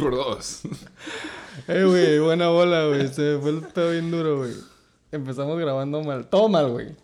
[0.00, 0.62] por dos.
[1.68, 3.12] Eh, güey, buena bola, güey.
[3.12, 4.54] Se me fue el pedo bien duro, güey.
[5.12, 6.26] Empezamos grabando mal.
[6.26, 6.96] Todo mal, güey.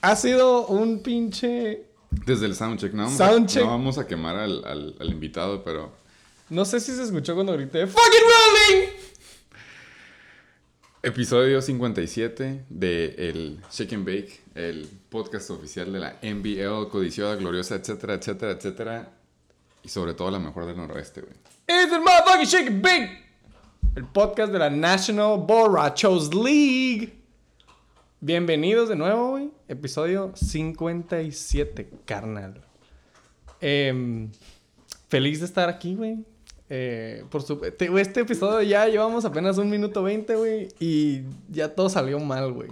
[0.00, 1.86] Ha sido un pinche...
[2.10, 3.04] Desde el soundcheck, ¿no?
[3.04, 3.62] Vamos Soundcheck.
[3.62, 5.92] A, no vamos a quemar al, al, al invitado, pero...
[6.48, 8.88] No sé si se escuchó cuando grité ¡Fucking rolling!
[11.02, 17.74] Episodio 57 de el Shake and Bake, el podcast oficial de la NBL, codiciosa, gloriosa,
[17.76, 19.12] etcétera, etcétera, etcétera.
[19.82, 21.34] Y sobre todo la mejor del noroeste, güey.
[21.66, 23.10] It's the motherfucking Shake and Bake.
[23.96, 27.14] El podcast de la National Borrachos League.
[28.20, 29.50] Bienvenidos de nuevo, güey.
[29.68, 32.60] Episodio 57, carnal.
[33.60, 34.30] Em,
[35.08, 36.24] feliz de estar aquí, güey.
[36.68, 37.56] Eh, por su...
[37.56, 40.68] te- este episodio ya llevamos apenas un minuto 20, güey.
[40.80, 42.68] Y ya todo salió mal, güey.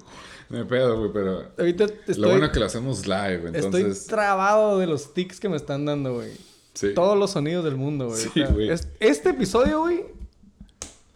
[0.48, 1.50] Me pedo, güey, pero...
[1.58, 3.98] Ahorita estoy, Lo bueno es que lo hacemos live, entonces...
[3.98, 6.32] estoy trabado de los tics que me están dando, güey.
[6.74, 6.94] Sí.
[6.94, 8.20] Todos los sonidos del mundo, güey.
[8.20, 8.70] Sí, O sea, güey.
[8.70, 10.04] es- este episodio, güey.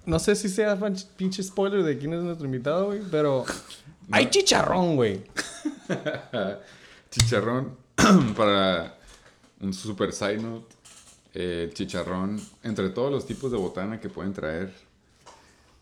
[0.04, 0.78] No sé si sea
[1.16, 3.00] pinche spoiler de quién es nuestro invitado, güey.
[3.10, 3.44] Pero.
[4.12, 5.20] Hay chicharrón, güey.
[7.10, 7.76] Chicharrón,
[8.36, 8.98] para
[9.60, 10.74] un super side note,
[11.34, 14.72] eh, el chicharrón, entre todos los tipos de botana que pueden traer,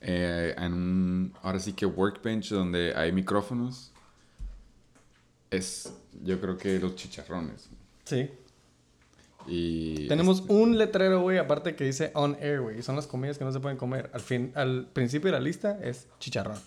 [0.01, 3.91] eh, en un, ahora sí que workbench donde hay micrófonos,
[5.51, 7.69] es, yo creo que los chicharrones.
[8.05, 8.31] Sí.
[9.47, 12.83] Y Tenemos un letrero, güey, aparte que dice on air, güey.
[12.83, 14.11] Son las comidas que no se pueden comer.
[14.13, 16.59] Al fin, al principio de la lista es chicharrón.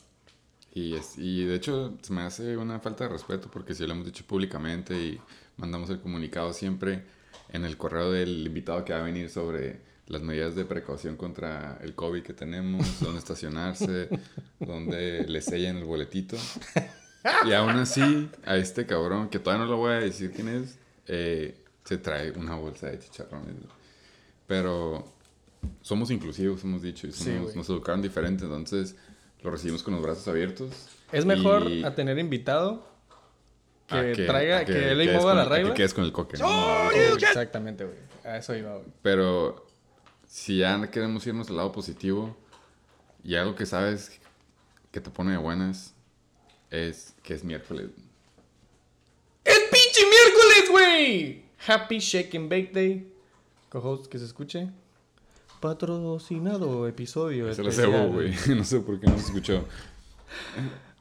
[0.74, 3.94] Y, es, y de hecho se me hace una falta de respeto porque si lo
[3.94, 5.20] hemos dicho públicamente y
[5.58, 7.04] mandamos el comunicado siempre
[7.50, 11.80] en el correo del invitado que va a venir sobre las medidas de precaución contra
[11.82, 14.10] el COVID que tenemos, dónde estacionarse,
[14.60, 16.38] dónde le sellan el boletito.
[17.46, 20.78] Y aún así, a este cabrón, que todavía no lo voy a decir quién es,
[21.08, 23.56] eh, se trae una bolsa de chicharrones.
[24.46, 25.06] Pero
[25.82, 27.56] somos inclusivos, hemos dicho, y Sí, somos- güey.
[27.56, 28.96] nos educaron diferente, entonces
[29.42, 30.72] lo recibimos con los brazos abiertos.
[31.12, 32.86] Es mejor Y a tener invitado
[33.88, 35.70] que, a traiga, a que, él con- la regla.
[35.72, 36.38] Que quedes con el coque.
[36.38, 36.90] ¿no?
[36.92, 37.98] Sí, Exactamente, güey.
[38.26, 38.88] A eso iba, güey.
[39.02, 39.66] Pero
[40.28, 42.36] si ya queremos irnos al lado positivo
[43.24, 44.20] y algo que sabes
[44.92, 45.94] que te pone de buenas
[46.70, 47.92] es que es miércoles.
[49.46, 51.47] ¡Es pinche miércoles, güey!
[51.66, 53.12] Happy Shake and Bake Day.
[53.70, 54.70] Co-host que se escuche.
[55.60, 57.54] Patrocinado episodio.
[57.54, 58.34] Se lo cebo, güey.
[58.56, 59.66] No sé por qué no se escuchó.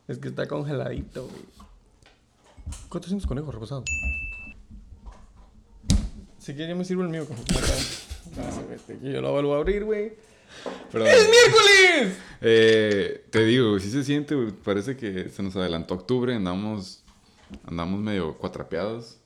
[0.08, 1.44] Es que está congeladito, güey.
[2.88, 3.84] 400 conejos reposados.
[6.38, 7.26] Si quieres, yo me sirvo el mío.
[7.26, 10.12] sí, vete, que yo lo vuelvo a abrir, güey.
[10.90, 11.08] Perdón.
[11.08, 12.18] ¡Es miércoles!
[12.40, 17.02] Eh, te digo, si se siente, güey, parece que se nos adelantó octubre, andamos,
[17.64, 19.18] andamos medio cuatrapeados.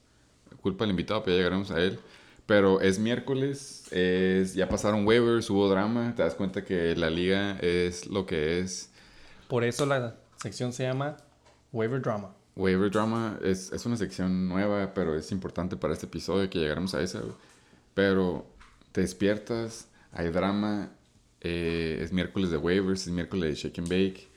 [0.60, 1.98] Culpa del invitado, pero ya llegaremos a él.
[2.46, 7.56] Pero es miércoles, es, ya pasaron waivers, hubo drama, te das cuenta que la liga
[7.60, 8.90] es lo que es.
[9.48, 11.16] Por eso la sección se llama
[11.72, 12.34] Waiver Drama.
[12.56, 16.94] Waiver drama es, es una sección nueva, pero es importante para este episodio que llegaremos
[16.94, 17.22] a esa.
[17.94, 18.46] Pero
[18.92, 20.90] te despiertas, hay drama,
[21.40, 24.28] eh, es miércoles de waivers, es miércoles de shake and bake,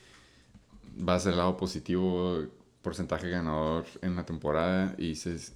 [0.95, 2.43] vas al lado positivo,
[2.81, 5.53] porcentaje ganador en la temporada y dices,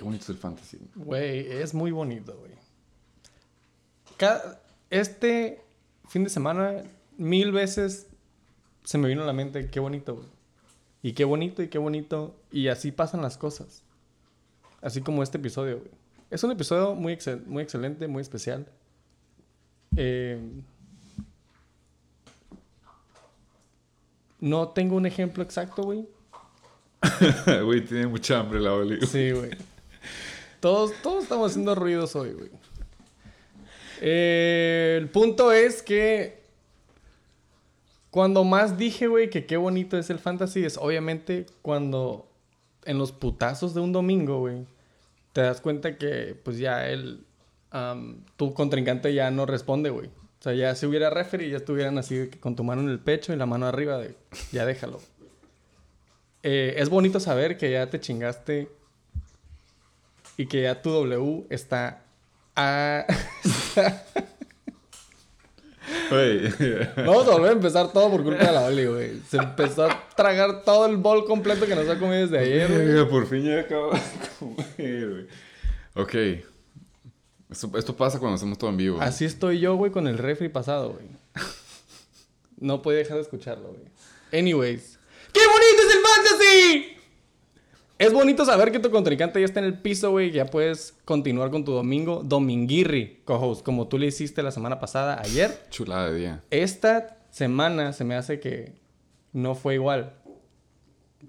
[0.00, 0.78] qué bonito es el fantasy.
[0.94, 2.52] Güey, es muy bonito, güey.
[4.16, 5.60] Cada- Este
[6.08, 6.82] fin de semana,
[7.18, 8.06] mil veces
[8.82, 10.26] se me vino a la mente qué bonito, güey.
[11.02, 12.34] Y qué bonito, y qué bonito.
[12.50, 13.82] Y así pasan las cosas.
[14.80, 15.90] Así como este episodio, güey.
[16.30, 18.66] Es un episodio muy, excel- muy excelente, muy especial.
[19.96, 20.40] Eh,
[24.40, 26.08] no tengo un ejemplo exacto, güey.
[27.64, 29.06] Güey, tiene mucha hambre la Oli.
[29.06, 29.50] Sí, güey.
[30.60, 32.50] Todos, todos estamos haciendo ruidos hoy, güey.
[34.02, 36.40] Eh, el punto es que
[38.10, 42.28] cuando más dije, güey, que qué bonito es el fantasy, es obviamente cuando
[42.84, 44.66] en los putazos de un domingo, güey,
[45.32, 47.24] te das cuenta que pues ya el,
[48.36, 50.08] tu contrincante ya no responde, güey.
[50.08, 53.32] O sea, ya si hubiera referee, ya estuvieran así con tu mano en el pecho
[53.32, 54.14] y la mano arriba de,
[54.52, 55.00] ya déjalo.
[56.42, 58.68] Eh, es bonito saber que ya te chingaste
[60.36, 62.02] y que ya tu W está
[62.56, 63.06] a...
[66.08, 66.52] Güey,
[66.96, 69.20] Vamos a volver a empezar todo por culpa de la Oli, güey.
[69.28, 72.70] Se empezó a tragar todo el bol completo que nos ha comido desde ayer.
[72.70, 74.00] Verga, por fin ya acabo de
[74.38, 75.26] comer, güey.
[75.94, 76.14] Ok.
[77.50, 79.00] Esto, esto pasa cuando hacemos todo en vivo.
[79.00, 81.06] Así estoy yo, güey, con el refri pasado, güey.
[82.58, 83.84] No podía dejar de escucharlo, güey.
[84.32, 84.98] Anyways.
[85.32, 86.99] ¡Qué bonito es el fantasy!
[88.00, 90.30] Es bonito saber que tu contrincante ya está en el piso, güey.
[90.30, 92.22] Ya puedes continuar con tu domingo.
[92.24, 95.66] Dominguirri, co-host, como tú le hiciste la semana pasada, ayer.
[95.68, 96.44] Chulada de día.
[96.50, 98.80] Esta semana se me hace que
[99.34, 100.14] no fue igual.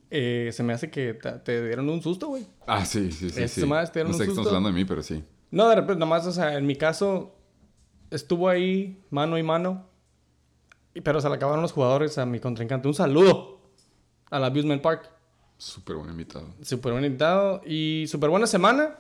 [0.10, 2.48] Eh, se me hace que te, dieron un susto, güey.
[2.66, 3.44] Ah, sí, sí, sí.
[3.44, 3.60] Esta sí.
[3.60, 4.50] semana te dieron No un sé estamos susto.
[4.52, 5.26] hablando de mí, pero sí.
[5.52, 7.36] No, de repente, nomás, o sea, en mi caso,
[8.12, 9.88] estuvo ahí mano y mano.
[11.04, 12.88] Pero se le acabaron los jugadores a mi contrincante.
[12.88, 13.60] Un saludo
[14.30, 15.10] al Abusement Park.
[15.62, 16.48] Súper buen invitado.
[16.64, 18.96] Súper buen invitado y súper buena semana.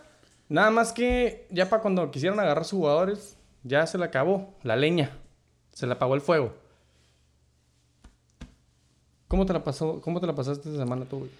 [0.47, 4.75] Nada más que ya para cuando quisieron agarrar sus jugadores, ya se le acabó la
[4.75, 5.17] leña.
[5.71, 6.53] Se le apagó el fuego.
[9.27, 10.01] ¿Cómo te la pasó?
[10.01, 11.31] ¿Cómo te la pasaste esta semana tú, güey?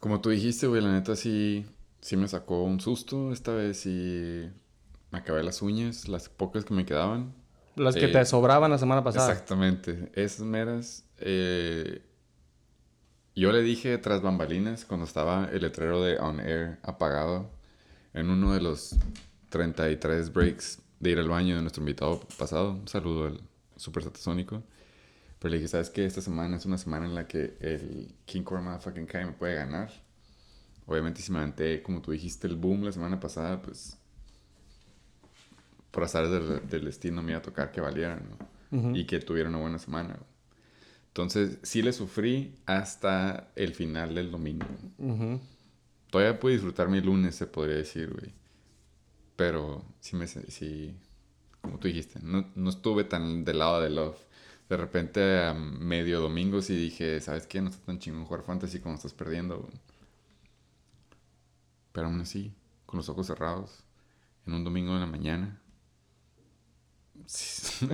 [0.00, 1.64] Como tú dijiste, güey, la neta sí,
[2.00, 3.32] sí me sacó un susto.
[3.32, 4.48] Esta vez sí
[5.12, 7.34] me acabé las uñas, las pocas que me quedaban.
[7.76, 9.30] Las que Eh, te sobraban la semana pasada.
[9.30, 10.10] Exactamente.
[10.14, 11.04] Esas meras.
[11.18, 12.02] eh,
[13.40, 17.50] yo le dije tras bambalinas cuando estaba el letrero de On Air apagado
[18.12, 18.94] en uno de los
[19.48, 22.72] 33 breaks de ir al baño de nuestro invitado pasado.
[22.72, 23.40] Un saludo al
[23.76, 24.62] Super Satasónico.
[25.38, 26.04] Pero le dije, ¿sabes qué?
[26.04, 29.54] Esta semana es una semana en la que el King Core Motherfucking Kai me puede
[29.54, 29.90] ganar.
[30.84, 33.96] Obviamente, si me aventé, como tú dijiste, el boom la semana pasada, pues
[35.90, 38.94] por azar del, del destino me iba a tocar que valieran, ¿no?
[38.94, 40.18] Y que tuviera una buena semana.
[41.10, 44.66] Entonces, sí le sufrí hasta el final del domingo.
[44.98, 45.40] Ujú.
[46.10, 48.32] Todavía pude disfrutar mi lunes, se podría decir, güey.
[49.34, 50.28] Pero sí me...
[50.28, 50.94] Sí,
[51.60, 54.18] como tú dijiste, no, no estuve tan del lado de Love.
[54.68, 57.60] De repente, a medio domingo, sí dije, ¿sabes qué?
[57.60, 59.74] No está tan chingón jugar fantasy como estás perdiendo, güey.
[61.90, 62.54] Pero aún así,
[62.86, 63.82] con los ojos cerrados,
[64.46, 65.60] en un domingo de la mañana...
[67.26, 67.88] sí,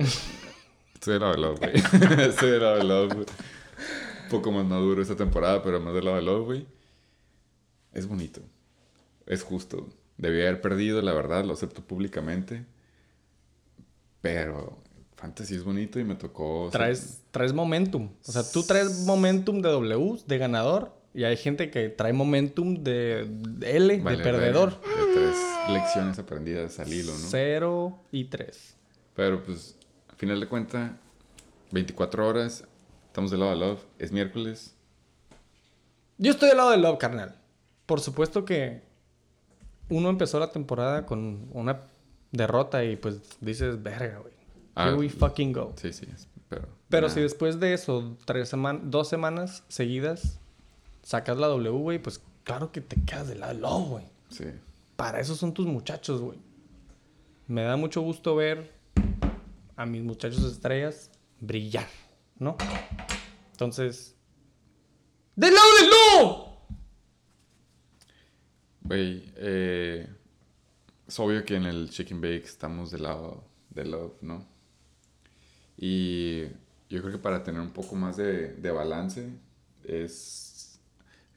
[0.97, 1.73] Estoy del lado de Love, güey.
[2.27, 3.25] Estoy del lado de Love, güey.
[4.23, 6.67] Un poco más maduro esta temporada, pero más del lado de Love, güey.
[7.93, 8.41] Es bonito.
[9.27, 9.87] Es justo.
[10.17, 12.65] Debí haber perdido, la verdad, lo acepto públicamente.
[14.21, 14.81] Pero
[15.17, 16.69] Fantasy es bonito y me tocó...
[16.71, 18.09] Traes, traes momentum.
[18.27, 20.97] O sea, tú traes momentum de W, de ganador.
[21.13, 23.29] Y hay gente que trae momentum de
[23.61, 24.81] L, Vale, de perdedor.
[24.81, 25.37] De tres
[25.69, 27.27] lecciones aprendidas al hilo, ¿no?
[27.29, 28.75] Cero y tres.
[29.15, 29.76] Pero pues,
[30.17, 30.91] final de cuentas,
[31.71, 32.63] 24 horas,
[33.07, 34.73] estamos del lado de Love, es miércoles.
[36.17, 37.35] Yo estoy del lado del Love, carnal.
[37.85, 38.81] Por supuesto que
[39.89, 41.81] uno empezó la temporada con una
[42.31, 44.33] derrota y pues dices, verga, güey.
[44.75, 45.73] Ah, Here we fucking go.
[45.77, 46.07] Sí, sí,
[46.49, 46.67] pero...
[46.89, 50.39] Pero si después de eso, tres seman- dos semanas seguidas,
[51.03, 54.05] sacas la W, güey, pues claro que te quedas del lado del Love, güey.
[54.29, 54.45] Sí.
[54.95, 56.39] Para eso son tus muchachos, güey.
[57.47, 58.71] Me da mucho gusto ver
[59.77, 61.87] a mis muchachos estrellas brillar,
[62.39, 62.57] ¿no?
[63.51, 64.15] Entonces...
[65.35, 66.47] ¡Del lado del Love!
[68.81, 70.09] Güey, eh,
[71.07, 74.47] es obvio que en el Chicken Bake estamos del lado de Love, ¿no?
[75.77, 76.43] Y
[76.89, 79.29] yo creo que para tener un poco más de, de balance
[79.83, 80.79] es,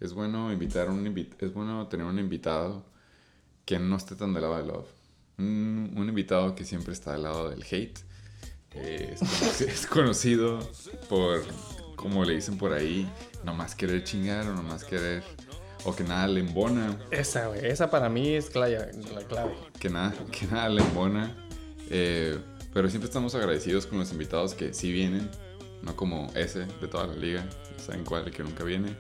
[0.01, 2.87] es bueno invitar un invi- es bueno tener un invitado
[3.67, 4.89] que no esté tan del lado de Love.
[5.39, 7.99] Un, un invitado que siempre está del lado del hate.
[8.75, 10.59] Eh, es, conoci- es conocido
[11.09, 11.43] por,
[11.97, 13.09] como le dicen por ahí,
[13.45, 15.23] nomás querer chingar o nomás querer,
[15.85, 16.99] o que nada le embona.
[17.11, 17.67] Esa, güey.
[17.67, 19.53] Esa para mí es clave, la clave.
[19.79, 21.35] que nada, que nada le embona.
[21.91, 22.39] Eh,
[22.73, 25.29] pero siempre estamos agradecidos con los invitados que sí vienen,
[25.83, 27.45] no como ese de toda la liga,
[27.85, 28.95] saben cuál, el que nunca viene.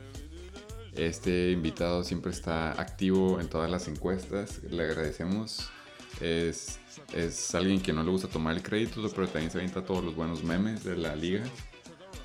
[0.95, 5.71] Este invitado siempre está activo en todas las encuestas, le agradecemos.
[6.21, 6.79] Es,
[7.14, 10.14] es alguien que no le gusta tomar el crédito, pero también se avienta todos los
[10.14, 11.45] buenos memes de la liga.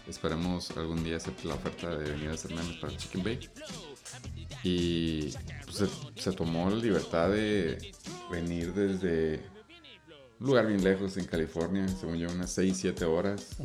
[0.08, 3.50] Esperemos algún día acepte la oferta de venir a hacer memes para Chicken Bake.
[4.63, 5.32] Y
[5.65, 7.92] pues, se, se tomó la libertad de
[8.32, 9.44] venir desde
[10.39, 13.58] un lugar bien lejos en California, según yo, unas 6, 7 horas.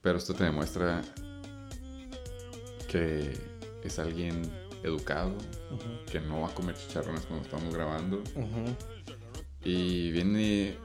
[0.00, 1.02] Pero esto te demuestra
[2.88, 3.32] que
[3.82, 4.42] es alguien
[4.82, 5.32] educado,
[6.10, 8.22] que no va a comer chicharrones cuando estamos grabando.
[9.64, 10.76] Y viene.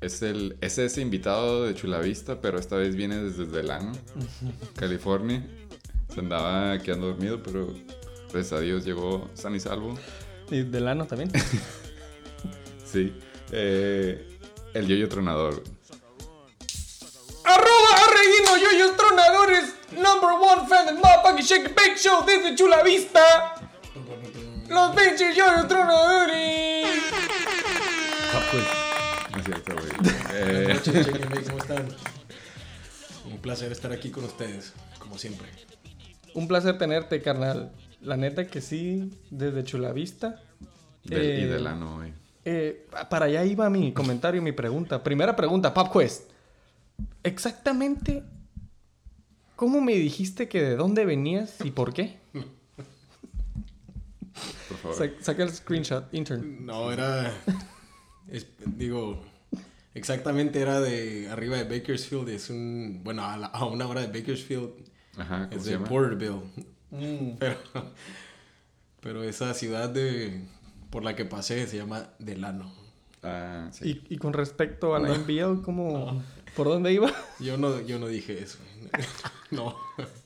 [0.00, 3.92] Es, el, es ese invitado de Chulavista, pero esta vez viene desde Delano,
[4.76, 5.46] California.
[6.12, 7.72] Se andaba quedando dormido, pero
[8.30, 9.98] gracias a Dios llegó san y salvo.
[10.50, 11.30] Y Delano también.
[12.84, 13.12] Sí.
[13.50, 14.38] Eh,
[14.72, 15.64] el yoyo tronador.
[17.44, 19.74] ¡Arroba Arreguino Yoyos Tronadores!
[19.92, 23.56] Number one fan del motherfucking Shake Bake Show desde Chula Vista.
[24.68, 26.83] Los pinches Yoyos Tronadores.
[29.32, 29.86] No es cierto, güey.
[29.96, 31.88] Buenas Eh, noches, Bake, ¿cómo están?
[33.30, 35.48] Un placer estar aquí con ustedes, como siempre.
[36.34, 37.72] Un placer tenerte, carnal.
[38.00, 40.40] La neta que sí, desde Chulavista.
[41.04, 42.12] Del, y Eh, Delano, güey.
[42.44, 45.02] Eh, para allá iba mi comentario, mi pregunta.
[45.02, 46.30] Primera pregunta, Pop Quest.
[47.22, 48.22] Exactamente,
[49.56, 52.18] ¿cómo me dijiste que de dónde venías y por qué?
[54.68, 54.96] Por favor.
[54.96, 56.66] Sa- saca el screenshot, intern.
[56.66, 57.32] No, era.
[58.28, 59.22] Es- digo,
[59.94, 62.28] exactamente era de arriba de Bakersfield.
[62.28, 63.00] Es un.
[63.04, 64.70] Bueno, a, la- a una hora de Bakersfield.
[65.16, 65.88] Ajá, ¿cómo Es se de llama?
[65.88, 66.42] Porterville.
[66.90, 67.36] Mm.
[67.38, 67.58] Pero,
[69.00, 70.40] pero esa ciudad de,
[70.90, 72.72] por la que pasé se llama Delano.
[73.22, 74.00] Ah, sí.
[74.08, 76.22] Y, y con respecto a la NBL, ¿cómo,
[76.56, 77.10] ¿por dónde iba?
[77.40, 78.58] Yo no, yo no dije eso.
[79.50, 79.76] no.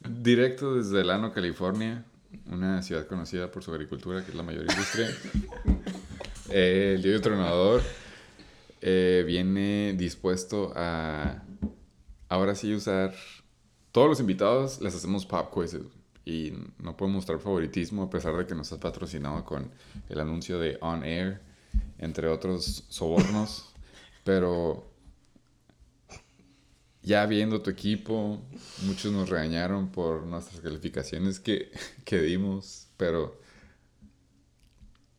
[0.09, 2.05] Directo desde Delano, California,
[2.47, 5.09] una ciudad conocida por su agricultura, que es la mayor industria.
[6.51, 7.83] Eh, el Dios Tronador
[8.81, 11.43] eh, viene dispuesto a
[12.29, 13.15] ahora sí usar.
[13.93, 15.83] Todos los invitados les hacemos pop quizzes
[16.25, 19.71] y no podemos mostrar favoritismo a pesar de que nos ha patrocinado con
[20.09, 21.41] el anuncio de On Air,
[21.99, 23.73] entre otros sobornos.
[24.25, 24.87] Pero
[27.03, 28.43] ya viendo tu equipo,
[28.83, 31.71] muchos nos regañaron por nuestras calificaciones que,
[32.05, 33.41] que dimos, pero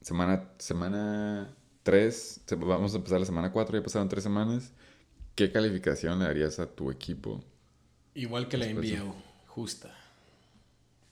[0.02, 1.54] semana semana
[1.84, 4.72] 3, vamos a empezar la semana 4, ya pasaron 3 semanas.
[5.36, 7.42] ¿Qué calificación le darías a tu equipo?
[8.14, 9.12] Igual que la NBL,
[9.48, 9.96] justa.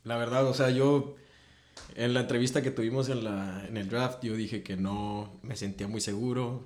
[0.04, 1.16] La verdad, o sea, yo
[1.96, 5.56] en la entrevista que tuvimos en, la, en el draft, yo dije que no me
[5.56, 6.64] sentía muy seguro,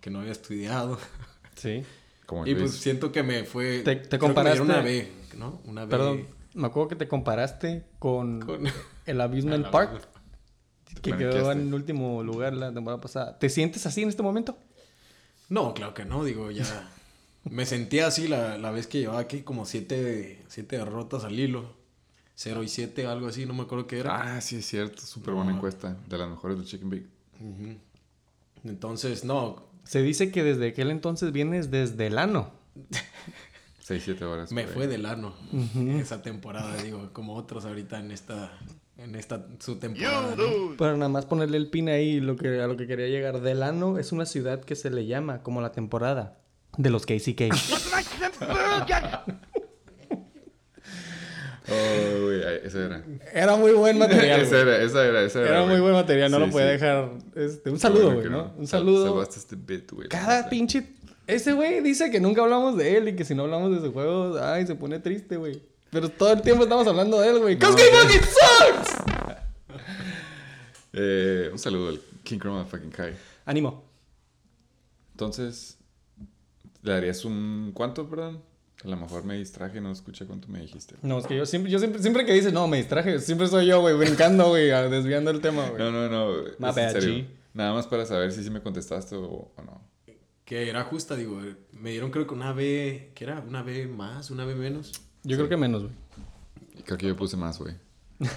[0.00, 0.98] que no había estudiado.
[1.54, 1.82] Sí.
[2.24, 2.62] Como Y Luis.
[2.70, 3.80] pues siento que me fue...
[3.80, 5.60] Te- te creo que me dieron comparaste- una B, ¿no?
[5.66, 5.90] Una B.
[5.90, 8.64] Perdón, me acuerdo que te comparaste con, Con-
[9.04, 10.08] el Abusement Ah, Park,
[11.02, 13.38] que quedó en último lugar la temporada pasada.
[13.38, 14.56] ¿Te sientes así en este momento?
[15.48, 16.64] No, claro que no, digo, ya...
[17.50, 21.74] Me sentía así la, la vez que llevaba aquí como siete, siete derrotas al hilo.
[22.34, 24.36] 0 y 7, algo así, no me acuerdo qué era.
[24.36, 25.02] Ah, sí, es cierto.
[25.02, 25.56] Súper buena No.
[25.56, 25.96] encuesta.
[26.08, 27.06] De las mejores del Chicken Bake.
[27.40, 27.76] Ujú.
[28.64, 32.50] Entonces, no, Se dice que desde aquel entonces vienes desde el ano.
[33.80, 34.52] 6, 7 horas.
[34.52, 35.34] me fue del ano
[35.98, 38.56] esa temporada, digo, como otros ahorita en esta,
[38.98, 40.34] en esta, su temporada.
[40.36, 40.76] ¿no?
[40.76, 43.40] Para nada más ponerle el pin ahí lo que, a lo que quería llegar.
[43.40, 46.38] Delano es una ciudad que se le llama como la temporada
[46.78, 47.42] de los KCK.
[51.68, 53.04] Oh, güey, ay, esa era.
[53.32, 54.44] Era muy buen material.
[54.46, 54.60] güey.
[54.62, 55.48] era, esa era, esa era.
[55.50, 56.72] Era muy buen material, no Sí, lo podía sí.
[56.72, 57.10] dejar.
[57.36, 58.52] este, un saludo, güey, ¿no?
[58.58, 59.22] Un Sal- saludo.
[59.22, 60.08] Este bit, güey.
[60.08, 60.88] Cada pinche.
[61.26, 63.92] Ese güey dice que nunca hablamos de él y que si no hablamos de su
[63.92, 65.62] juego, ay, se pone triste, güey.
[65.92, 67.58] Pero todo el tiempo estamos hablando de él, güey.
[67.58, 68.18] ¡Cause No, Game güey.
[68.18, 69.02] fucking sucks!
[70.94, 73.14] Eh, un saludo al King Chroma fucking Kai.
[73.46, 73.82] Ánimo.
[75.12, 75.78] Entonces,
[76.82, 78.42] ¿le darías un cuánto, perdón?
[78.84, 80.96] A lo mejor me distraje, no escuché cuánto me dijiste.
[81.00, 83.66] No, es que yo siempre, yo siempre, siempre que dices, no, me distraje, siempre soy
[83.68, 85.82] yo, güey, brincando, güey, desviando el tema, güey.
[85.82, 86.42] No, no, no.
[86.58, 87.14] My es en bad, serio.
[87.14, 87.26] G.
[87.54, 89.80] Nada más para saber si sí me contestaste o, o no.
[90.44, 91.40] Que era justa, digo,
[91.72, 93.40] me dieron creo que una B, ¿qué era?
[93.40, 94.30] ¿Una B más?
[94.30, 94.92] ¿Una B menos?
[95.24, 95.94] Yo creo que menos, güey.
[96.84, 97.74] Creo que yo puse más, güey.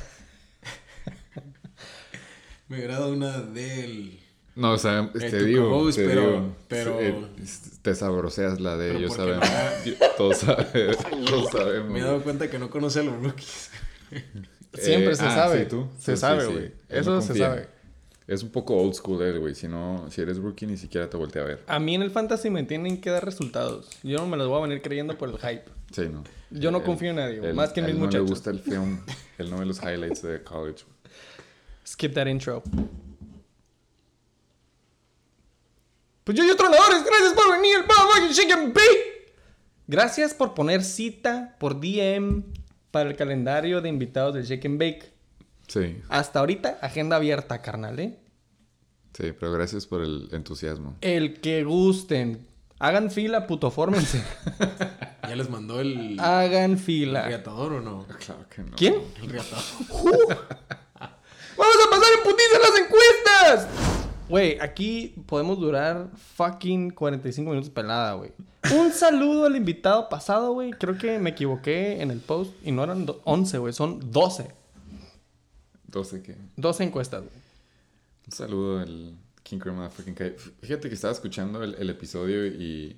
[2.67, 4.19] Me dado una del...
[4.55, 7.27] No, o sea, Eh, te digo, co-host, te pero- digo, pero- eh,
[7.81, 9.47] te sabroseas la de ellos sabemos.
[10.17, 10.97] Todos sabemos.
[11.29, 11.91] Todos sabemos.
[11.91, 13.69] Me he dado cuenta que no conoce a los rookies.
[14.73, 15.63] Siempre Eh, se ah, sabe.
[15.63, 15.87] sí, tú.
[15.99, 16.51] Se sabe, sí.
[16.53, 16.71] güey.
[16.89, 17.67] Eso no se sabe.
[18.27, 19.53] Es un poco old school él, güey.
[19.53, 21.63] Si no, si eres rookie ni siquiera te voltea a ver.
[21.67, 23.89] A mí en el fantasy me tienen que dar resultados.
[24.01, 25.65] Yo no me los voy a venir creyendo por el hype.
[25.91, 26.23] Sí, no.
[26.49, 28.23] Yo no Él- confío en nadie, güey, más que en mis no muchachos.
[28.25, 28.99] le gusta el film.
[29.37, 30.83] Él no ve los highlights de college.
[31.85, 32.63] Skip that intro.
[36.23, 39.35] Pues yo y tronadores, gracias por venir al Chicken Bake.
[39.87, 42.43] Gracias por poner cita por DM
[42.89, 45.13] para el calendario de invitados del Shake and Bake.
[45.67, 48.17] Sí, Hasta ahorita, agenda abierta, carnal, ¿eh?
[49.13, 50.95] sí, pero gracias por el entusiasmo.
[51.01, 52.45] El que gusten.
[52.79, 54.21] Hagan fila, puto, fórmense.
[55.27, 57.25] ¿Ya les mandó el, Hagan el fila.
[57.25, 58.05] riatador o no?
[58.25, 58.75] Claro que no.
[58.75, 58.95] ¿Quién?
[59.21, 59.63] El riatador.
[61.57, 63.67] ¡Vamos a pasar en putiza las encuestas!
[64.27, 68.31] Güey, aquí podemos durar fucking 45 minutos pelada, güey.
[68.75, 70.71] Un saludo al invitado pasado, güey.
[70.71, 73.71] Creo que me equivoqué en el post y no eran do- 11, güey.
[73.73, 74.51] Son 12.
[75.87, 76.35] 12 que.
[76.57, 77.35] 12 encuestas, güey.
[78.27, 80.35] Un saludo al King Chroma fucking Kai.
[80.61, 82.97] Fíjate que estaba escuchando el, el episodio y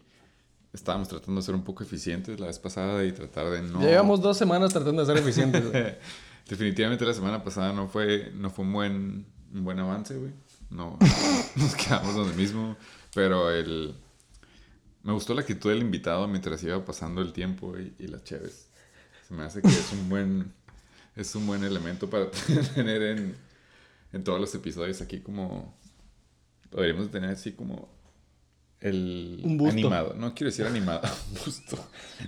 [0.73, 3.81] estábamos tratando de ser un poco eficientes la vez pasada y tratar de no.
[3.81, 5.95] Llevamos dos semanas tratando de ser eficientes, güey.
[6.47, 10.31] Definitivamente la semana pasada no fue, no fue un buen, un buen avance, güey.
[10.69, 10.97] No,
[11.55, 12.77] nos quedamos donde mismo.
[13.13, 13.95] Pero el...
[15.03, 18.67] Me gustó la actitud del invitado mientras iba pasando el tiempo y, y las cheves.
[19.27, 20.53] Se me hace que es un buen...
[21.17, 22.29] es un buen elemento para
[22.75, 23.35] tener en,
[24.13, 25.75] en todos los episodios aquí como...
[26.69, 27.89] Podríamos tener así como
[28.81, 29.73] el Un busto.
[29.73, 30.13] animado.
[30.17, 31.01] No quiero decir animado.
[31.45, 31.77] busto.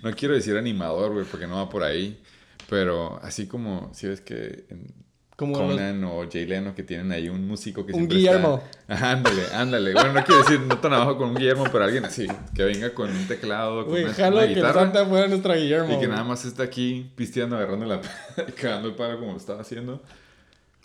[0.02, 2.22] No quiero decir animador, güey, porque no va por ahí.
[2.70, 4.94] Pero así como, si ves que en
[5.40, 8.62] Como los- Conan o Jay Leno que tienen ahí un músico que Un siempre Guillermo.
[8.82, 9.94] está- Ajá, ándale, ándale.
[9.94, 12.94] Bueno, no quiero decir no tan abajo con un Guillermo, pero alguien así, que venga
[12.94, 14.82] con un teclado, con Güey, una, jalo una que guitarra.
[14.82, 15.94] Santa fuera nuestra Guillermo.
[15.96, 18.02] Y que nada más está aquí pisteando, agarrando la
[18.48, 20.04] y cagando el palo como lo estaba haciendo.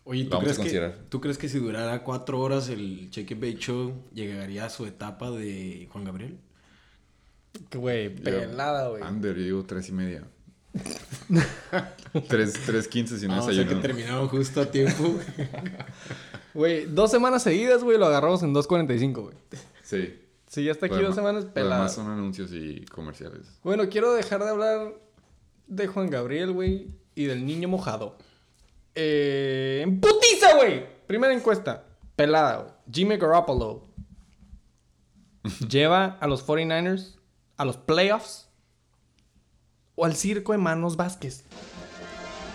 [0.04, 0.94] Oye, ¿tú vamos crees, a que.
[1.08, 4.84] ¿tú crees que si durara cuatro horas el Check and Bake Show llegaría a su
[4.86, 6.38] etapa de Juan Gabriel?
[7.70, 9.02] Que, Güey, pelada, güey.
[9.02, 10.22] Under, yo digo tres y media.
[12.28, 15.18] tres, tres quince si no Ah, o sea que terminaron justo a tiempo.
[16.54, 19.34] Güey, dos semanas seguidas, güey, lo agarramos en 2.45, güey.
[19.82, 20.20] Sí.
[20.46, 21.74] Si ya está aquí dos semanas, lo pelada.
[21.78, 23.58] demás son anuncios y comerciales.
[23.64, 24.94] Bueno, quiero dejar de hablar
[25.66, 28.16] de Juan Gabriel, güey, y del niño mojado.
[28.94, 30.86] Eh, ¡En putiza, güey!
[31.08, 31.86] Primera encuesta.
[32.14, 32.72] Pelada, güey.
[32.92, 33.88] Jimmy Garoppolo.
[35.68, 37.16] ¿Lleva a los 49ers
[37.56, 38.48] a los playoffs?
[39.96, 41.44] ¿O al circo de Manos Vázquez?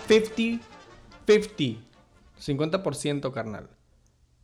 [0.08, 1.78] 50-50.
[2.40, 3.68] 50%, carnal.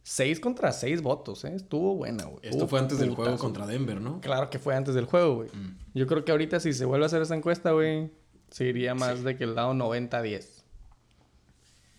[0.03, 1.55] 6 contra 6 votos, ¿eh?
[1.57, 2.39] Estuvo buena, güey.
[2.43, 4.21] Esto fue antes del juego contra Denver, ¿no?
[4.21, 5.49] Claro que fue antes del juego, güey.
[5.49, 5.79] Mm.
[5.95, 8.13] Yo creo que ahorita si se vuelve a hacer esa encuesta, güey,
[8.51, 10.47] se iría más de que el lado 90-10.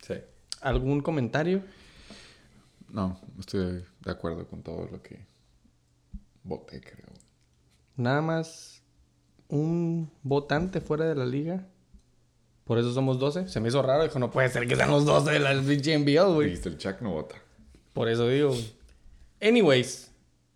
[0.03, 0.13] Sí.
[0.61, 1.63] ¿Algún comentario?
[2.89, 5.25] No, estoy de acuerdo con todo lo que
[6.43, 7.07] voté, creo.
[7.97, 8.76] Nada más
[9.49, 11.65] un votante fuera de la liga.
[12.63, 13.47] Por eso somos 12.
[13.47, 14.03] Se me hizo raro.
[14.03, 16.49] Dijo, no puede ser que sean los 12 de la pinche NBL, güey.
[16.49, 17.35] Dijiste, el Chuck no vota.
[17.93, 18.73] Por eso digo, güey.
[19.41, 20.11] Anyways.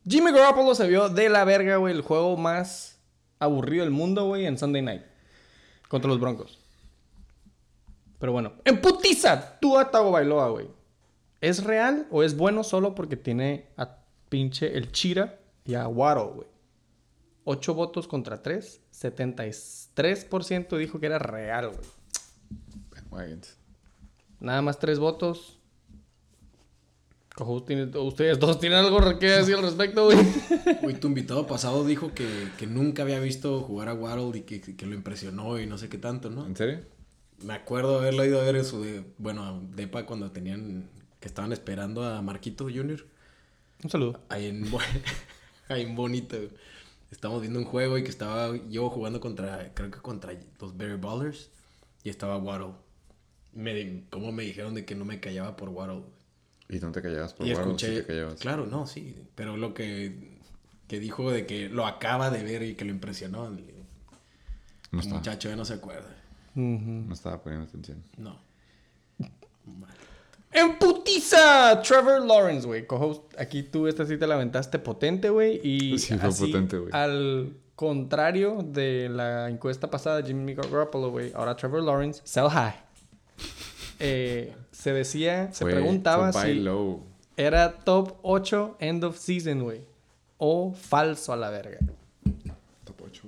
[0.08, 1.93] Jimmy Garoppolo se vio de la verga, güey.
[1.93, 2.99] El juego más
[3.39, 5.04] aburrido del mundo, güey, en Sunday Night.
[5.88, 6.60] Contra los Broncos.
[8.19, 8.54] Pero bueno.
[8.65, 9.60] ¡En putiza!
[9.60, 10.67] Tú a Bailoa, güey.
[11.39, 13.97] ¿Es real o es bueno solo porque tiene a
[14.30, 16.50] pinche el Chira y a Waddle, güey?
[17.43, 18.82] 8 votos contra 3.
[18.93, 21.80] 73% dijo que era real, güey.
[24.39, 25.58] Nada más 3 votos.
[27.36, 27.63] Cojo,
[28.04, 30.17] ¿Ustedes dos tienen algo que decir al respecto, güey?
[30.84, 32.27] Hoy tu invitado pasado dijo que,
[32.58, 35.88] que nunca había visto jugar a Waddle y que, que lo impresionó y no sé
[35.88, 36.45] qué tanto, ¿no?
[36.45, 36.82] ¿En serio?
[37.43, 40.89] Me acuerdo haberlo ido a ver en su, de- bueno, depa cuando tenían,
[41.21, 43.06] que estaban esperando a Marquito Jr.
[43.84, 44.19] Un saludo.
[44.27, 44.65] Ahí en,
[45.69, 46.38] ahí en Bonito.
[47.12, 50.97] Estábamos viendo un juego y que estaba yo jugando contra, creo que contra los Berry
[51.00, 51.50] Ballers.
[52.04, 52.74] Y estaba Waddle.
[53.54, 56.04] Me, como me dijeron de que no me callaba por Waddle.
[56.69, 57.65] ¿Y no te callabas por Y Waddle?
[57.65, 58.39] escuché, Sí te callabas.
[58.39, 59.15] claro, no, sí.
[59.36, 60.39] Pero lo que,
[60.88, 63.47] que dijo de que lo acaba de ver y que lo impresionó.
[63.47, 63.65] El,
[64.91, 66.15] No el muchacho ya no se acuerda.
[66.56, 68.02] No estaba poniendo atención.
[68.17, 68.39] No.
[69.65, 69.93] Mal.
[70.51, 71.81] ¡En putiza!
[71.81, 72.85] Trevor Lawrence, güey.
[72.85, 75.59] Cojo, aquí tú esta sí te la aventaste potente, güey.
[75.63, 76.91] Y Sí, fue así, potente, güey.
[76.93, 81.31] Al contrario de la encuesta pasada, Jimmy Garoppolo, güey.
[81.33, 82.75] Ahora Trevor Lawrence, sell high.
[84.03, 87.03] Eh, se decía, se preguntaba si low.
[87.37, 89.81] era top 8 end of season, güey.
[90.39, 91.77] O falso a la verga.
[92.83, 93.21] Top 8.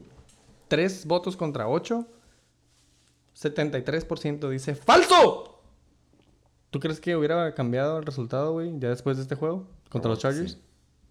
[0.69, 2.07] 3 votos contra 8.
[3.39, 5.52] 73% dice ¡Falso!
[6.73, 9.67] ¿Tú crees que hubiera cambiado el resultado, güey, ya después de este juego?
[9.89, 10.53] ¿Contra los Chargers?
[10.53, 10.57] Sí.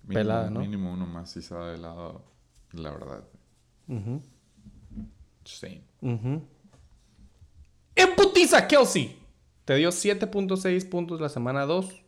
[0.03, 0.59] Mínimo, Pelada, ¿no?
[0.59, 2.25] Mínimo uno más si se va de lado,
[2.73, 3.23] la verdad.
[3.87, 4.21] Ujú,
[5.45, 5.85] Just saying.
[6.01, 6.43] ujú.
[7.95, 9.17] ¡En putiza, Kelsey!
[9.65, 12.03] Te dio 7.6 puntos la semana 2.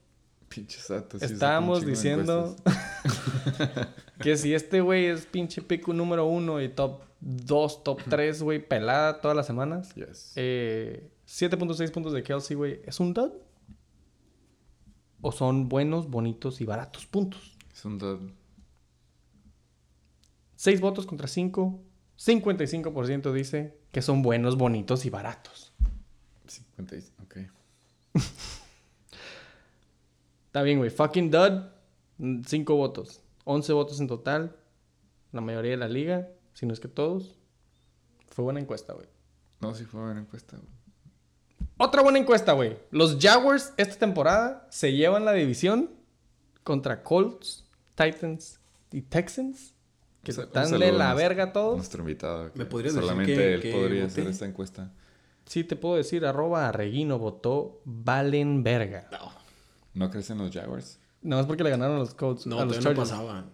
[0.48, 1.20] Pinches datos.
[1.20, 2.56] sí, Estábamos diciendo
[4.20, 8.66] que si este güey es pinche pico número 1 y top 2, top 3, güey,
[8.66, 9.94] pelada todas las semanas.
[9.94, 10.32] Yes.
[10.34, 12.80] Eh, 7.6 puntos de Kelsey, güey.
[12.84, 13.30] ¿Es un dud?
[15.26, 17.56] ¿O son buenos, bonitos y baratos puntos?
[17.72, 18.30] Es un dud.
[20.56, 21.80] 6 votos contra 5.
[22.18, 25.72] 55% dice que son buenos, bonitos y baratos.
[26.46, 26.96] 50.
[26.96, 27.36] y- Ok.
[30.46, 30.90] Está bien, güey.
[30.90, 31.62] Fucking dud.
[32.46, 33.22] 5 votos.
[33.44, 34.54] 11 votos en total.
[35.32, 36.28] La mayoría de la liga.
[36.52, 37.38] Si no es que todos.
[38.28, 39.06] Fue buena encuesta, güey.
[39.60, 40.58] No, sí fue buena encuesta.
[40.58, 40.68] güey.
[41.76, 42.76] Otra buena encuesta, güey.
[42.90, 45.90] Los Jaguars esta temporada se llevan la división
[46.62, 47.64] contra Colts,
[47.96, 48.60] Titans
[48.92, 49.72] y Texans.
[50.22, 51.76] Que están de la nuestro- verga todos.
[51.76, 52.50] Nuestro invitado.
[52.52, 54.12] que ¿Me podrías decir Solamente que- él que podría voté?
[54.20, 54.90] hacer esta encuesta.
[55.46, 59.08] Sí, te puedo decir, arroba Reguino votó Valen verga.
[59.12, 59.32] No,
[59.92, 60.98] ¿No crees en los Jaguars?
[61.20, 62.46] Nada más porque le ganaron a los Colts.
[62.46, 63.10] no a los todavía no Chargers.
[63.10, 63.44] pasaba.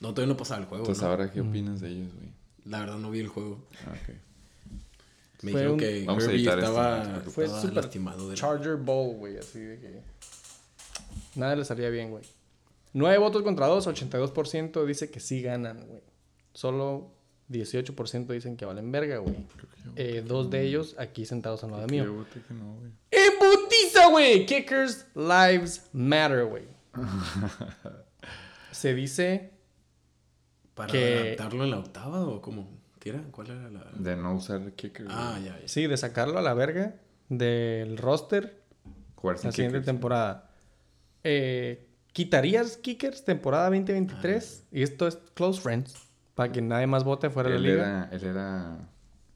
[0.00, 0.84] No, todavía no pasaba el juego.
[0.84, 1.10] Entonces, ¿no?
[1.10, 2.28] ahora, ¿qué opinas de ellos, güey?
[2.66, 3.64] La verdad no vi el juego.
[3.86, 4.14] Ah, ok.
[5.42, 7.20] Me Fue dijeron un- que Vamos a Herbie editar esto, estaba.
[7.30, 8.24] Fue estaba súper lastimado.
[8.24, 10.02] de la- Charger Bowl, güey, así de que...
[11.36, 12.24] Nada le salía bien, güey.
[12.94, 16.00] 9 votos contra 2, 82% dice que sí ganan, güey.
[16.54, 17.12] Solo
[17.50, 19.36] 18% dicen que valen verga, güey.
[19.94, 22.12] Eh, dos de ellos aquí sentados al lado Yo mío.
[22.14, 22.90] voté que no, güey.
[23.10, 24.44] ¡Embutiza, güey!
[24.46, 26.64] Kickers Lives Matter, güey.
[28.72, 29.52] Se dice...
[30.74, 32.68] ¿Para que- adaptarlo en la octava o cómo?
[33.12, 33.22] ¿Qué era?
[33.30, 33.90] ¿Cuál era la...?
[33.94, 35.06] De no usar el kicker.
[35.10, 35.68] Ah, ya, ya.
[35.68, 36.96] Sí, de sacarlo a la verga
[37.28, 38.62] del roster
[39.16, 39.86] Jugar sin la siguiente kickers.
[39.86, 40.50] temporada.
[41.24, 44.66] Eh, ¿Quitarías Kickers temporada 2023?
[44.72, 45.94] Y esto es Close Friends.
[46.34, 47.84] Para que nadie más vote fuera de la Él liga.
[47.84, 48.88] era, él era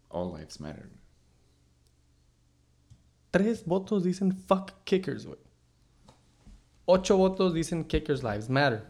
[0.08, 0.88] All Lives Matter.
[3.30, 5.38] Tres votos dicen fuck Kickers, güey.
[6.84, 8.84] Ocho votos dicen Kickers Lives Matter.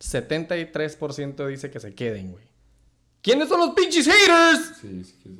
[0.00, 2.44] 73% dice que se queden, güey.
[3.22, 4.72] ¿Quiénes son los pinches haters?
[4.80, 5.36] Sí, sí que es-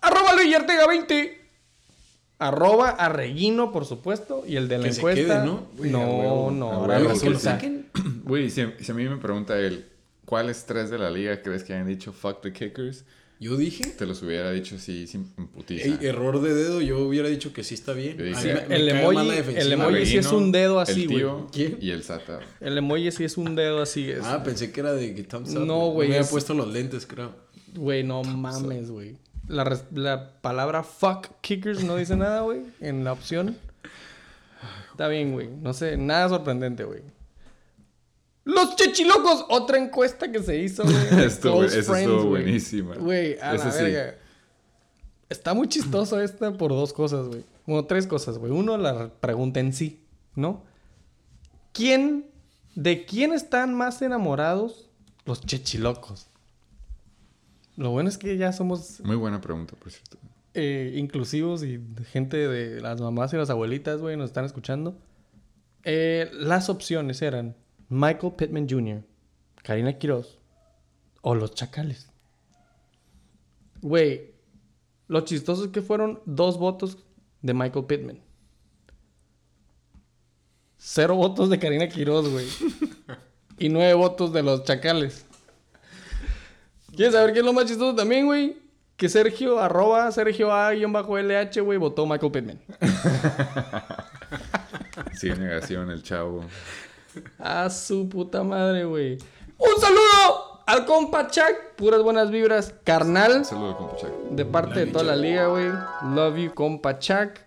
[0.00, 1.40] Arroba Luis Artega 20.
[2.38, 4.42] Arroba Arreguino, por supuesto.
[4.46, 5.20] Y el de la Que se encuesta.
[5.42, 5.66] quede, ¿no?
[5.76, 7.86] Güey, no, huevo, no, ahora que lo saquen.
[8.24, 9.86] Güey, si, si a mí me pregunta él,
[10.24, 13.04] ¿cuáles tres de la liga crees que hayan dicho fuck the kickers?
[13.42, 13.84] Yo dije...
[13.98, 15.84] Te los hubiera dicho así sin putiza.
[15.86, 18.16] Ey, error de dedo, yo hubiera dicho que sí está bien.
[18.16, 21.76] Dije, mí me- el emoji- el emoji sí es un dedo así, el güey.
[21.80, 22.38] Y el Sata.
[22.60, 24.08] El emoji sí es un dedo así.
[24.10, 25.66] Es, Ah, pensé que era de que thumbs up.
[25.66, 27.34] No, güey, Me había es- puesto los lentes, creo.
[27.74, 29.16] Güey, no mames, güey.
[29.48, 33.56] La, res- la palabra fuck kickers no dice nada, güey, en la opción.
[34.92, 35.48] Está bien, güey.
[35.48, 37.00] No sé, nada sorprendente, güey.
[38.44, 40.96] Los chechilocos, otra encuesta que se hizo, güey.
[41.26, 42.42] Esto, esa Friends, estuvo güey.
[42.42, 42.96] buenísima.
[42.96, 43.82] Güey, a la sí.
[43.82, 44.18] verga.
[45.28, 47.44] Está muy chistoso esta por dos cosas, güey.
[47.66, 48.52] Bueno, tres cosas, güey.
[48.52, 50.00] Uno, la pregunta en sí,
[50.34, 50.64] ¿no?
[51.72, 52.26] ¿Quién,
[52.74, 54.90] de quién están más enamorados
[55.24, 56.26] los chechilocos?
[57.76, 60.18] Lo bueno es que ya somos Muy buena pregunta, por cierto.
[60.54, 64.98] eh, inclusivos y gente de las mamás y las abuelitas, güey, nos están escuchando.
[65.84, 67.56] Eh, las opciones eran
[67.92, 69.04] Michael Pittman Jr.,
[69.62, 70.38] Karina Quiroz
[71.20, 72.08] o los Chacales.
[73.82, 74.32] Güey,
[75.08, 76.96] lo chistoso es que fueron dos votos
[77.42, 78.18] de Michael Pittman.
[80.78, 82.48] Cero votos de Karina Quiroz, güey.
[83.58, 85.26] y nueve votos de los Chacales.
[86.96, 88.56] ¿Quieres saber qué es lo más chistoso también, güey?
[88.96, 92.60] Que Sergio, arroba Sergio A-LH, güey, votó Michael Pittman.
[95.12, 96.46] Sigue negación el chavo.
[97.38, 99.18] A su puta madre, güey.
[99.58, 101.74] ¡Un saludo al compa Chuck!
[101.76, 103.44] Puras buenas vibras, carnal.
[103.44, 104.10] Saludo, compa Chac.
[104.30, 105.70] De parte de toda la liga, güey.
[106.14, 107.38] Love you, compa Chuck.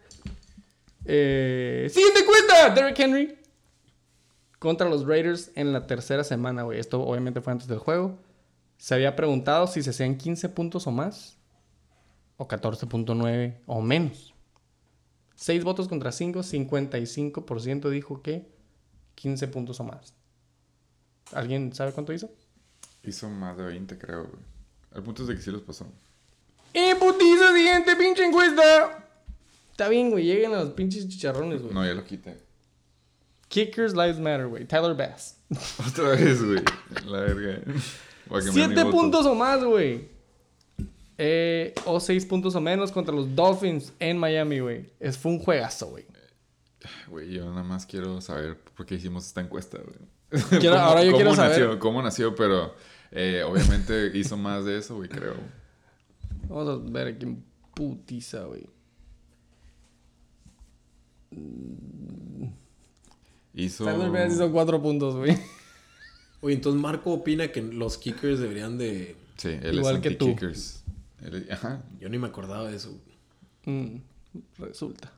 [1.05, 3.37] Eh, siguiente cuenta, Derrick Henry.
[4.59, 6.79] Contra los Raiders en la tercera semana, güey.
[6.79, 8.17] Esto obviamente fue antes del juego.
[8.77, 11.37] Se había preguntado si se hacían 15 puntos o más.
[12.37, 14.33] O 14.9 o menos.
[15.35, 18.54] 6 votos contra 5, 55% dijo que
[19.15, 20.13] 15 puntos o más.
[21.33, 22.29] ¿Alguien sabe cuánto hizo?
[23.03, 24.43] Hizo más de 20, creo, güey.
[24.93, 25.85] El punto es de que sí los pasó.
[26.73, 29.05] ¡Y putiza siguiente pinche encuesta!
[29.71, 30.25] Está bien, güey.
[30.25, 31.73] Lleguen a los pinches chicharrones, güey.
[31.73, 32.37] No, ya lo quité.
[33.49, 34.65] Kickers Lives Matter, güey.
[34.65, 35.37] Tyler Bass.
[35.87, 36.61] Otra vez, güey.
[37.05, 37.61] La verga.
[38.51, 40.09] Siete puntos o más, güey.
[41.17, 44.89] Eh, o seis puntos o menos contra los Dolphins en Miami, güey.
[44.99, 46.05] Es, fue un juegazo, güey.
[47.09, 49.97] Güey, yo nada más quiero saber por qué hicimos esta encuesta, güey.
[50.59, 52.35] Quiero- ahora yo quiero saber- Nació, ¿Cómo nació?
[52.35, 52.73] Pero
[53.11, 55.35] eh, obviamente hizo más de eso, güey, creo.
[56.47, 57.43] Vamos a ver quién
[57.73, 58.67] putiza, güey.
[63.53, 63.85] Hizo...
[63.85, 65.37] Tyler Bass hizo cuatro puntos, güey.
[66.41, 69.15] Oye, entonces Marco opina que los kickers deberían de...
[69.37, 70.25] Sí, él Igual es que tú.
[70.27, 70.83] anti-kickers.
[71.23, 71.83] Él- Ajá.
[71.99, 72.97] Yo ni me acordaba de eso.
[73.65, 73.97] Mm,
[74.59, 75.11] resulta.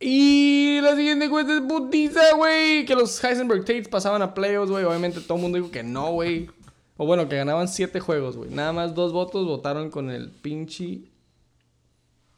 [0.00, 2.84] Y la siguiente encuesta es putiza, güey.
[2.84, 4.84] Que los Heisenberg Tates pasaban a playoffs, güey.
[4.84, 6.50] Obviamente todo el mundo dijo que no, güey.
[6.96, 8.50] O bueno, que ganaban siete juegos, güey.
[8.50, 11.00] Nada más dos votos votaron con el pinche.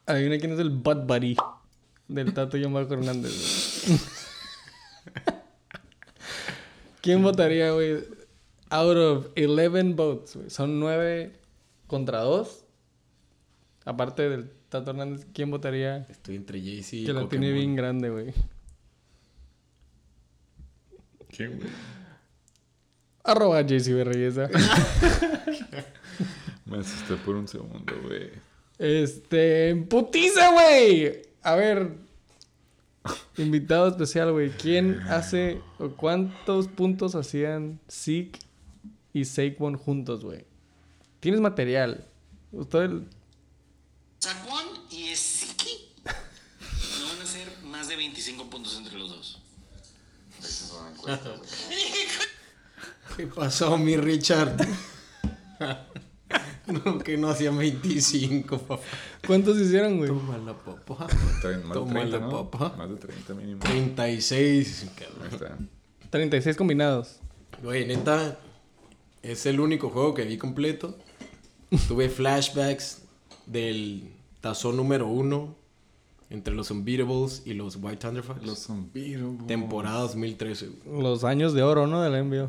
[0.07, 1.37] Adivina quién es el Bud Buddy
[2.09, 3.99] del Tato y Marco Hernández, güey.
[7.01, 8.05] ¿Quién votaría, güey?
[8.71, 10.51] Out of 11 votes, güey.
[10.51, 11.39] Son 9
[11.87, 12.65] contra 2.
[13.85, 18.11] Aparte del Tato Hernández, ¿quién votaría Estoy entre Jay-Z y que la tiene bien grande,
[18.11, 18.35] güey?
[21.29, 21.71] ¿Quién, güey?
[23.23, 24.49] Arroba JC Reyesa.
[26.67, 28.31] Me asusté por un segundo, güey.
[28.79, 29.75] este.
[29.89, 31.23] ¡Putiza, güey!
[31.43, 31.93] A ver.
[33.37, 34.51] Invitado especial, güey.
[34.51, 38.39] ¿Quién hace o cuántos puntos hacían Zeke
[39.13, 40.45] y Saquon juntos, güey?
[41.21, 42.05] Tienes material.
[42.53, 42.91] Usted
[44.27, 49.41] Saquon y Esiki no van a ser más de 25 puntos entre los dos.
[53.17, 54.57] ¿Qué pasó, mi Richard?
[56.67, 58.83] No, que no hacían 25, papá.
[59.25, 60.09] ¿Cuántos hicieron, güey?
[60.09, 61.07] Toma la papá.
[61.07, 62.51] Más Toma de 30, la ¿no?
[62.77, 63.61] Más de 30 mínimo.
[63.61, 65.71] 36, cabrón.
[66.11, 67.21] 36 combinados.
[67.63, 68.37] Güey, neta,
[69.23, 70.99] es el único juego que vi completo.
[71.87, 73.03] Tuve flashbacks
[73.47, 74.16] del
[74.49, 75.57] tazón número uno
[76.31, 78.45] entre los Unbeatables y los White Thunderfucks.
[78.47, 79.47] Los Unbeatable.
[79.47, 80.69] Temporada 2013.
[80.85, 81.03] güey.
[81.03, 82.01] Los años de oro, ¿no?
[82.03, 82.47] Del envío.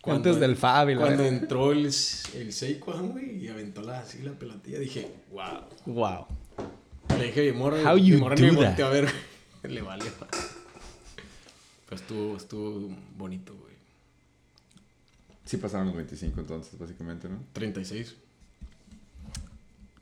[0.00, 1.38] Cuando- Antes del Fab y la Cuando verga.
[1.38, 5.62] entró el, el Saquon, güey, y aventó la, así la pelotilla, dije, wow.
[5.86, 6.26] Wow.
[7.18, 8.78] Le dije, mi morra, How mi you morra do that?
[8.80, 9.08] a ver.
[9.64, 9.82] Le.
[11.86, 13.74] Pero estuvo, estuvo bonito, güey.
[15.44, 17.38] Sí pasaron los 25 entonces, básicamente, ¿no?
[17.52, 18.16] 36.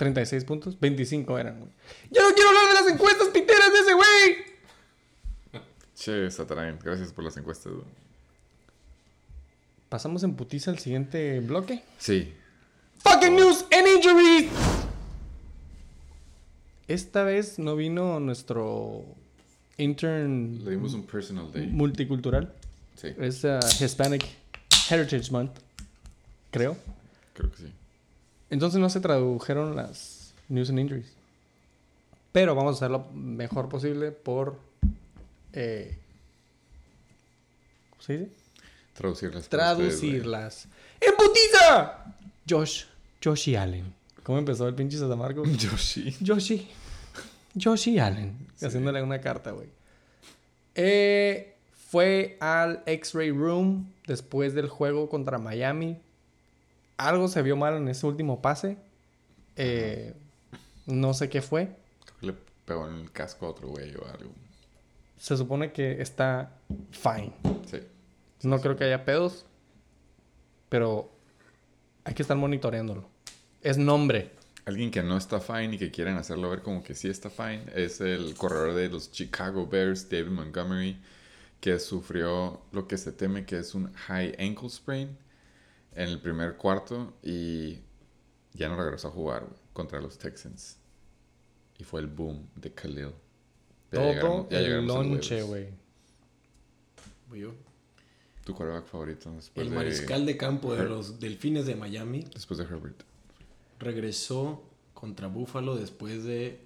[0.03, 0.81] 36 puntos.
[0.81, 1.71] 25 eran, güey.
[2.11, 5.65] Yo no quiero hablar de las encuestas piteras de ese güey.
[5.95, 7.73] Che, Satarain, gracias por las encuestas.
[7.73, 7.85] güey.
[9.89, 11.85] Pasamos en putiza al siguiente bloque.
[11.99, 12.33] Sí.
[12.99, 14.51] Fucking news and injuries.
[16.89, 19.05] Esta vez no vino nuestro
[19.79, 21.67] intern Le dimos un personal day.
[21.69, 22.53] multicultural.
[22.97, 24.25] Sí, Es uh, Hispanic
[24.91, 25.53] Heritage Month,
[26.51, 26.77] creo.
[27.35, 27.73] creo que sí.
[28.53, 31.11] Entonces no se tradujeron las news and injuries.
[32.33, 34.59] Pero vamos a hacer lo mejor posible por...
[35.55, 35.97] Eh,
[37.89, 38.31] ¿Cómo se dice?
[38.93, 39.49] Traducirlas.
[39.49, 40.69] Traducirlas.
[41.01, 42.15] ¡En putiza!
[42.47, 42.85] Josh.
[43.25, 43.95] Joshi Allen.
[44.23, 45.45] ¿Cómo empezó el pinche Satamarco?
[45.57, 46.15] Yoshi.
[46.25, 46.69] Joshi.
[47.59, 48.37] Joshi Allen.
[48.61, 49.69] Haciéndole una carta, güey.
[50.75, 51.57] Eh,
[51.89, 55.97] fue al X-Ray Room después del juego contra Miami.
[57.09, 58.79] Algo se vio mal en ese último pase.
[59.57, 60.15] Eh,
[60.87, 61.77] no sé qué fue.
[62.05, 62.35] Creo que le
[62.65, 64.31] pegó en el casco a otro güey o algo.
[65.19, 66.53] Se supone que está
[66.93, 67.33] fine.
[67.69, 67.81] Sí.
[68.43, 69.47] No creo que haya pedos.
[70.69, 71.11] Pero
[72.05, 73.05] hay que estar monitoreándolo.
[73.63, 74.31] Es nombre.
[74.65, 77.65] Alguien que no está fine y que quieren hacerlo ver como que sí está fine
[77.75, 80.97] es el corredor de los Chicago Bears, David Montgomery,
[81.61, 85.19] que sufrió lo que se teme que es un high ankle sprain
[85.95, 87.79] en el primer cuarto y
[88.55, 90.79] ya no regresó a jugar contra los Texans.
[91.79, 93.11] Y fue el boom de Khalil.
[93.91, 95.69] Ya Todo ya el lonche, güey.
[97.29, 97.55] Voy yo.
[98.45, 102.25] Tu quarterback favorito después El de, mariscal de campo de Her- los Delfines de Miami
[102.35, 103.03] después de Herbert.
[103.79, 106.61] regresó contra Buffalo después de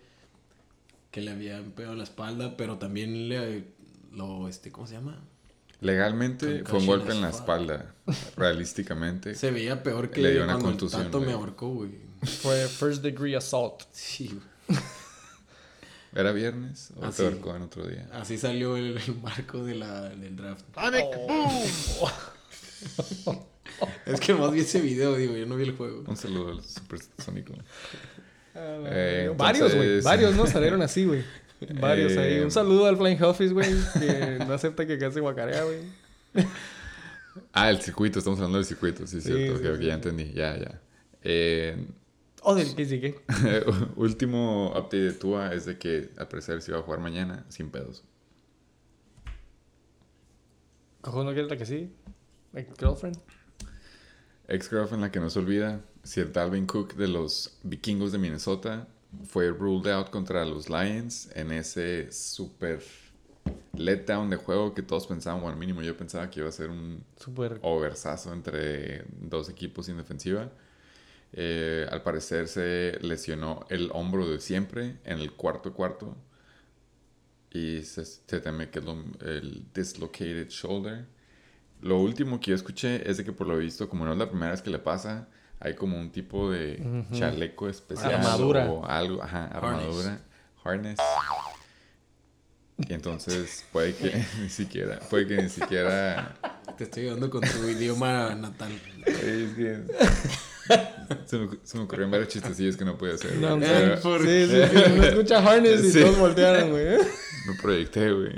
[1.11, 3.65] que le habían pegado la espalda, pero también le
[4.13, 5.23] lo este ¿cómo se llama?
[5.81, 7.95] Legalmente fue un golpe en la espalda.
[8.37, 9.35] Realísticamente.
[9.35, 11.91] Se veía peor que Le dio una cuando el contusión, Tato me ahorcó, güey.
[12.23, 13.83] Fue first degree assault.
[13.93, 14.29] Sí,
[14.69, 14.81] güey.
[16.15, 17.23] ¿Era viernes o Ah, te sí.
[17.25, 18.09] ahorcó en otro día?
[18.13, 20.65] Así salió el, el marco de la, del draft.
[24.07, 26.05] Es que más vi ese video, digo, yo no vi el juego.
[26.07, 27.53] Un saludo al supersónico.
[28.55, 30.01] Ah, Eh, varios, güey.
[30.01, 30.47] Varios, ¿no?
[30.47, 31.23] Salieron así, güey.
[31.81, 32.35] Varios ahí.
[32.35, 33.69] Eh, Un saludo al Flying Office, güey.
[33.99, 35.81] Que no acepta que casi guacarea, güey.
[37.53, 39.59] Ah, el circuito, estamos hablando del circuito, sí, Sí, cierto.
[39.59, 39.85] sí, sí.
[39.87, 40.81] ya entendí, ya, ya.
[41.23, 41.87] Eh,
[42.43, 43.21] O del que sigue.
[43.97, 47.71] último update de Tua es de que al parecer se iba a jugar mañana sin
[47.71, 48.05] pedos.
[51.03, 51.93] Cojo, ¿no quieres la que sí?
[52.55, 53.19] Like girlfriend.
[54.49, 58.89] Ex girlfriend, la que no se olvida, Sir Dalvin Cook de los vikingos de Minnesota,
[59.25, 62.81] fue ruled out contra los Lions en ese super
[63.75, 67.05] letdown de juego que todos pensaban, bueno, mínimo yo pensaba que iba a ser un
[67.17, 67.59] Súper.
[67.63, 70.51] oversazo entre dos equipos sin defensiva.
[71.33, 76.17] Eh, al parecer se lesionó el hombro de siempre en el cuarto cuarto.
[77.51, 81.07] Y se, se teme que lo- el dislocated shoulder.
[81.83, 84.29] Lo último que yo escuché es de que por lo visto, como no es la
[84.31, 85.29] primera vez que le pasa,
[85.61, 88.71] hay como un tipo de chaleco especial Armadura.
[88.71, 90.21] o algo, ajá, armadura,
[90.65, 90.99] harness.
[92.79, 96.35] Y entonces puede que ni siquiera, puede que ni siquiera
[96.77, 98.71] Te estoy ayudando con tu idioma natal.
[99.07, 99.81] es que
[101.25, 103.35] se, me, se me ocurrieron varios chistecillos que no pude hacer.
[103.37, 103.67] No, güey.
[103.69, 104.93] Pero por- Sí, sí, sí.
[104.97, 106.01] No escucha Harness y Sí.
[106.03, 106.99] todos voltearon, güey.
[107.47, 108.33] me proyecté, güey.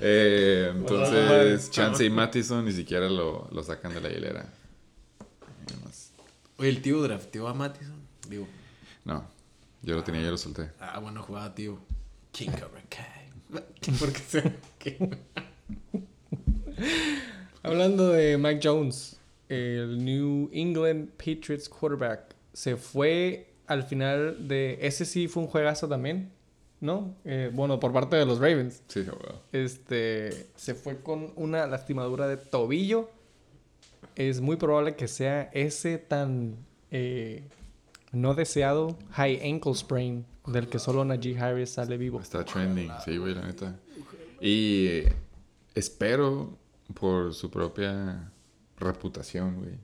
[0.00, 4.46] Eh, entonces, Chance y Mattison ni siquiera lo, lo sacan de la hilera.
[6.58, 8.00] Oye, el tío drafteó a Mattison.
[8.28, 8.46] Digo,
[9.04, 9.24] No,
[9.82, 10.70] yo lo tenía, yo lo solté.
[10.80, 11.78] ah, bueno, jugaba tío.
[12.32, 13.62] King Cobra Kai.
[13.98, 14.52] Porque se...
[14.78, 15.16] que-
[17.62, 19.16] Hablando de Mike Jones,
[19.48, 24.78] el New England Patriots quarterback se fue al final de.
[24.80, 26.30] Ese sí fue un juegazo también.
[26.78, 27.14] ¿no?
[27.24, 28.82] Eh, bueno, por parte de los Ravens.
[28.88, 29.40] Sí, abogado.
[29.52, 33.10] Este se fue con una lastimadura de tobillo.
[34.16, 36.56] Es muy probable que sea ese tan
[36.90, 37.48] eh,
[38.12, 42.20] no deseado high ankle sprain del que solo Najee Harris sale vivo.
[42.20, 43.78] Está trending, sí, güey, la neta.
[44.40, 45.02] Y
[45.74, 46.56] espero
[46.94, 48.32] por su propia
[48.78, 49.78] reputación, güey,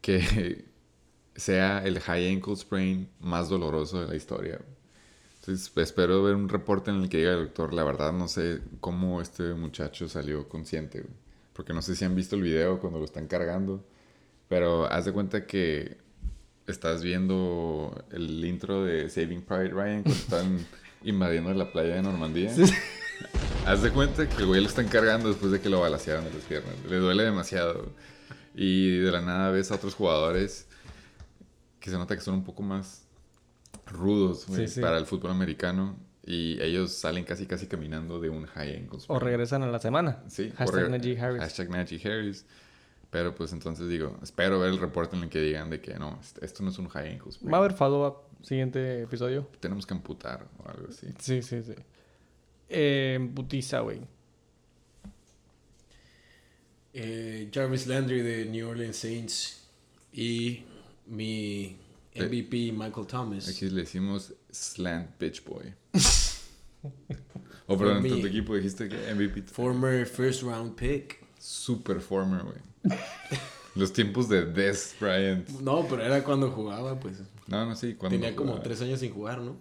[0.00, 0.64] que
[1.36, 4.60] sea el high ankle sprain más doloroso de la historia.
[5.40, 8.60] Entonces espero ver un reporte en el que diga el doctor, la verdad no sé
[8.80, 11.21] cómo este muchacho salió consciente, güey.
[11.52, 13.84] Porque no sé si han visto el video cuando lo están cargando.
[14.48, 15.98] Pero haz de cuenta que
[16.66, 20.66] estás viendo el intro de Saving Private Ryan cuando están
[21.02, 22.52] invadiendo la playa de Normandía.
[23.66, 26.32] Haz de cuenta que el güey lo están cargando después de que lo balacearon de
[26.32, 26.74] las piernas.
[26.88, 27.92] Le duele demasiado.
[28.54, 30.66] Y de la nada ves a otros jugadores
[31.80, 33.02] que se nota que son un poco más
[33.86, 34.80] rudos güey, Sí, sí.
[34.80, 35.96] para el fútbol americano.
[36.24, 40.22] Y ellos salen casi casi caminando de un high ankle O regresan a la semana.
[40.28, 41.40] Sí, Hashtag Najee Harris.
[41.42, 42.44] Hashtag Najee Harris.
[43.10, 46.18] Pero pues entonces digo, espero ver el reporte en el que digan de que no,
[46.20, 47.52] est- esto no es un high ankle sprain.
[47.52, 49.48] Va a haber follow-up siguiente episodio.
[49.60, 51.08] Tenemos que amputar o algo así.
[51.18, 51.74] Sí, sí, sí.
[52.70, 54.00] Eh, putiza, güey.
[56.94, 59.66] Eh, Jarvis Landry de New Orleans Saints
[60.12, 60.62] y
[61.06, 61.76] mi
[62.14, 63.48] MVP Michael Thomas.
[63.48, 65.74] Aquí le decimos slant bitch boy.
[67.66, 68.10] o perdón, mí.
[68.10, 69.42] en tu equipo dijiste que MVP.
[69.42, 71.22] Former first round pick.
[71.38, 72.56] Super former, güey.
[73.74, 75.48] Los tiempos de Des Bryant.
[75.60, 77.18] No, pero era cuando jugaba, pues.
[77.46, 77.94] No, no, sí.
[77.94, 79.56] Cuando Tenía como tres años sin jugar, ¿no?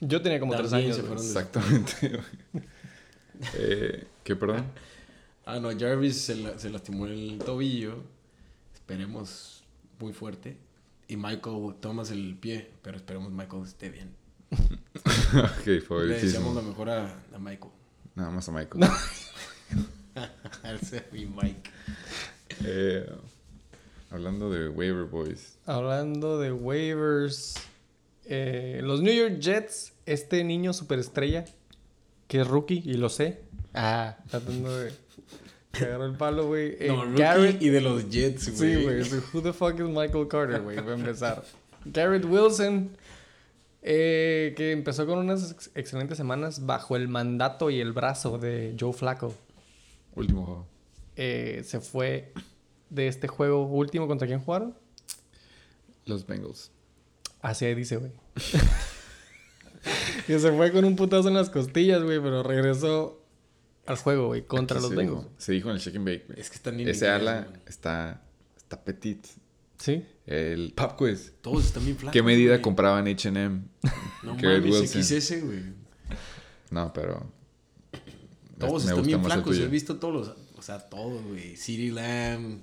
[0.00, 0.96] Yo tenía como tres años.
[0.96, 1.14] se güey.
[1.14, 2.64] fueron Exactamente, güey.
[3.54, 4.64] Eh, ¿Qué, perdón?
[5.46, 8.02] Ah, no, Jarvis se, la- se lastimó el tobillo.
[8.72, 9.62] Esperemos
[10.00, 10.56] muy fuerte.
[11.06, 14.08] Y Michael Thomas el pie, pero esperemos Michael esté bien.
[15.60, 15.66] ok,
[16.00, 17.72] Le deseamos lo mejor a, a Michael.
[18.14, 18.84] Nada más a Michael.
[20.64, 21.70] Es mi Mike.
[22.64, 23.06] Eh,
[24.10, 25.56] hablando de waiver boys.
[25.66, 27.54] Hablando de waivers.
[28.26, 31.44] eh, los New York Jets, este niño superestrella,
[32.28, 33.40] que es rookie, y lo sé.
[33.74, 34.92] Ah, tratando de.
[35.72, 36.76] Que agarró el palo, güey.
[36.78, 38.76] Eh, No, rookie Garrett- y de los Jets, güey.
[38.76, 39.04] Sí, güey.
[39.04, 40.78] so, Who the fuck is Michael Carter, güey?
[40.80, 41.42] Voy a empezar.
[41.86, 42.96] Garrett Wilson,
[43.86, 48.74] eh, que empezó con unas ex- excelentes semanas bajo el mandato y el brazo de
[48.80, 49.34] Joe Flacco.
[50.14, 50.66] Último juego.
[51.16, 52.32] Eh, se fue
[52.90, 54.74] de este juego último contra quién jugaron.
[56.06, 56.70] Los Bengals.
[57.42, 58.12] Así ahí dice, güey.
[60.26, 63.22] que se fue con un putazo en las costillas, güey, pero regresó
[63.86, 65.24] al juego, güey, contra Aquí los Bengals.
[65.24, 66.24] dijo- Se dijo en el check and bake.
[66.26, 66.40] güey.
[66.40, 68.22] Es que están Ese ala está,
[68.56, 69.26] está petit.
[69.78, 70.06] Sí.
[70.26, 71.34] El pop quiz.
[71.42, 72.12] Todos están bien flacos.
[72.12, 72.62] ¿Qué medida güey.
[72.62, 73.62] compraban H&M?
[74.22, 74.90] No mames.
[74.90, 75.62] XS, güey.
[76.70, 77.30] No, pero...
[78.58, 79.58] Todos me están bien flacos.
[79.58, 80.36] He visto todos los.
[80.56, 81.56] O sea, todos, güey.
[81.56, 82.60] CeeDee Lamb.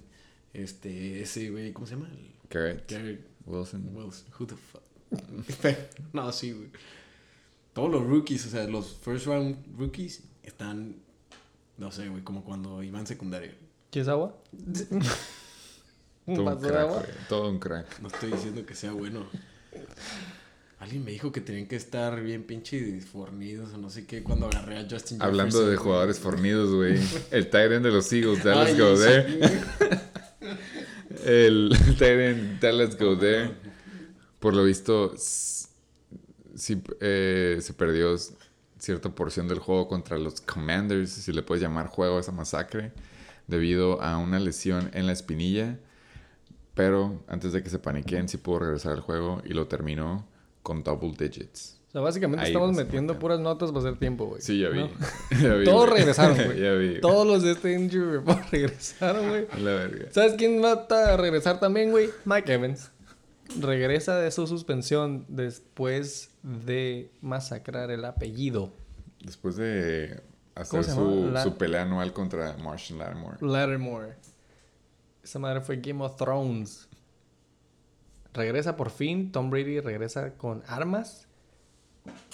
[0.53, 1.71] Este, ese, güey.
[1.71, 2.09] ¿Cómo se llama?
[2.49, 3.89] Garrett Garrett Wilson.
[3.93, 4.27] Wilson.
[4.39, 4.81] Who the fuck.
[6.13, 6.69] no, sí, güey.
[7.73, 10.95] Todos los rookies, o sea, los first round rookies están.
[11.77, 13.51] No sé, güey, como cuando iban secundario.
[13.91, 14.37] ¿Quieres agua?
[16.25, 16.97] ¿Un Todo un de crack, agua?
[16.99, 17.11] güey.
[17.29, 17.99] Todo un crack.
[17.99, 19.25] No estoy diciendo que sea bueno.
[20.79, 24.47] Alguien me dijo que tenían que estar bien pinche fornidos o no sé qué cuando
[24.47, 25.83] agarré a Justin Hablando Jefferson, de güey.
[25.85, 26.99] jugadores fornidos, güey.
[27.29, 29.61] El Tyrant de los Eagles, Dallas Ay, Go There.
[31.23, 33.51] El Tyrant Dallas Go There.
[34.39, 38.15] Por lo visto, sí, eh, se perdió
[38.79, 42.91] cierta porción del juego contra los Commanders, si le puedes llamar juego a esa masacre,
[43.45, 45.77] debido a una lesión en la espinilla.
[46.73, 50.25] Pero antes de que se paniquen, sí pudo regresar al juego y lo terminó
[50.63, 51.77] con double digits.
[51.89, 54.41] O sea, básicamente Ahí estamos metiendo puras notas para hacer tiempo, güey.
[54.41, 54.79] Sí, ya vi.
[54.79, 54.89] ¿No?
[55.41, 56.59] Ya vi, Todos regresaron, güey.
[56.63, 57.01] ya vi.
[57.01, 59.47] Todos los de este injury report regresaron, güey.
[59.61, 60.05] La verga.
[60.11, 62.09] ¿Sabes quién va a regresar también, güey?
[62.23, 62.91] Mike Evans.
[63.59, 68.71] Regresa de su suspensión después de masacrar el apellido.
[69.21, 70.21] Después de
[70.55, 71.29] hacer ¿Cómo se su?
[71.33, 73.37] La- su pelea anual contra Marshall Lattimore.
[73.41, 74.15] Lattimore.
[75.23, 76.87] Esa madre fue Game of Thrones.
[78.33, 79.31] Regresa por fin.
[79.31, 81.27] Tom Brady regresa con armas.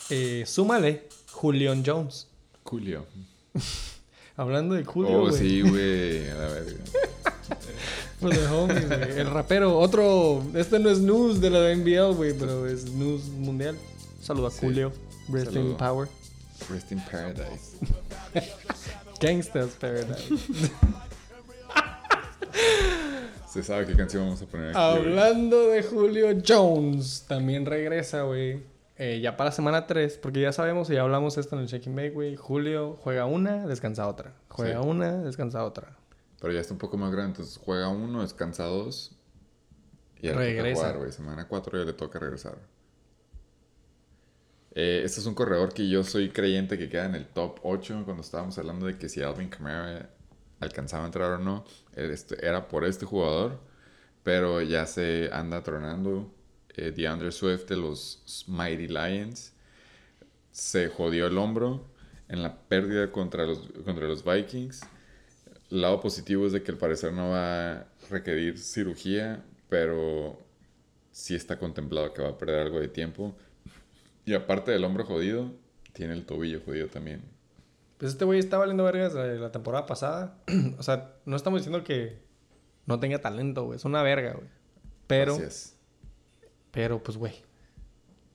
[0.10, 2.28] Eh, súmale Julian Jones.
[2.64, 3.06] Julio.
[4.38, 6.30] Hablando de Julio, oh, sí, güey.
[6.30, 6.84] A la verga.
[8.20, 9.20] For the homies, güey.
[9.20, 10.44] El rapero, otro.
[10.54, 13.78] Este no es news de la NBL, güey, pero es news mundial.
[14.22, 14.60] Saludo a Sí.
[14.62, 14.94] Julio.
[15.30, 16.08] Rest in power.
[16.70, 17.78] Rest in Paradise.
[19.20, 20.30] Gangsta's Paradise.
[23.58, 24.78] Se sabe qué canción vamos a poner aquí.
[24.80, 28.62] Hablando de Julio Jones, también regresa, güey.
[28.98, 31.96] eh, ya para semana 3, porque ya sabemos y ya hablamos esto en el Shaking
[31.96, 32.36] Bake, güey.
[32.36, 34.34] Julio juega una, descansa otra.
[34.50, 34.88] Juega Sí.
[34.88, 35.98] una, descansa otra.
[36.40, 39.16] Pero ya está un poco más grande, entonces juega uno, descansa dos.
[40.22, 40.92] Y ya Regresa.
[40.92, 41.12] güey.
[41.12, 42.60] Semana cuatro ya le toca regresar.
[44.76, 48.04] Eh, este es un corredor que yo soy creyente que queda en el top 8
[48.06, 50.12] cuando estábamos hablando de que si Alvin Kamara
[50.60, 51.66] alcanzaba a entrar o no.
[51.96, 53.60] Este, era por este jugador,
[54.24, 56.32] pero ya se anda tronando.
[56.76, 59.54] Eh, DeAndre Swift de los Mighty Lions
[60.52, 61.88] se jodió el hombro
[62.30, 64.82] en la pérdida contra los, contra los Vikings.
[65.72, 70.40] El lado positivo es de que al parecer no va a requerir cirugía, pero
[71.12, 73.36] sí está contemplado que va a perder algo de tiempo.
[74.26, 75.52] Y aparte del hombro jodido,
[75.94, 77.22] tiene el tobillo jodido también.
[77.98, 80.38] Pues este güey está valiendo vergas de la temporada pasada.
[80.78, 82.22] o sea, no estamos diciendo que
[82.86, 83.78] no tenga talento, güey.
[83.78, 84.48] Es una verga, güey.
[85.08, 85.76] Pero, Así es.
[86.72, 87.34] pero, pues, güey.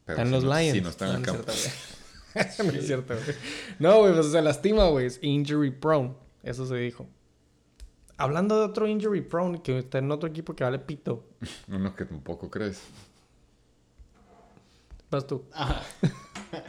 [0.04, 0.72] Pero Está en si los no- Lions.
[0.76, 1.44] Si no está en el no, campo.
[1.46, 1.76] no es
[2.86, 3.36] cierto, güey.
[3.78, 5.06] No, güey, pues se lastima, güey.
[5.06, 6.14] Es injury prone.
[6.42, 7.06] Eso se dijo.
[8.16, 11.24] Hablando de otro injury prone que está en otro equipo que vale pito.
[11.68, 12.82] Uno que tampoco crees.
[15.10, 15.44] Vas tú.
[15.52, 15.82] Ajá.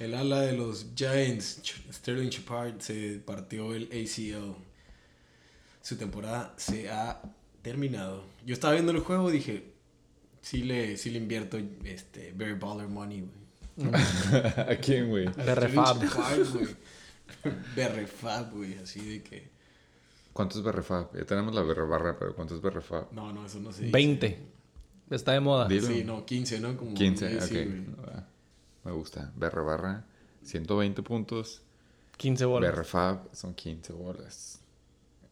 [0.00, 4.56] El ala de los Giants, Sterling Shepard, se partió el ACL.
[5.80, 7.20] Su temporada se ha
[7.62, 8.24] terminado.
[8.44, 9.72] Yo estaba viendo el juego y dije,
[10.40, 13.92] sí le, sí le invierto este, Barry Baller Money, güey.
[13.94, 15.28] ¿A quién, güey?
[15.28, 15.98] Berrefab.
[17.76, 19.48] Berrefab, güey, así de que...
[20.32, 21.16] ¿Cuánto es Berrefab?
[21.16, 23.12] Ya tenemos la barra, pero ¿cuánto es Berrefab?
[23.12, 23.92] No, no, eso no se dice.
[23.92, 24.38] 20.
[25.10, 25.68] Está de moda.
[25.68, 25.86] Dilo.
[25.86, 26.76] Sí, no, 15, ¿no?
[26.76, 28.14] Como 15, sí, ok.
[28.84, 29.32] Me gusta.
[29.36, 30.04] Berre barra,
[30.42, 31.62] 120 puntos.
[32.16, 32.70] 15 bolas.
[32.70, 34.60] Berrefab son 15 bolas.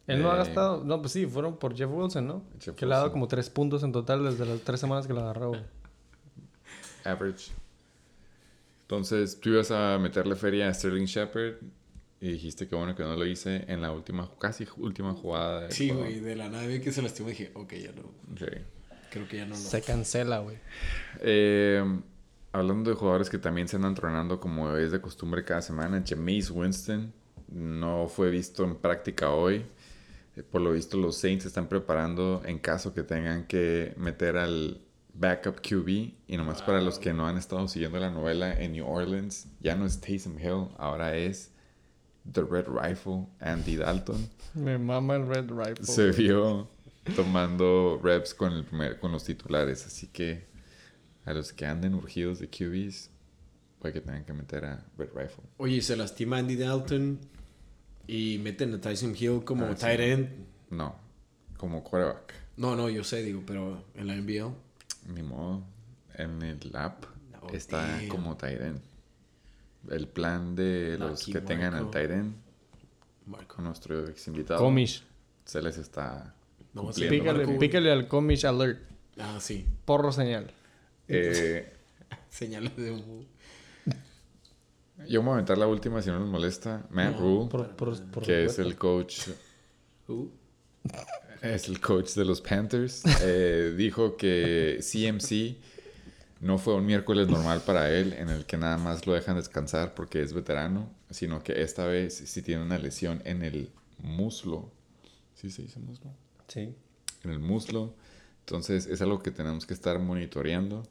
[0.09, 0.83] Él no ha Eh, gastado.
[0.85, 2.43] No, pues sí, fueron por Jeff Wilson, ¿no?
[2.61, 5.13] Jeff que le ha dado como 3 puntos en total desde las 3 semanas que
[5.13, 5.53] lo agarró.
[7.05, 7.53] Average.
[8.83, 11.55] Entonces, tú ibas a meterle feria a Sterling Shepard
[12.21, 15.63] y dijiste que bueno que no lo hice en la última, casi última jugada.
[15.63, 18.03] del Sí, güey, de la nada vi que se lastimó y dije, ok, ya no.
[18.39, 18.47] Sí.
[19.11, 19.57] Creo que ya no lo.
[19.57, 20.59] Se cancela, güey.
[21.21, 21.83] Eh,
[22.53, 26.51] hablando de jugadores que también se andan tronando como es de costumbre cada semana, Jameis
[26.51, 27.13] Winston
[27.49, 29.65] no fue visto en práctica hoy.
[30.37, 34.81] Eh, Por lo visto los Saints están preparando en caso que tengan que meter al
[35.15, 35.89] backup QB.
[36.27, 39.77] Y nomás para los que no han estado siguiendo la novela en New Orleans, ya
[39.77, 41.51] no es Taysom Hill, ahora es
[42.31, 44.29] The Red Rifle, Andy Dalton.
[44.55, 45.85] Me mama el Red Rifle.
[45.85, 46.69] Se vio
[47.17, 49.87] tomando reps con, el primer, con los titulares.
[49.87, 50.47] Así que
[51.25, 53.11] a los que anden urgidos de QBs,
[53.79, 55.45] puede que tengan que meter a Red Rifle.
[55.59, 57.18] Oye, se lastima Andy Dalton
[58.07, 59.85] y meten a Tyson Hill como Ah, sí.
[59.87, 60.29] tight end.
[60.70, 60.97] No,
[61.57, 62.35] como quarterback.
[62.57, 64.53] No, no, yo sé, digo, pero en la NBL.
[65.14, 65.62] Ni modo.
[66.14, 68.09] En el app No, está damn.
[68.09, 68.81] como tight end.
[69.91, 72.35] El plan de los Lucky que tengan al tight end,
[73.27, 73.57] Marco.
[73.57, 75.03] con nuestro ex invitado, Comish.
[75.45, 76.35] se les está
[76.75, 78.81] No, Pícale, pícale al Comish Alert.
[79.18, 79.66] Ah, sí.
[79.85, 80.51] Porro señal.
[81.13, 81.73] Eh,
[82.31, 83.25] Señales de humo.
[85.09, 86.87] yo me voy a aventar la última si no les molesta.
[86.91, 89.29] Matt No, Rule, Por, por, por que es el coach
[90.09, 90.29] Uh,
[91.43, 95.57] es el coach de los Panthers, eh, dijo que CMC
[96.41, 99.95] no fue un miércoles normal para él en el que nada más lo dejan descansar
[99.95, 104.73] porque es veterano, sino que esta vez sí tiene una lesión en el muslo.
[105.35, 106.11] ¿Sí se dice muslo?
[106.49, 106.75] Sí.
[107.23, 107.95] En el muslo.
[108.41, 110.83] Entonces es algo que tenemos que estar monitoreando.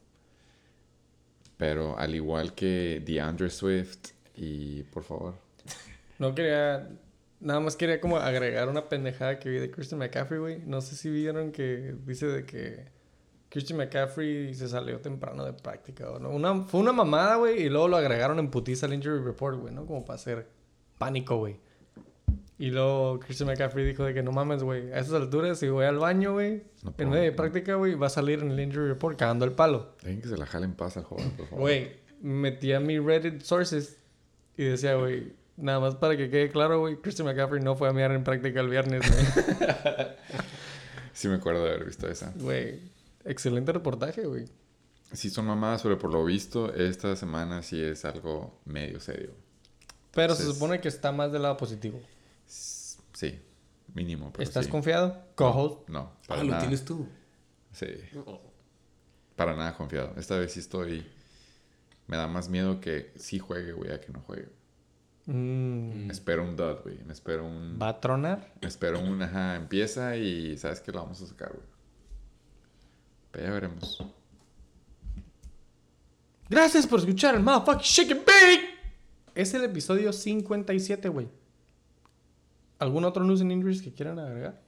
[1.61, 5.35] Pero al igual que DeAndre Swift y por favor.
[6.17, 6.89] No quería...
[7.39, 10.59] Nada más quería como agregar una pendejada que vi de Christian McCaffrey, güey.
[10.65, 12.87] No sé si vieron que dice de que
[13.49, 16.31] Christian McCaffrey se salió temprano de práctica o no.
[16.31, 19.71] Una, fue una mamada, güey, y luego lo agregaron en putiza al injury report, güey,
[19.71, 19.85] ¿no?
[19.85, 20.47] Como para hacer
[20.97, 21.59] pánico, güey.
[22.61, 25.85] Y luego Christian McCaffrey dijo de que no mames, güey, a esas alturas si voy
[25.85, 28.87] al baño, güey, No en medio de práctica, güey, va a salir en el injury
[28.87, 29.95] report cagando el palo.
[30.03, 31.59] Dejen que se la jale en paz al joven, por favor.
[31.59, 31.91] Güey,
[32.21, 33.97] metí a mi Reddit sources
[34.55, 37.93] y decía, güey, nada más para que quede claro, güey, Christian McCaffrey no fue a
[37.93, 39.25] mirar en práctica el viernes, güey.
[41.13, 42.31] Sí me acuerdo de haber visto esa.
[42.35, 42.79] Güey,
[43.25, 44.45] excelente reportaje, güey.
[45.11, 49.31] Sí son mamadas, pero por lo visto esta semana sí es algo medio serio.
[50.13, 51.99] Pero se supone que está más del lado positivo.
[53.21, 53.39] Sí,
[53.93, 54.31] mínimo.
[54.33, 54.71] Pero ¿Estás sí.
[54.71, 55.27] confiado?
[55.35, 55.87] Co-host.
[55.89, 56.61] No, para ah, lo nada.
[56.61, 57.07] tienes tú.
[57.71, 57.85] Sí,
[59.35, 60.15] para nada confiado.
[60.17, 61.05] Esta vez sí estoy...
[62.07, 64.49] Me da más miedo que sí juegue, güey, a que no juegue.
[65.27, 67.03] Mm, Me espero un dud, güey.
[67.03, 67.77] Me espero un...
[67.79, 68.55] ¿Va a tronar?
[68.59, 69.21] Me espero un...
[69.21, 71.67] Ajá, empieza y sabes que lo vamos a sacar, güey.
[73.29, 74.03] Pero ya veremos.
[76.49, 78.79] Gracias por escuchar el motherfucking Shake and Bake.
[79.35, 81.40] Es el episodio 57, güey.
[82.81, 84.59] ¿Algún otro news and injuries que quieran agregar?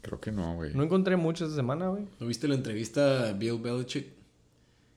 [0.00, 0.74] Creo que no, güey.
[0.74, 2.06] No encontré mucho esta semana, güey.
[2.18, 4.06] ¿No viste la entrevista a Bill Belichick?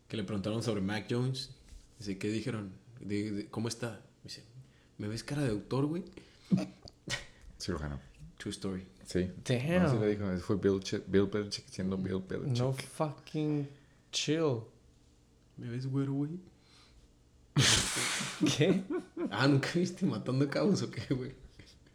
[0.07, 1.51] Que le preguntaron sobre Mac Jones.
[1.99, 2.71] Dice, ¿qué dijeron?
[3.01, 4.01] De- de- ¿Cómo está?
[4.23, 4.43] Dice,
[4.97, 6.03] ¿me ves cara de doctor, güey?
[7.59, 7.99] Cirujano.
[8.37, 8.85] True story.
[9.05, 9.29] Sí.
[9.45, 9.83] Damn.
[9.95, 10.37] No, le dijo.
[10.39, 12.57] Fue Bill, Ch- Bill Belichick siendo Bill Belichick.
[12.59, 13.67] No fucking
[14.11, 14.61] chill.
[15.57, 16.31] ¿Me ves güero, güey?
[18.57, 18.83] ¿Qué?
[19.31, 21.33] Ah, ¿nunca viste matando cabos o qué, güey?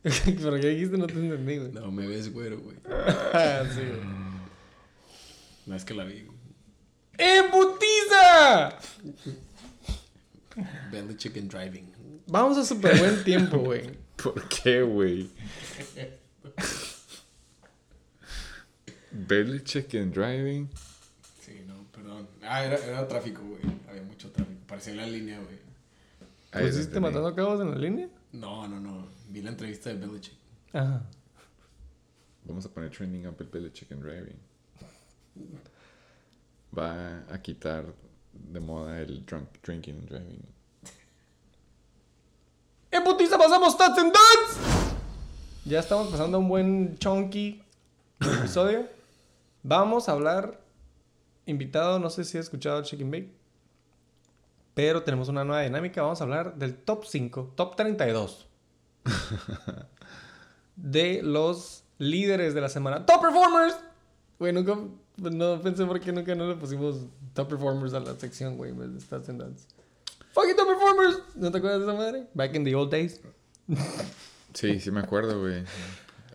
[0.25, 0.99] ¿Pero qué dijiste?
[0.99, 1.73] No te entendí, güey.
[1.73, 2.77] No, me ves güero, güey.
[3.35, 4.01] Ah, sí, güey.
[5.67, 6.39] No es que la vi, güey.
[7.19, 8.79] ¡Eh, putiza!
[11.37, 11.93] And driving.
[12.27, 13.91] Vamos a súper buen tiempo, güey.
[14.17, 15.31] ¿Por qué, güey?
[19.13, 20.69] Belichick and driving.
[21.41, 22.29] Sí, no, perdón.
[22.43, 23.63] Ah, era, era tráfico, güey.
[23.89, 24.59] Había mucho tráfico.
[24.67, 25.63] Parecía la línea, güey.
[26.67, 28.09] ¿Pusiste matando cabos en la línea?
[28.33, 29.07] No, no, no.
[29.29, 30.37] Vi la entrevista de Belichick.
[30.73, 31.03] Ajá.
[32.45, 34.39] Vamos a poner trending up el Belichick and driving.
[36.77, 37.95] Va a quitar
[38.33, 40.45] de moda el drunk, drinking and driving.
[42.91, 43.39] ¡Eh, putiza!
[43.39, 44.59] ¡Pasamos Stats and Duds!
[45.65, 47.63] Ya estamos pasando un buen chunky
[48.21, 48.87] episodio.
[49.63, 50.61] Vamos a hablar.
[51.47, 53.42] Invitado, no sé si has escuchado el Chicken Bake.
[54.75, 56.03] Pero tenemos una nueva dinámica.
[56.03, 58.49] Vamos a hablar del top 5, top 32.
[60.77, 63.05] de los líderes de la semana.
[63.05, 63.77] ¡Top Performers!
[64.39, 64.79] Güey, nunca.
[65.17, 67.05] No pensé por qué nunca no le pusimos
[67.35, 69.69] Top Performers a la sección, güey, Stats and Duds.
[70.33, 71.19] ¡Fucking Top Performers!
[71.35, 72.27] ¿No te acuerdas de esa madre?
[72.35, 73.21] Back in the old days.
[74.55, 75.65] Sí, sí me acuerdo, güey.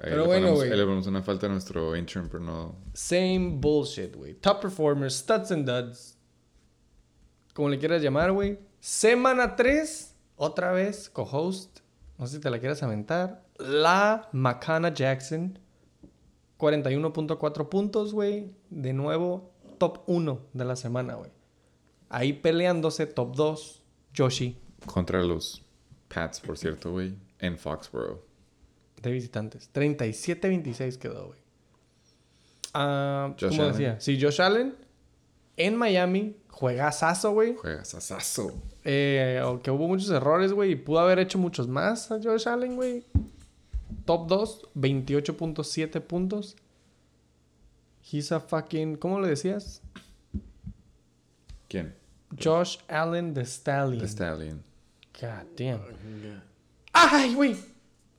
[0.02, 0.70] Pero le bueno, güey.
[0.70, 2.76] Le ponemos una falta a nuestro intern, pero no.
[2.94, 4.34] Same bullshit, güey.
[4.34, 6.17] Top performers, studs and duds.
[7.58, 8.60] Como le quieras llamar, güey.
[8.80, 11.80] Semana 3, otra vez, co-host.
[12.20, 13.48] No sé si te la quieras aventar.
[13.58, 15.58] La Macana Jackson.
[16.60, 18.52] 41.4 puntos, güey.
[18.70, 19.50] De nuevo,
[19.80, 21.32] top 1 de la semana, güey.
[22.10, 23.82] Ahí peleándose, top 2,
[24.14, 25.66] Yoshi, Contra los
[26.14, 27.18] Pats, por cierto, güey.
[27.40, 28.22] En Foxborough.
[29.02, 29.72] de visitantes.
[29.74, 31.40] 37-26 quedó, güey.
[32.76, 33.72] Ah, Josh ¿Cómo Allen.
[33.74, 34.00] decía?
[34.00, 34.76] Sí, Josh Allen.
[35.60, 37.56] En Miami, juegazazo, güey.
[37.56, 38.52] Juegas asazo.
[38.84, 40.72] Eh, aunque hubo muchos errores, güey.
[40.72, 43.06] Y pudo haber hecho muchos más a Josh Allen, güey.
[44.06, 46.56] Top 2, 28.7 puntos.
[48.02, 48.96] He's a fucking...
[48.96, 49.82] ¿Cómo le decías?
[51.68, 51.96] ¿Quién?
[52.42, 54.00] Josh Allen the Stallion.
[54.00, 54.64] The Stallion.
[55.22, 55.82] God damn.
[56.94, 57.56] ¡Ay, güey!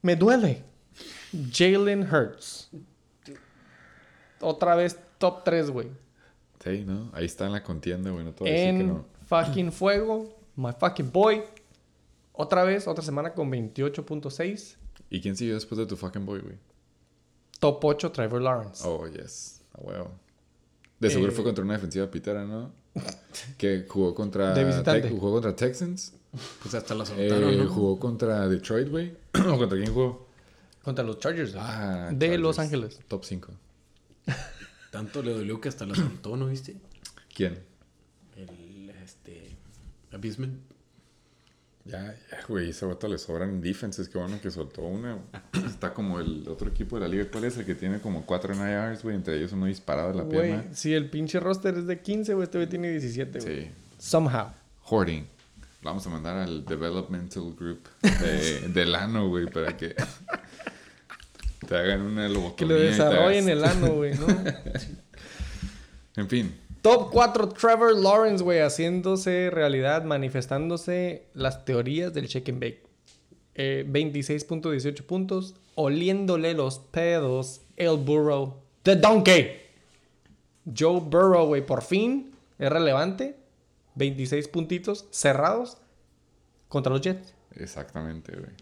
[0.02, 0.62] Me duele.
[1.52, 2.70] Jalen Hurts.
[4.40, 5.88] Otra vez top 3, güey.
[6.62, 7.10] Sí, ¿no?
[7.12, 8.24] Ahí está en la contienda, güey.
[8.24, 9.04] No te voy a decir que En no.
[9.26, 10.34] fucking fuego.
[10.56, 11.42] My fucking boy.
[12.32, 14.76] Otra vez, otra semana con 28.6.
[15.10, 16.56] ¿Y quién siguió después de tu fucking boy, güey?
[17.60, 18.82] Top 8, Trevor Lawrence.
[18.86, 19.62] Oh, yes.
[19.72, 20.10] A huevo.
[21.00, 22.72] De seguro Eh, fue contra una defensiva pitera, ¿no?
[23.56, 24.52] que jugó contra...
[24.54, 25.08] De visitante.
[25.10, 26.12] Jugó contra Texans.
[26.62, 27.68] Pues hasta la Eh, soltaron, ¿no?
[27.68, 29.12] Jugó contra Detroit, güey.
[29.34, 30.26] ¿O contra quién jugó?
[30.82, 31.52] Contra los Chargers.
[31.52, 31.64] güey.
[31.66, 32.42] Ah, de Chargers.
[32.42, 33.00] Los Ángeles.
[33.08, 33.52] Top 5.
[34.90, 36.76] Tanto le dolió que hasta la soltó, ¿no viste?
[37.34, 37.58] ¿Quién?
[38.36, 39.56] El, este...
[40.12, 40.60] Abisman.
[41.84, 42.70] Ya, ya, güey.
[42.70, 44.08] Ese vato le sobran defenses.
[44.08, 45.18] Qué bueno que soltó una.
[45.66, 47.26] Está como el otro equipo de la liga.
[47.30, 47.56] ¿Cuál es?
[47.56, 49.16] El que tiene como 4 IRs, güey.
[49.16, 50.74] Entre ellos uno disparado de la Güey, pierna.
[50.74, 53.64] si el pinche roster es de 15, güey, este güey tiene 17, güey.
[53.64, 53.70] Sí.
[53.98, 54.50] Somehow.
[54.84, 55.26] Hoarding.
[55.82, 59.94] Lo Vamos a mandar al Developmental Group de, del ano, güey, para que
[61.68, 62.74] te hagan una Que lobotomía.
[62.74, 64.26] lo y te desarrollen el ano, güey, ¿no?
[66.16, 66.52] En fin,
[66.82, 72.82] Top 4, Trevor Lawrence, güey, haciéndose realidad, manifestándose las teorías del check and bake.
[73.54, 79.60] Eh, 26.18 puntos, oliéndole los pedos, el Burrow, The Donkey.
[80.76, 83.36] Joe Burrow, güey, por fin es relevante.
[83.96, 85.78] 26 puntitos cerrados
[86.68, 87.34] contra los Jets.
[87.56, 88.52] exactamente, güey.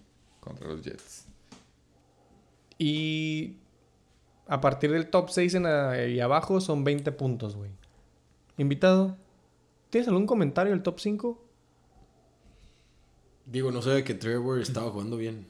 [0.40, 1.25] Contra los Jets.
[2.78, 3.56] Y
[4.46, 7.70] a partir del top 6 en a- y abajo son 20 puntos, güey.
[8.58, 9.16] Invitado,
[9.90, 11.42] ¿tienes algún comentario del top 5?
[13.46, 15.46] Digo, no sabía que Trevor estaba jugando bien.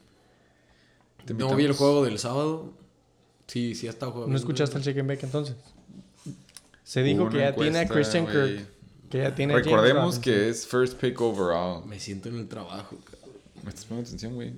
[1.24, 2.72] Te No vi el juego del sábado.
[3.46, 4.32] Sí, sí ha estado jugando.
[4.32, 5.56] ¿No escuchaste el check and back entonces?
[6.84, 8.26] Se dijo que ya tiene a Christian.
[8.26, 8.68] Kirk.
[9.10, 11.84] Que ya tiene a James Recordemos que es first pick overall.
[11.86, 13.30] Me siento en el trabajo, cabrón.
[13.62, 14.52] ¿Me estás poniendo atención, güey?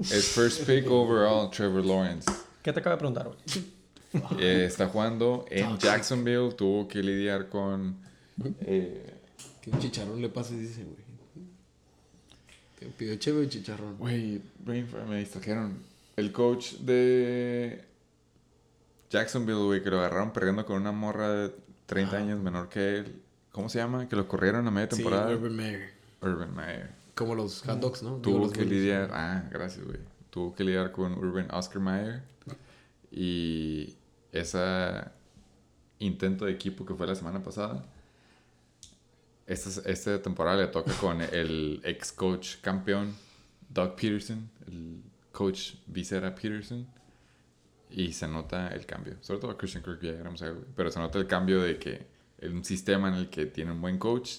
[0.00, 2.30] Es first pick overall, Trevor Lawrence.
[2.62, 3.38] ¿Qué te acaba de preguntar, güey?
[4.40, 6.52] Eh, está jugando en Jacksonville.
[6.54, 7.96] Tuvo que lidiar con.
[8.60, 9.14] eh,
[9.60, 11.08] Que un chicharrón le pase, dice, güey.
[12.78, 13.98] Te pidió chévere y chicharrón.
[13.98, 15.78] Güey, me distrajeron.
[16.16, 17.84] El coach de
[19.10, 21.54] Jacksonville, güey, que lo agarraron perdiendo con una morra de
[21.86, 22.24] 30 Ajá.
[22.24, 23.22] años menor que él.
[23.52, 24.08] ¿Cómo se llama?
[24.08, 25.30] Que lo corrieron a media Sí, temporada.
[25.34, 25.90] Urban Meyer.
[26.22, 26.90] Urban Meyer.
[27.18, 28.18] Como los hot dogs, ¿no?
[28.18, 28.72] Tuvo que buenos.
[28.72, 29.10] lidiar.
[29.12, 29.98] Ah, gracias, güey.
[30.30, 32.22] Tuvo que lidiar con Urban Oscar Mayer.
[33.10, 33.96] Y
[34.30, 35.02] ese
[35.98, 37.84] intento de equipo que fue la semana pasada.
[39.48, 43.16] Esta, esta temporada le toca con el ex coach campeón
[43.68, 45.02] Doug Peterson, el
[45.32, 46.86] coach Visera Peterson.
[47.90, 49.16] Y se nota el cambio.
[49.22, 50.64] Sobre todo a Christian Kirk, ya llegamos a él.
[50.76, 52.06] Pero se nota el cambio de que
[52.38, 54.38] en un sistema en el que tiene un buen coach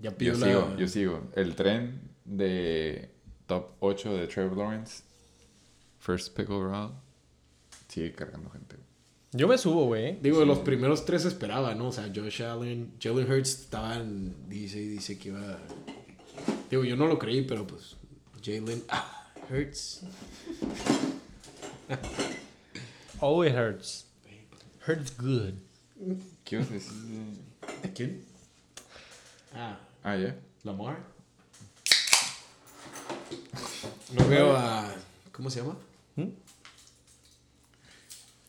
[0.00, 0.46] Ya yo la...
[0.46, 1.30] sigo, yo sigo.
[1.34, 3.10] El tren de
[3.46, 5.02] top 8 de Trevor Lawrence,
[5.98, 6.92] first pick overall,
[7.88, 8.76] sigue cargando gente.
[9.32, 10.18] Yo me subo, güey.
[10.20, 11.88] Digo, los primeros tres esperaba, ¿no?
[11.88, 15.58] O sea, Josh Allen, Jalen Hurts estaban, dice, dice que iba...
[16.70, 17.96] Digo, yo no lo creí, pero pues
[18.42, 20.02] Jalen ah, Hurts.
[23.20, 24.06] Oh, it hurts.
[24.86, 25.54] Hurts good.
[26.44, 28.24] ¿Quién?
[29.54, 30.36] Ah, Ah, ya.
[30.64, 30.98] Lamar.
[34.12, 34.94] No veo a...
[35.32, 35.76] ¿Cómo se llama?
[36.16, 36.28] ¿Mm?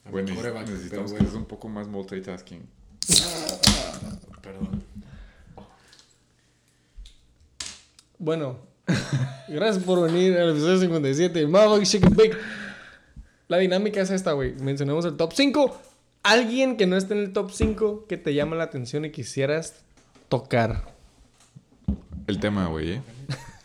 [0.05, 2.67] A Bueno, necesitamos que seas un poco más multitasking.
[4.41, 4.83] Perdón.
[8.17, 8.57] Bueno,
[9.47, 12.37] gracias por venir al episodio 57 de Motherfucking Chicken Bake.
[13.47, 14.53] La dinámica es esta, güey.
[14.55, 15.81] Mencionamos el top 5.
[16.23, 19.83] Alguien que no esté en el top 5 que te llama la atención y quisieras
[20.27, 20.98] tocar.
[22.29, 23.01] El tema, güey, ¿eh?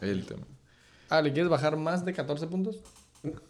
[0.00, 0.42] El tema.
[1.08, 2.78] Ah, ¿le quieres bajar más de 14 puntos?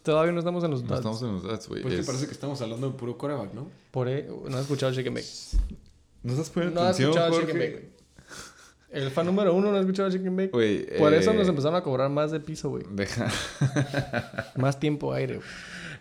[0.03, 1.17] Todavía no estamos en los No datos.
[1.17, 1.83] estamos en los datos, güey.
[1.83, 3.69] Pues que Es- parece que estamos hablando de puro quarterback, ¿no?
[3.91, 5.27] Por ahí, no has escuchado Chicken Bake.
[6.23, 7.47] ¿No estás poniendo No has atención, escuchado Jorge?
[7.53, 7.93] Chicken Bake, güey.
[9.05, 10.51] El fan número uno no ha escuchado Chicken Bake.
[10.51, 12.85] Güey, Por eh, eso nos empezaron a cobrar más de piso, güey.
[12.91, 13.29] Deja.
[14.57, 15.49] Más tiempo aire, güey.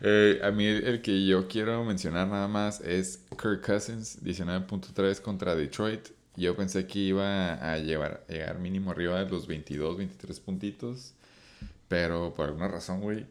[0.02, 5.22] Eh, a mí el, el que yo quiero mencionar nada más es Kirk Cousins, 19.3
[5.22, 6.10] contra Detroit.
[6.36, 11.14] Yo pensé que iba a llevar, llegar mínimo arriba de los 22, 23 puntitos.
[11.88, 13.26] Pero por alguna razón, güey,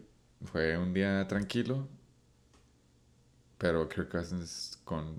[0.45, 1.89] fue un día tranquilo.
[3.59, 5.15] Pero Kirk Cousins con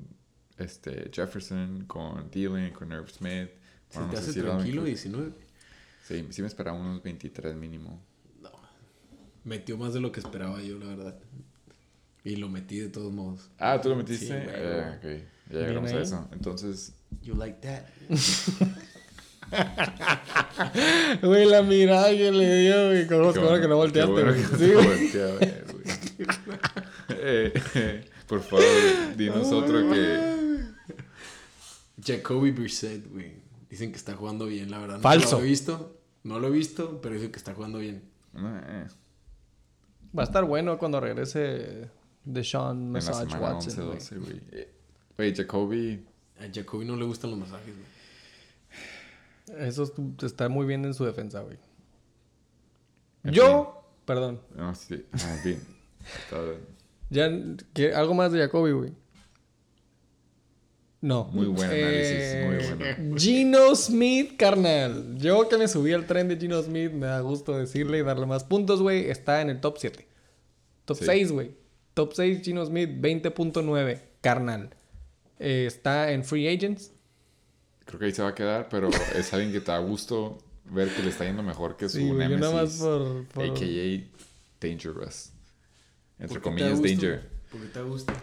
[0.57, 3.49] este Jefferson, con Thielen, con Irv Smith.
[3.89, 5.31] Se bueno, te no hace si lo tranquilo inclu- 19.
[6.03, 8.01] Sí, sí me esperaba unos 23 mínimo.
[8.41, 8.51] No.
[9.43, 11.19] Metió más de lo que esperaba yo, la verdad.
[12.23, 13.49] Y lo metí de todos modos.
[13.57, 14.27] Ah, ¿tú lo metiste?
[14.27, 14.33] Sí.
[14.33, 16.29] Eh, ok, ya llegamos a eso.
[16.31, 17.85] Entonces, You like that.
[21.21, 23.07] Güey, la mirada que le dio, güey.
[23.07, 24.43] Como Qué ahora que no volteaste, bueno güey.
[24.43, 25.09] Sí, no güey.
[27.09, 28.63] Eh, eh, por favor,
[29.17, 30.61] dinos otro que.
[32.03, 33.41] Jacoby Brissett, güey.
[33.69, 34.95] Dicen que está jugando bien, la verdad.
[34.97, 35.39] No Falso.
[35.39, 35.97] lo he visto.
[36.23, 38.03] No lo he visto, pero dicen que está jugando bien.
[38.35, 38.87] eh,
[40.17, 41.89] Va a estar bueno cuando regrese
[42.23, 43.73] Deshaun Massage Watson.
[43.73, 43.93] 11, güey.
[43.95, 44.41] 12, güey.
[44.51, 44.73] Eh,
[45.17, 46.05] Güey, Jacoby.
[46.41, 49.67] A Jacoby no le gustan los masajes, güey.
[49.67, 51.57] Eso es- está muy bien en su defensa, güey.
[53.23, 54.41] En Yo, perdón.
[54.55, 55.05] No, sí.
[55.13, 55.61] Ah, bien.
[56.23, 56.37] Está
[57.09, 57.29] Ya,
[57.73, 58.93] ¿qué- algo más de Jacoby, güey.
[61.01, 61.25] No.
[61.33, 63.17] muy buen análisis, Eh, muy bueno.
[63.17, 65.17] Gino Smith, carnal.
[65.17, 68.27] Yo que me subí al tren de Gino Smith, me da gusto decirle y darle
[68.27, 69.09] más puntos, güey.
[69.09, 70.07] Está en el top 7.
[70.85, 71.05] Top Sí.
[71.05, 71.55] 6, güey.
[71.95, 74.75] Top 6, Gino Smith, 20.9, carnal.
[75.41, 76.91] Eh, está en Free Agents.
[77.85, 80.87] Creo que ahí se va a quedar, pero es alguien que te da gusto ver
[80.93, 82.81] que le está yendo mejor que su Sí, güey, yo nada más nemesis.
[82.81, 83.25] por...
[83.27, 84.67] por- A.K.A.
[84.67, 85.31] Dangerous.
[86.19, 86.87] Entre ¿Por qué te da comillas, gusto?
[86.87, 87.29] Danger.
[87.51, 88.13] ¿Por qué te gusta?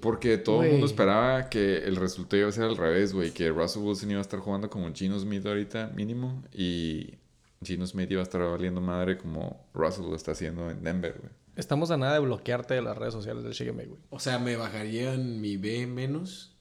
[0.00, 3.30] Porque todo el mundo esperaba que el resultado iba a ser al revés, güey.
[3.32, 6.42] Que Russell Wilson iba a estar jugando como Gino Smith ahorita, mínimo.
[6.52, 7.14] Y
[7.62, 11.32] Gino Smith iba a estar valiendo madre como Russell lo está haciendo en Denver, güey.
[11.60, 14.00] Estamos a nada de bloquearte de las redes sociales del Bake, güey.
[14.08, 16.56] O sea, me bajarían mi B menos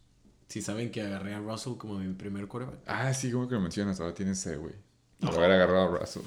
[0.49, 2.81] si saben que agarré a Russell como mi primer quarterback.
[2.85, 4.01] Ah, sí, como que lo mencionas.
[4.01, 4.73] Ahora tienes C, güey.
[5.21, 6.23] Por haber agarrado a Russell.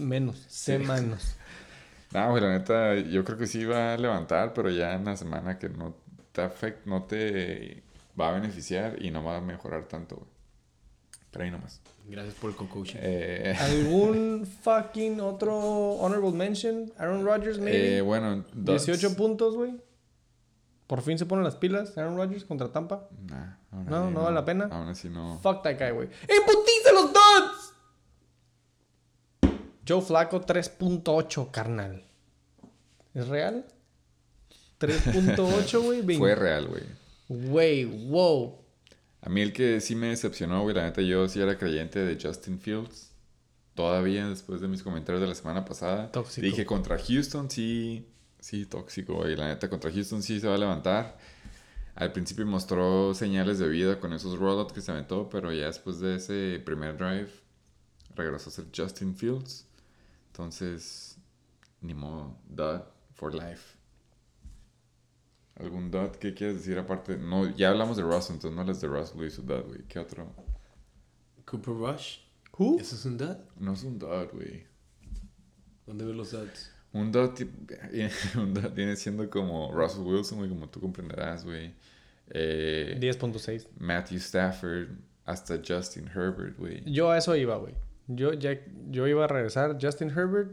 [0.00, 1.36] Menos, C menos.
[2.10, 5.14] No, güey, la neta, yo creo que sí va a levantar, pero ya en la
[5.14, 5.94] semana que no
[6.32, 7.82] te afect, no te
[8.18, 10.28] va a beneficiar y no va a mejorar tanto, güey.
[11.30, 11.82] Pero ahí nomás.
[12.08, 12.96] Gracias por el co-coaching.
[13.00, 16.90] Eh, ¿Algún fucking otro honorable mention?
[16.98, 17.98] Aaron Rodgers, maybe.
[17.98, 18.86] eh, bueno, Ducks.
[18.86, 19.74] 18 puntos, güey.
[20.86, 23.08] Por fin se ponen las pilas Aaron Rodgers contra Tampa.
[23.26, 24.68] Nah, aún No, así no vale la pena.
[24.70, 25.38] Aún así no.
[25.42, 26.08] Fuck that guy, güey.
[26.22, 27.74] ¡Imputiza los Ducks!
[29.86, 32.04] Joe Flaco 3.8, carnal.
[33.12, 33.66] ¿Es real?
[34.80, 36.16] 3.8, güey.
[36.16, 36.84] Fue real, güey.
[37.28, 38.58] Güey, wow.
[39.20, 42.18] A mí el que sí me decepcionó, güey, la neta, yo sí era creyente de
[42.20, 43.12] Justin Fields.
[43.74, 46.10] Todavía después de mis comentarios de la semana pasada.
[46.10, 46.44] Tóxico.
[46.44, 48.06] Dije contra Houston sí,
[48.40, 49.36] sí, tóxico, güey.
[49.36, 51.18] La neta, contra Houston sí se va a levantar.
[51.94, 55.98] Al principio mostró señales de vida con esos rollouts que se aventó, pero ya después
[55.98, 57.30] de ese primer drive
[58.14, 59.66] regresó a ser Justin Fields.
[60.28, 61.18] Entonces,
[61.80, 62.82] ni modo, dud
[63.14, 63.77] for life.
[65.58, 66.10] ¿Algún dud?
[66.20, 67.16] ¿Qué quieres decir aparte?
[67.16, 69.82] No, ya hablamos de Russell, entonces no les de Russell hizo dud, güey.
[69.88, 70.32] ¿Qué otro?
[71.44, 72.18] Cooper Rush.
[72.56, 72.78] ¿Who?
[72.80, 73.38] ¿Eso es un dad?
[73.58, 74.64] No es un dud, güey.
[75.86, 76.72] ¿Dónde ves los dads?
[76.92, 77.50] Un ti-
[78.36, 81.74] un dud viene siendo como Russell Wilson, güey, como tú comprenderás, güey.
[82.30, 83.66] Eh, 10.6.
[83.78, 84.88] Matthew Stafford,
[85.24, 86.82] hasta Justin Herbert, güey.
[86.90, 87.74] Yo a eso iba, güey.
[88.06, 88.58] Yo ya
[88.90, 89.76] yo iba a regresar.
[89.80, 90.52] Justin Herbert.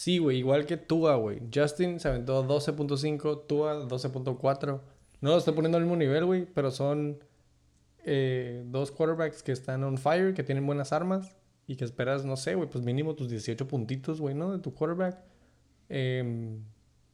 [0.00, 1.42] Sí, güey, igual que Tua, güey.
[1.54, 4.80] Justin se aventó 12.5, Tua 12.4.
[5.20, 7.22] No lo estoy poniendo al mismo nivel, güey, pero son
[8.06, 11.36] eh, dos quarterbacks que están on fire, que tienen buenas armas
[11.66, 14.52] y que esperas, no sé, güey, pues mínimo tus 18 puntitos, güey, ¿no?
[14.52, 15.18] De tu quarterback.
[15.90, 16.62] Em,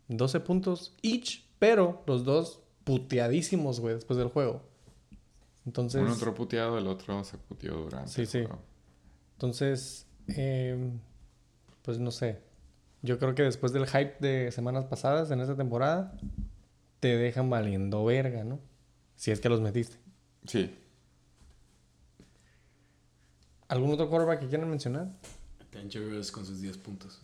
[0.07, 4.63] 12 puntos each, pero los dos puteadísimos, güey, después del juego.
[5.67, 6.03] Entonces...
[6.03, 8.13] Uno entró puteado, el otro se puteó durante.
[8.13, 8.39] Sí, el sí.
[8.45, 8.61] juego.
[9.33, 11.01] Entonces, em,
[11.83, 12.46] pues no sé.
[13.07, 16.13] Yo creo que después del hype de semanas pasadas en esta temporada,
[17.01, 18.59] te dejan valiendo verga, ¿no?
[19.15, 19.97] Si es que los metiste.
[20.47, 20.75] Sí.
[23.69, 25.09] ¿Algún otro quarterback que quieran mencionar?
[25.73, 27.21] Dangerous con sus 10 puntos.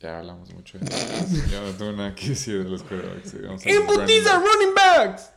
[0.00, 1.46] Ya hablamos mucho de eso.
[1.50, 3.30] Ya no tengo nada que decir de los quarterbacks.
[3.30, 4.46] sí, vamos a ¡En los running putiza, backs.
[4.54, 5.30] running backs!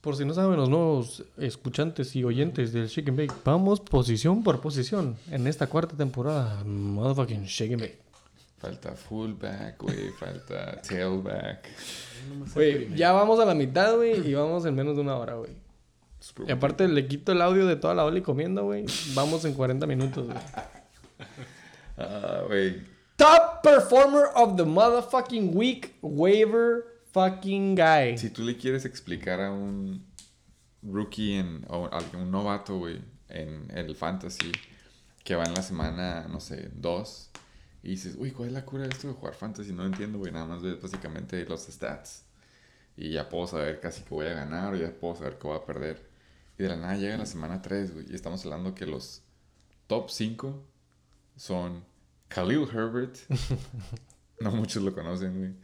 [0.00, 4.42] Por si no saben los nuevos escuchantes y oyentes del Shake and Bake, vamos posición
[4.42, 6.64] por posición en esta cuarta temporada.
[6.64, 7.98] Motherfucking Shake and Bake.
[8.60, 10.10] Falta fullback, güey.
[10.10, 11.66] Falta tailback.
[12.54, 15.52] Güey, ya vamos a la mitad, güey, y vamos en menos de una hora, güey.
[16.46, 18.84] Y aparte le quito el audio de toda la Oli comiendo, güey.
[19.14, 20.38] Vamos en 40 minutos, güey.
[22.02, 22.82] Ah, güey.
[23.16, 28.16] Top performer of the motherfucking week, waiver fucking guy.
[28.16, 30.06] Si tú le quieres explicar a un
[30.82, 34.50] rookie en, o a un novato, güey, en el fantasy,
[35.22, 37.30] que va en la semana, no sé, dos,
[37.82, 39.72] y dices, uy, ¿cuál es la cura de esto de jugar fantasy?
[39.72, 42.24] No entiendo, güey, nada más ves básicamente los stats.
[42.96, 45.56] Y ya puedo saber casi que voy a ganar o ya puedo saber que voy
[45.56, 46.08] a perder.
[46.58, 49.22] Y de la nada llega la semana 3, güey, y estamos hablando que los
[49.86, 50.62] top 5
[51.36, 51.84] son
[52.28, 53.16] Khalil Herbert.
[54.40, 55.54] no muchos lo conocen, güey.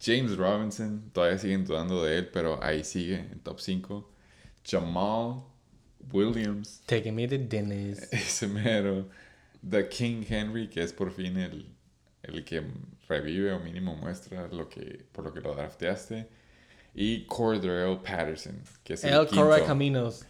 [0.00, 4.10] James Robinson, todavía siguen dudando de él, pero ahí sigue en top 5.
[4.64, 5.44] Jamal
[6.12, 8.08] Williams, Taking me to Dennis.
[8.12, 9.08] ese mero.
[9.68, 11.66] The King Henry, que es por fin el,
[12.22, 12.62] el que
[13.08, 16.28] revive o mínimo muestra lo que, por lo que lo drafteaste.
[16.94, 19.66] Y Cordell Patterson, que es el, El quinto.
[19.66, 20.24] Caminos.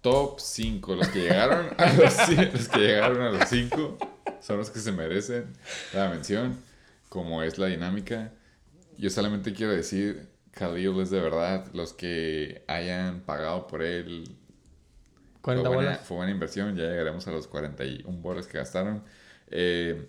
[0.00, 0.94] Top 5.
[0.94, 2.16] Los que llegaron a los,
[2.52, 3.98] los que llegaron a los 5
[4.40, 5.52] son los que se merecen
[5.92, 6.56] la mención,
[7.08, 8.32] como es la dinámica.
[8.96, 14.36] Yo solamente quiero decir, Khalil es de verdad, los que hayan pagado por él,
[15.54, 16.06] fue 40 buena, bolas.
[16.06, 19.02] fue buena inversión, ya llegaremos a los 41 bolas que gastaron.
[19.48, 20.08] Eh,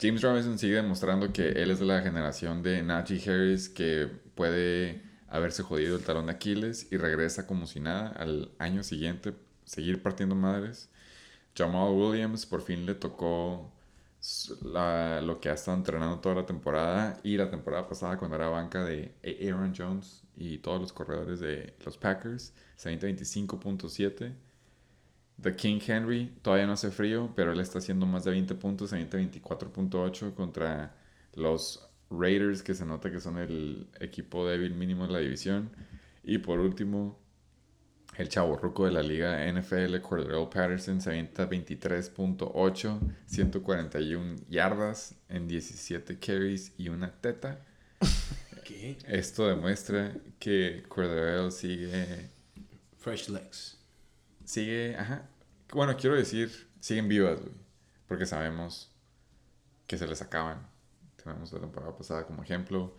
[0.00, 5.02] James Robinson sigue demostrando que él es de la generación de Najee Harris que puede
[5.28, 9.32] haberse jodido el talón de Aquiles y regresa como si nada al año siguiente
[9.64, 10.90] seguir partiendo madres.
[11.56, 13.72] Jamal Williams por fin le tocó
[14.62, 18.48] la- lo que ha estado entrenando toda la temporada y la temporada pasada cuando era
[18.48, 24.34] banca de Aaron Jones y todos los corredores de los Packers, se avienta 25.7.
[25.40, 28.90] The King Henry todavía no hace frío, pero él está haciendo más de 20 puntos,
[28.90, 30.96] se avienta 24.8 contra
[31.34, 35.70] los Raiders, que se nota que son el equipo débil mínimo de la división.
[36.24, 37.18] Y por último,
[38.16, 45.46] el chavo ruco de la liga NFL, Cordell Patterson, se avienta 23.8, 141 yardas en
[45.46, 47.60] 17 carries y una teta.
[48.64, 48.96] ¿Qué?
[49.06, 52.30] Esto demuestra que Cordell sigue,
[52.96, 53.75] Fresh legs.
[54.46, 55.28] Sigue, ajá.
[55.72, 57.54] Bueno, quiero decir, siguen vivas, güey.
[58.08, 58.90] Porque sabemos
[59.86, 60.66] que se les acaban.
[61.22, 62.96] Tenemos la temporada pasada como ejemplo.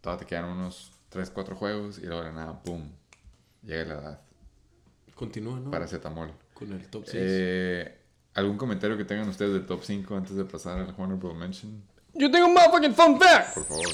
[0.00, 2.92] Todavía te quedan unos 3, 4 juegos y luego de nada, boom,
[3.62, 4.20] llega la edad.
[5.14, 5.70] Continúa, ¿no?
[5.70, 6.32] Paracetamol.
[6.52, 7.14] Con el top 6.
[7.16, 7.98] Eh,
[8.34, 11.82] ¿Algún comentario que tengan ustedes del top 5 antes de pasar al Honorable Mention?
[12.12, 13.54] Yo tengo un motherfucking fun fact.
[13.54, 13.86] Por favor.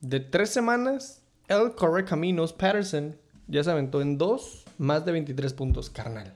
[0.00, 3.16] De tres semanas, el Corre Caminos Patterson
[3.46, 6.34] ya se aventó en dos más de 23 puntos, carnal.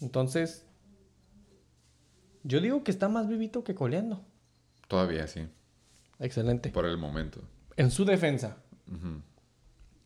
[0.00, 0.64] Entonces,
[2.42, 4.24] yo digo que está más vivito que coleando.
[4.88, 5.46] Todavía sí,
[6.18, 6.70] Excelente.
[6.70, 7.40] por el momento.
[7.76, 8.56] En su defensa.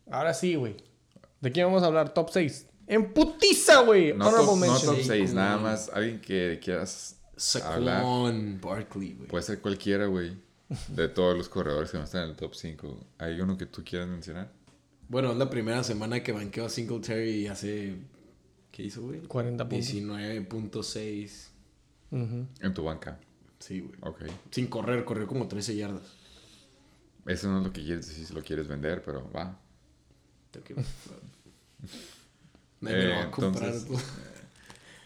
[0.09, 0.77] Ahora sí, güey.
[1.41, 2.13] ¿De quién vamos a hablar?
[2.13, 2.67] Top 6.
[2.87, 4.13] En putiza, güey.
[4.13, 7.21] No Honorable top, no top 6, Sí, nada más alguien que quieras
[7.63, 7.97] hablar.
[7.97, 9.27] Saquon Barkley, güey.
[9.27, 10.37] Puede ser cualquiera, güey.
[10.87, 13.07] De todos los corredores que van a estar en el top 5.
[13.19, 14.51] ¿Hay uno que tú quieras mencionar?
[15.09, 17.95] Bueno, es la primera semana que banqueó a Singletary hace...
[18.71, 19.21] ¿Qué hizo, güey?
[19.21, 19.93] 40 puntos.
[19.93, 21.47] 19.6.
[22.11, 22.45] Ujú.
[22.61, 23.19] En tu banca.
[23.59, 23.95] Sí, güey.
[24.01, 24.21] Ok.
[24.51, 26.03] Sin correr, corrió como 13 yardas.
[27.25, 29.59] Eso no es lo que quieres decir si lo quieres vender, pero va.
[30.51, 30.75] Tengo que-
[32.81, 33.63] Nadie me lo va Eh, a comprar.
[33.73, 33.99] entonces, tú.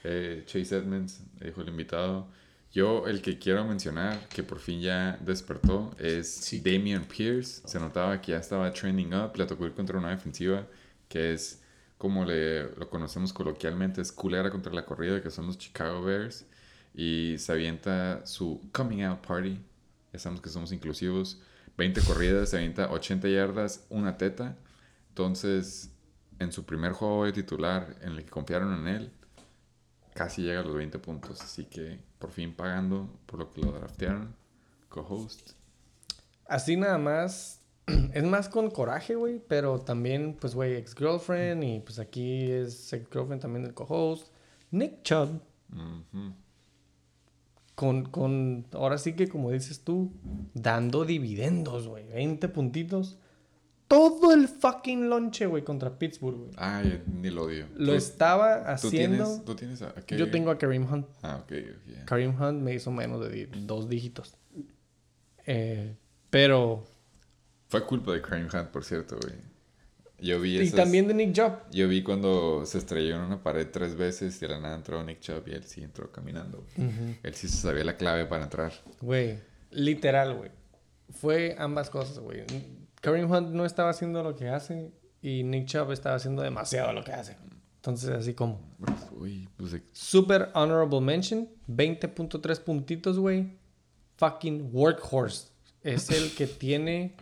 [0.03, 2.27] Eh, Chase Edmonds, dijo el invitado.
[2.73, 6.59] Yo, el que quiero mencionar, que por fin ya despertó, es Sí.
[6.59, 7.61] Damian Pierce.
[7.65, 9.33] Se notaba que ya estaba trending up.
[9.37, 10.67] Le tocó ir contra una defensiva
[11.07, 11.61] que es,
[11.99, 16.47] como le, lo conocemos coloquialmente, es culera contra la corrida, que son los Chicago Bears.
[16.95, 19.59] Y se avienta su coming out party.
[20.11, 21.39] Ya sabemos que somos inclusivos.
[21.77, 24.57] 20 corridas, se avienta 80 yardas, una teta.
[25.09, 25.91] Entonces,
[26.39, 29.11] en su primer juego de titular, en el que confiaron en él,
[30.13, 31.41] casi llega a los 20 puntos.
[31.41, 34.35] Así que por fin pagando por lo que lo draftearon.
[34.89, 35.51] Co-host.
[36.45, 37.59] Así nada más.
[38.13, 39.41] Es más con coraje, güey.
[39.47, 41.63] Pero también, pues, güey, ex-girlfriend.
[41.63, 44.31] Y pues aquí es ex-girlfriend también del co-host.
[44.71, 45.41] Nick Chubb.
[47.75, 50.11] Con, con, ahora sí que como dices tú,
[50.53, 52.07] dando dividendos, güey.
[52.07, 53.17] 20 puntitos.
[53.93, 56.51] Todo el fucking lonche, güey, contra Pittsburgh, güey.
[56.57, 57.67] Ay, ni lo odio.
[57.75, 59.23] Lo ¿Tú- estaba ¿Tú haciendo.
[59.25, 59.93] tienes, ¿Tú tienes a?
[60.07, 61.07] Yo tengo a Kareem Hunt.
[61.21, 62.05] Ah, ok, ok.
[62.05, 64.35] Kareem Hunt me hizo menos de dos dígitos.
[65.45, 65.95] Eh,
[66.29, 66.85] pero.
[67.69, 69.35] Fue culpa de Crime Hunt, por cierto, güey.
[70.19, 71.53] Yo vi Y esas- también de Nick Chubb.
[71.71, 75.03] Yo vi cuando se estrelló en una pared tres veces y de la nada entró
[75.03, 76.65] Nick Chubb y él sí entró caminando.
[77.23, 78.71] Él sí sabía la clave para entrar.
[79.01, 79.39] Güey,
[79.71, 80.51] literal, güey.
[81.11, 82.43] Fue ambas cosas, güey.
[83.03, 87.03] Kareem Hunt no estaba haciendo lo que hace y Nick Chubb estaba haciendo demasiado lo
[87.03, 87.35] que hace.
[87.75, 88.61] Entonces, así como.
[89.11, 91.49] Uy, pues Super honorable mention.
[91.67, 93.57] 20.3 puntitos, güey.
[94.15, 95.49] Fucking workhorse.
[95.81, 97.17] Es el que tiene.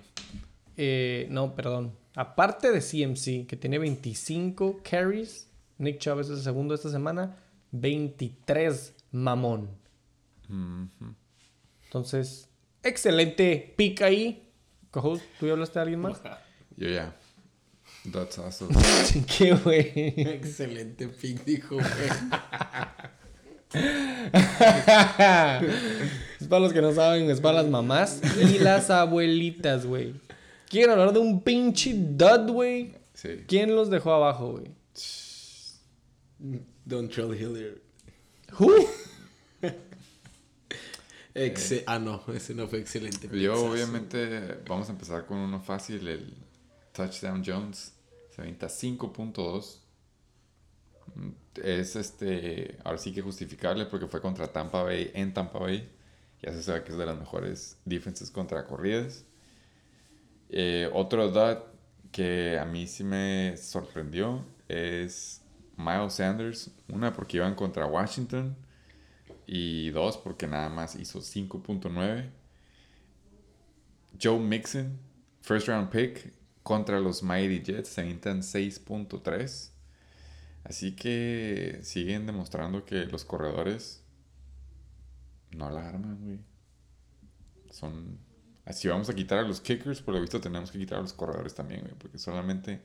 [0.77, 1.97] eh, no, perdón.
[2.15, 5.49] Aparte de CMC, que tiene 25 carries.
[5.79, 7.37] Nick Chubb es el segundo esta semana.
[7.71, 9.67] 23 mamón.
[11.85, 12.49] Entonces,
[12.83, 14.50] excelente pick ahí.
[14.91, 16.21] Co-host, ¿tú ya hablaste de alguien más?
[16.77, 17.15] Yo ya.
[18.11, 18.75] That's awesome.
[19.37, 19.91] ¿Qué, güey?
[20.17, 21.87] Excelente pick, dijo, güey.
[26.39, 30.13] es para los que no saben, es para las mamás y las abuelitas, güey.
[30.67, 32.95] ¿Quieren hablar de un pinche dud, güey?
[33.13, 33.43] Sí.
[33.47, 34.71] ¿Quién los dejó abajo, güey?
[36.85, 37.81] Don Trell Hiller.
[38.59, 38.73] ¿Who?
[41.85, 43.29] Ah, no, ese no fue excelente.
[43.37, 43.71] Yo pixazo.
[43.71, 46.33] obviamente vamos a empezar con uno fácil, el
[46.93, 47.93] Touchdown Jones.
[48.35, 49.79] Se avienta 5.2.
[51.15, 51.29] Mm,
[51.63, 55.89] Es este, ahora sí que justificable porque fue contra Tampa Bay en Tampa Bay.
[56.41, 59.25] Ya se sabe que es de las mejores defenses contra corridas.
[60.49, 61.67] Eh, otro dot
[62.11, 65.41] que a mí sí me sorprendió es
[65.77, 66.71] Miles Sanders.
[66.89, 68.55] Una porque iban contra Washington
[69.53, 72.29] y dos porque nada más hizo 5.9.
[74.17, 74.97] Joe Mixon,
[75.41, 76.33] first round pick
[76.63, 79.71] contra los Mighty Jets, se avientan 6.3.
[80.63, 84.05] Así que siguen demostrando que los corredores
[85.51, 86.39] no la arman, güey.
[87.71, 88.19] Son.
[88.63, 91.11] Así vamos a quitar a los kickers, por lo visto tenemos que quitar a los
[91.11, 92.81] corredores también, güey, porque solamente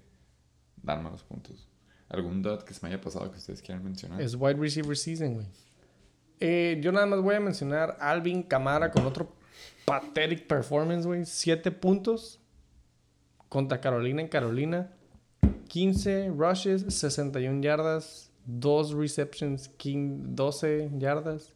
[0.82, 1.68] dan malos puntos.
[2.08, 4.20] ¿Algún dot que se me haya pasado que ustedes quieran mencionar?
[4.20, 5.46] Es wide receiver season, güey.
[6.40, 9.32] Eh, yo nada más voy a mencionar Alvin Camara con otro
[9.84, 11.24] pathetic performance, güey.
[11.24, 12.40] 7 puntos
[13.48, 14.92] contra Carolina en Carolina.
[15.68, 21.52] 15 rushes, 61 yardas, 2 receptions, 15 12 yardas.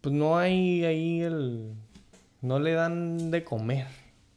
[0.00, 1.74] Pues no hay ahí el...
[2.40, 3.86] No le dan de comer.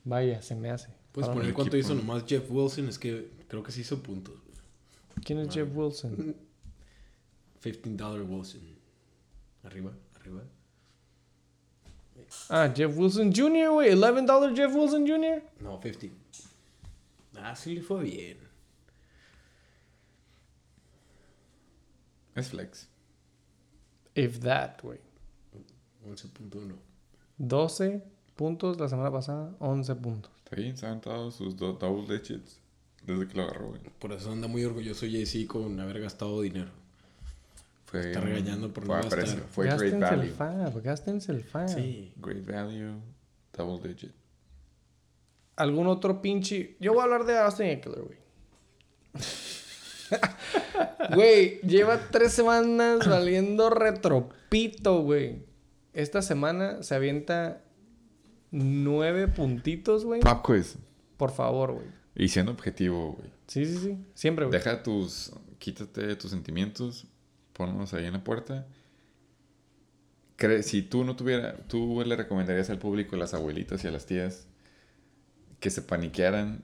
[0.04, 0.90] Vaya, se me hace.
[1.12, 4.36] Puedes Para- poner cuánto hizo nomás Jeff Wilson, es que creo que sí hizo puntos.
[5.24, 6.36] ¿Quién es Jeff Wilson?
[7.64, 8.75] $15 Wilson.
[9.66, 10.42] Arriba, arriba.
[12.50, 13.92] Ah, Jeff Wilson Jr., güey.
[13.94, 15.44] $11 Jeff Wilson Jr.
[15.60, 16.16] No, 50.
[17.38, 18.38] Ah, sí le fue bien.
[22.36, 22.88] Es flex.
[24.16, 25.00] If that, güey.
[26.06, 26.76] 11.1.
[27.38, 28.04] 12
[28.36, 30.32] puntos la semana pasada, 11 puntos.
[30.44, 32.60] Está bien, se han aventado sus do- double digits
[33.04, 33.82] desde que lo agarró, güey.
[34.00, 36.72] Por eso anda muy orgulloso JC con haber gastado dinero.
[37.86, 39.50] Fue, Está regañando por fue no a precio, gastar.
[39.52, 40.34] Fue great gástense el value.
[40.34, 41.70] fab, gástense el fab.
[41.70, 42.14] Sí.
[42.18, 42.94] Great value,
[43.56, 44.12] double digit.
[45.56, 46.76] ¿Algún otro pinche?
[46.80, 48.18] Yo voy a hablar de Austin Eckler, güey.
[51.14, 55.44] Güey, lleva tres semanas valiendo retropito, güey.
[55.94, 57.62] Esta semana se avienta
[58.52, 60.22] nueve puntitos, güey.
[60.22, 60.78] Pop quiz.
[61.18, 61.88] Por favor, güey.
[62.16, 63.30] Y siendo objetivo, güey.
[63.48, 63.98] Sí, sí, sí.
[64.14, 64.58] Siempre, güey.
[64.58, 65.32] Deja tus.
[65.60, 67.08] Quítate tus sentimientos.
[67.56, 68.68] Ponlos ahí en la puerta.
[70.38, 71.56] Cre- si tú no tuviera.
[71.68, 74.48] Tú le recomendarías al público, a las abuelitas y a las tías,
[75.60, 76.64] que se paniquearan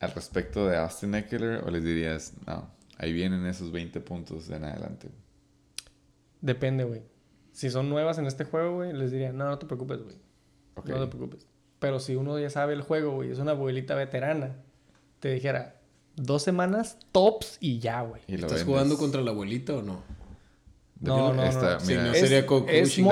[0.00, 2.68] al respecto de Austin Eckler o les dirías, no,
[2.98, 5.08] ahí vienen esos 20 puntos de en adelante.
[6.40, 7.02] Depende, güey.
[7.52, 10.16] Si son nuevas en este juego, güey, les diría, no, no te preocupes, güey.
[10.76, 11.46] No te preocupes.
[11.78, 14.56] Pero si uno ya sabe el juego, güey, es una abuelita veterana,
[15.20, 15.76] te dijera,
[16.16, 18.22] dos semanas tops y ya, güey.
[18.26, 18.64] ¿Estás vendes.
[18.64, 20.02] jugando contra la abuelita o no?
[21.02, 21.80] No, no, Esta- no.
[21.80, 22.68] Sí, mira, no Es- sería es coaching.
[22.70, 23.02] moral- te puso-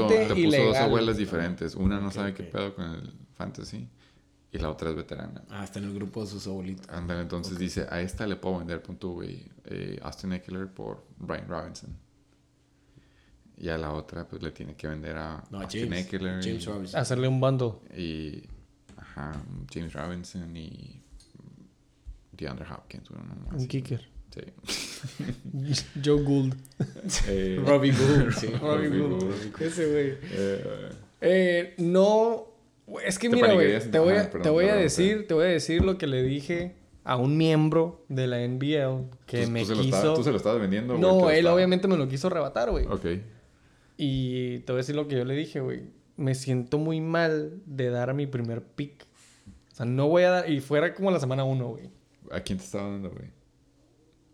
[0.00, 0.82] moralmente te puso dos ilegal.
[0.84, 1.74] abuelas diferentes.
[1.74, 3.88] Una no sabe qué pedo con el fantasy
[4.52, 5.42] y la otra es veterana.
[5.50, 6.86] Ah, está en el grupo de sus abuelitos.
[7.08, 11.96] Entonces dice, a esta le puedo vender, punto, güey, eh, Austin Eckler por Brian Robinson.
[13.56, 16.06] Y a la otra, pues le tiene que vender a No, Austin James.
[16.06, 16.42] Eckler.
[16.42, 17.00] James y, Robinson.
[17.00, 17.72] Hacerle un bundle.
[17.96, 18.42] y,
[18.96, 19.32] ajá,
[19.72, 21.02] James Robinson y
[22.32, 23.08] DeAndre Hopkins.
[23.10, 23.68] Bueno, no, Un así.
[23.68, 24.08] kicker.
[24.66, 25.84] Sí.
[26.04, 26.54] Joe Gould.
[27.28, 28.46] Eh, Robbie Gould, sí.
[28.48, 29.20] Robbie Robbie Gould.
[29.22, 29.62] Gould.
[29.62, 30.14] Ese, güey.
[30.32, 30.88] eh,
[31.20, 32.46] Eh, no.
[33.04, 33.78] Es que mira, güey.
[33.90, 36.06] Te voy a, perdón, te voy a perdón, decir, te voy a decir lo que
[36.06, 36.74] le dije
[37.04, 40.14] a un miembro de la NBL que tú- me tú se lo quiso.
[40.14, 40.96] tú se lo estabas vendiendo.
[40.96, 42.86] güey, no, él obviamente me lo quiso arrebatar, güey.
[42.86, 43.04] Ok.
[43.96, 45.82] Y te voy a decir lo que yo le dije, güey.
[46.16, 49.06] Me siento muy mal de dar mi primer pick.
[49.72, 50.50] O sea, no voy a dar.
[50.50, 51.90] Y fuera como la semana 1, güey.
[52.30, 53.28] ¿A quién te estaba dando, güey?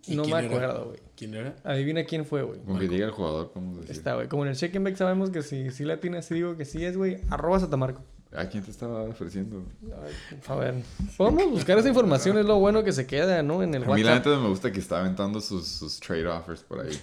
[0.07, 0.39] ¿Y No me era?
[0.47, 1.01] acuerdo, güey.
[1.17, 1.57] ¿Quién era?
[1.65, 2.61] Adivina quién fue, güey.
[2.61, 3.97] Con que diga el jugador, podemos decir.
[3.97, 4.29] Está, güey.
[4.29, 6.65] Como en el check and back sabemos que si, si la tiene, si digo que
[6.65, 7.19] sí es, güey.
[7.31, 8.03] Arroba Satamarco.
[8.35, 9.65] ¿A quién te estaba ofreciendo?
[10.05, 10.13] Ay,
[10.49, 10.75] A ver.
[11.17, 13.63] Podemos buscar esa información, es lo bueno que se queda, ¿no?
[13.63, 14.27] En el A mí la WhatsApp.
[14.27, 16.99] neta me gusta que está aventando sus, sus trade offers por ahí.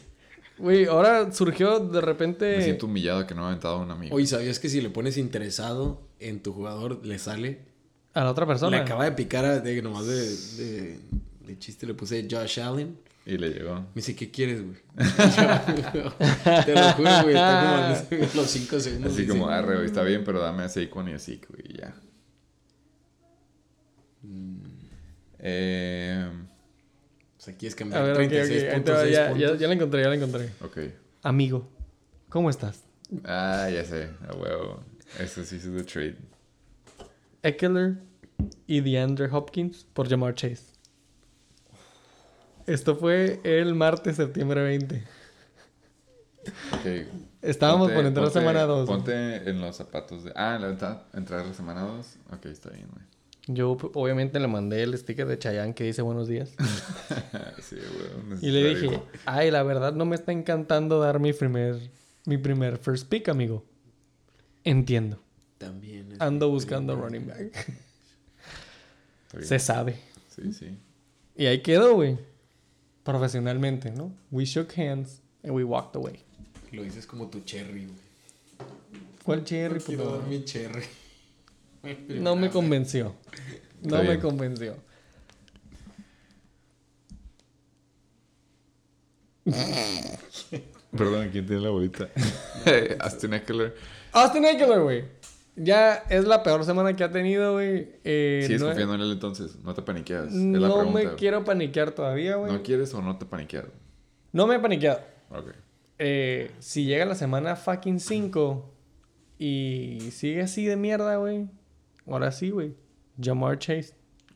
[0.59, 2.57] Güey, ahora surgió de repente.
[2.57, 4.15] Me siento humillado que no ha aventado un amigo.
[4.15, 7.61] Oye, ¿sabías que si le pones interesado en tu jugador, le sale?
[8.13, 8.77] A la otra persona.
[8.77, 10.13] Le acaba de picar a, de, nomás de,
[10.63, 10.99] de,
[11.45, 12.97] de chiste le puse Josh Allen.
[13.25, 13.75] Y le llegó.
[13.79, 14.75] Me dice, ¿qué quieres, güey?
[16.65, 17.35] Te lo juro, güey.
[17.35, 19.11] Está como en los 5 segundos.
[19.13, 21.63] Así dice, como, arre, güey, está bien, pero dame a Saquon y a Zeke, güey,
[21.73, 21.95] y ya.
[25.39, 26.29] Eh,
[27.37, 28.29] Pues aquí es cambiar ver, ok, ok.
[28.29, 29.59] 36 ahí te va, puntos, ya, 6 ya, puntos.
[29.59, 30.49] ya la encontré, ya la encontré.
[30.61, 30.77] ok.
[31.23, 31.69] Amigo,
[32.29, 32.83] ¿cómo estás?
[33.23, 34.83] Ah, ya sé, a huevo.
[35.19, 36.17] Eso sí es de trade.
[37.43, 37.97] Eckler
[38.67, 40.72] y DeAndre Hopkins por Jamar Chase.
[42.67, 45.03] Esto fue el martes, septiembre 20.
[46.71, 47.07] Ok.
[47.41, 48.87] Estábamos Ponte- por entrar a ponte- semana 2.
[48.87, 50.31] Ponte en los zapatos de.
[50.35, 52.15] Ah, la verdad, entrar a la semana 2.
[52.31, 53.03] Ok, está bien, güey.
[53.47, 56.51] Yo obviamente le mandé el sticker de Chayanne que dice buenos días.
[57.61, 58.39] sí, güey.
[58.41, 61.75] Y le dije, ay, la verdad no me está encantando dar mi primer,
[62.25, 63.65] mi primer first pick, amigo.
[64.63, 65.21] Entiendo.
[65.57, 66.13] También.
[66.13, 67.81] es- Ando buscando running back.
[69.41, 69.99] Se sabe.
[70.29, 70.77] Sí, sí.
[71.35, 72.17] Y ahí quedó, güey.
[73.03, 74.13] Profesionalmente, ¿no?
[74.31, 76.23] We shook hands and we walked away.
[76.71, 78.03] Lo dices como tu cherry, güey.
[79.23, 80.83] ¿Cuál cherry, No quiero dar mi cherry.
[82.07, 83.13] No me convenció.
[83.81, 84.77] No me convenció.
[90.95, 92.09] Perdón, ¿quién tiene la bolita?
[92.99, 93.75] Austin Eckler.
[94.13, 95.03] Austin Eckler, güey.
[95.55, 97.89] Ya es la peor semana que ha tenido, güey.
[98.03, 99.55] Eh, ¿Sigues no, confiando en él entonces?
[99.63, 100.27] No te paniqueas.
[100.27, 101.09] es la no pregunta.
[101.09, 102.51] me quiero paniquear todavía, güey.
[102.51, 103.65] ¿No No, quieres o no te paniqueas?
[104.31, 105.01] me he paniqueado.
[105.29, 105.49] Ok.
[105.99, 108.73] Eh, si llega la semana fucking 5
[109.37, 111.47] y sigue así de mierda, güey.
[112.07, 112.73] Ahora sí, güey.
[113.21, 113.93] Jamar Chase.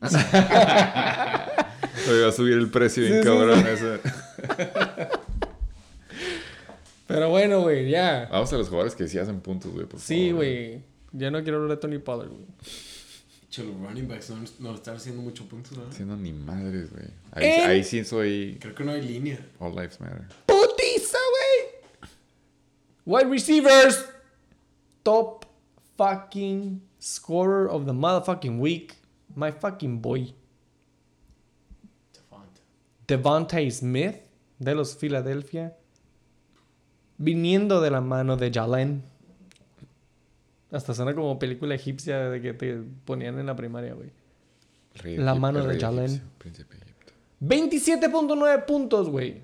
[2.10, 3.66] Oye, va a subir el precio bien Sí, cabrón sí.
[3.70, 4.00] ese.
[7.08, 8.28] Pero bueno, güey, ya.
[8.30, 10.82] Vamos a los jugadores que sí hacen puntos, güey, Sí, güey.
[11.12, 12.46] Ya no quiero hablar de Tony Pollard, güey.
[13.50, 15.90] Che, los running backs no, no están haciendo muchos puntos, ¿verdad?
[15.92, 17.06] Haciendo ni madres, güey.
[17.32, 19.38] Ahí, En- ahí sí soy Creo que no hay línea.
[19.58, 20.26] All Lives Matter.
[20.44, 22.10] ¡Putiza, güey!
[23.06, 24.04] Wide receivers.
[25.02, 25.46] Top
[25.96, 28.96] fucking scorer of the motherfucking week.
[29.34, 30.34] My fucking boy.
[33.06, 34.16] Devontae Smith
[34.58, 35.74] de los Philadelphia.
[37.16, 39.02] Viniendo de la mano de Jalen.
[40.70, 44.10] Hasta suena como película egipcia de que te ponían en la primaria, güey.
[45.16, 46.04] La mano de Jalen.
[46.04, 47.12] egipcio, Príncipe de Egipto.
[47.40, 49.42] 27.9 puntos, güey.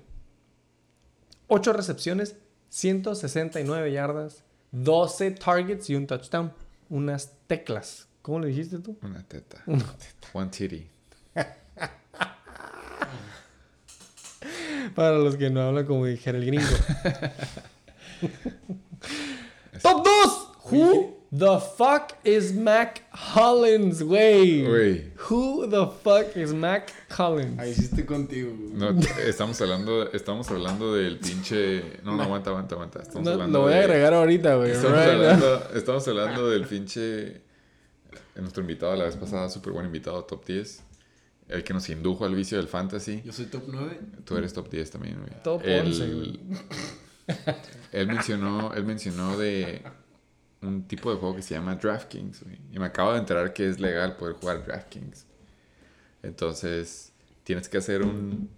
[1.47, 2.35] 8 recepciones,
[2.69, 6.53] 169 yardas, 12 targets y un touchdown.
[6.89, 8.07] Unas teclas.
[8.21, 8.97] ¿Cómo le dijiste tú?
[9.01, 9.63] Una teta.
[9.65, 9.85] Una
[10.33, 10.89] One titty.
[14.95, 16.65] Para los que no hablan como dijera el gringo.
[19.81, 20.49] Top 2.
[20.71, 23.03] Who the fuck is Mac
[23.35, 24.65] Hollins, güey?
[24.65, 25.11] Güey.
[25.29, 27.59] Who the fuck is Mac Hollins?
[27.59, 28.51] Ahí sí estoy contigo.
[28.55, 28.73] güey.
[28.73, 31.99] No, estamos hablando, estamos hablando del pinche.
[32.03, 33.01] No, no, aguanta, aguanta, aguanta.
[33.01, 34.71] Estamos No, hablando lo voy a agregar ahorita, güey.
[34.71, 35.13] Estamos Right now.
[35.13, 37.41] hablando, estamos hablando del pinche.
[38.35, 40.83] Nuestro invitado la vez pasada, súper buen invitado, top 10.
[41.47, 43.21] El que nos indujo al vicio del fantasy.
[43.23, 43.99] Yo soy top 9.
[44.25, 45.31] Tú eres top 10 también, güey.
[45.43, 46.39] Top Él- 11, güey.
[47.91, 49.81] Él mencionó, él mencionó de
[50.65, 52.59] un tipo de juego que se llama DraftKings, güey.
[52.71, 55.25] Y me acabo de enterar que es legal poder jugar DraftKings.
[56.23, 57.11] Entonces,
[57.43, 58.49] tienes que hacer un.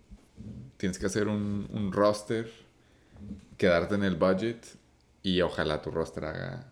[0.77, 2.51] Tienes que hacer un, un roster,
[3.57, 4.63] quedarte en el budget
[5.23, 6.67] y ojalá tu roster haga,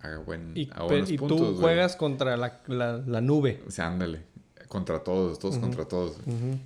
[0.00, 1.36] haga buen, Y, buenos y puntos.
[1.38, 1.56] tú güey.
[1.60, 3.62] juegas contra la, la, la nube.
[3.66, 4.22] O sea, ándale.
[4.68, 6.16] Contra todos, todos contra todos.
[6.24, 6.58] güey.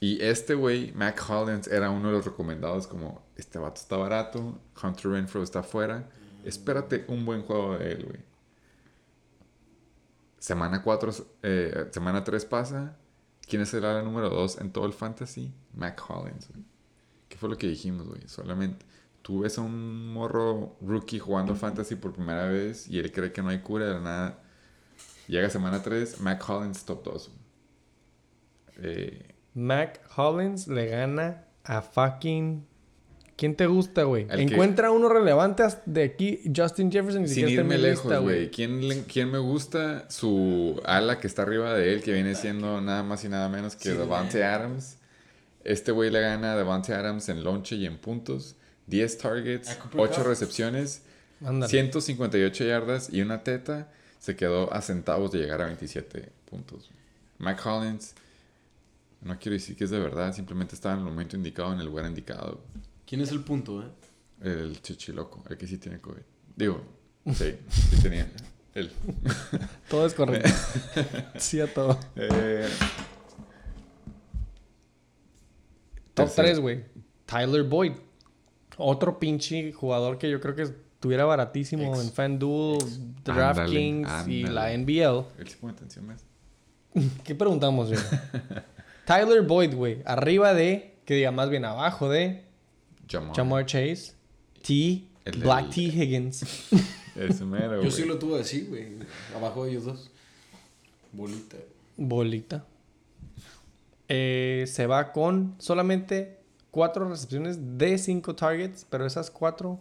[0.00, 4.58] Y este güey, Mac Hollins, era uno de los recomendados como, este vato está barato,
[4.82, 6.08] Hunter Renfro está afuera,
[6.44, 8.20] espérate un buen juego de él, güey.
[10.38, 11.12] Semana 4,
[11.90, 12.96] semana 3 pasa,
[13.48, 15.54] ¿quién es el número 2 en todo el fantasy?
[15.74, 16.64] Mac Hollins, güey.
[17.28, 18.28] ¿Qué fue lo que dijimos, güey?
[18.28, 18.84] Solamente,
[19.22, 23.42] tú ves a un morro rookie jugando fantasy por primera vez y él cree que
[23.42, 24.38] no hay cura de nada.
[25.26, 27.32] Llega semana 3, Mac Hollins top 2.
[28.82, 32.66] Eh, Mac Hollins le gana a fucking.
[33.36, 34.26] ¿Quién te gusta, güey?
[34.30, 37.22] Al que- Encuentra uno relevante de aquí, Justin Jefferson.
[37.22, 38.50] Ni Sin irme lejos, güey.
[38.50, 40.08] ¿Quién, ¿Quién me gusta?
[40.08, 43.74] Su ala que está arriba de él, que viene siendo nada más y nada menos
[43.74, 44.98] que Sí, Devante Adams.
[45.64, 48.54] Este güey le gana a Devante Adams en lonche y en puntos.
[48.86, 50.26] 10 targets, A Cooper 8 Cup.
[50.28, 51.02] recepciones,
[51.44, 51.70] Ándale.
[51.70, 53.90] 158 yardas y una teta.
[54.20, 56.90] Se quedó a centavos de llegar a 27 puntos.
[57.38, 58.14] Mac Hollins,
[59.22, 61.86] no quiero decir que es de verdad, simplemente estaba en el momento indicado, en el
[61.86, 62.60] lugar indicado.
[63.06, 63.86] ¿Quién es el punto, eh?
[64.42, 66.22] El chichiloco, el que sí tiene COVID.
[66.56, 66.80] Digo,
[67.34, 68.30] sí, sí tenía.
[68.74, 68.90] Él.
[69.88, 70.48] Todo es correcto.
[71.38, 71.98] sí a todo.
[72.16, 72.66] Eh,
[76.14, 76.84] Top tercer- 3, güey.
[77.26, 77.92] Tyler Boyd.
[78.76, 82.78] Otro pinche jugador que yo creo que estuviera baratísimo Ex- en FanDuel,
[83.24, 84.76] DraftKings y la.
[84.76, 85.24] NBL.
[85.38, 86.24] Él sí pone atención más.
[87.24, 88.00] ¿Qué preguntamos, güey?
[89.04, 90.02] Tyler Boyd, güey.
[90.04, 92.43] Arriba de, que diga más bien abajo de
[93.08, 93.36] Jamar.
[93.36, 94.12] Jamar Chase,
[94.62, 96.42] T, El Black del- T Higgins.
[97.16, 98.96] Ese mero, Yo sí lo tuve así, güey.
[99.36, 100.10] Abajo de ellos dos.
[101.12, 101.56] Bolita.
[101.96, 102.66] Bolita.
[104.08, 106.40] Eh, se va con solamente
[106.70, 109.80] cuatro recepciones de cinco targets, pero esas cuatro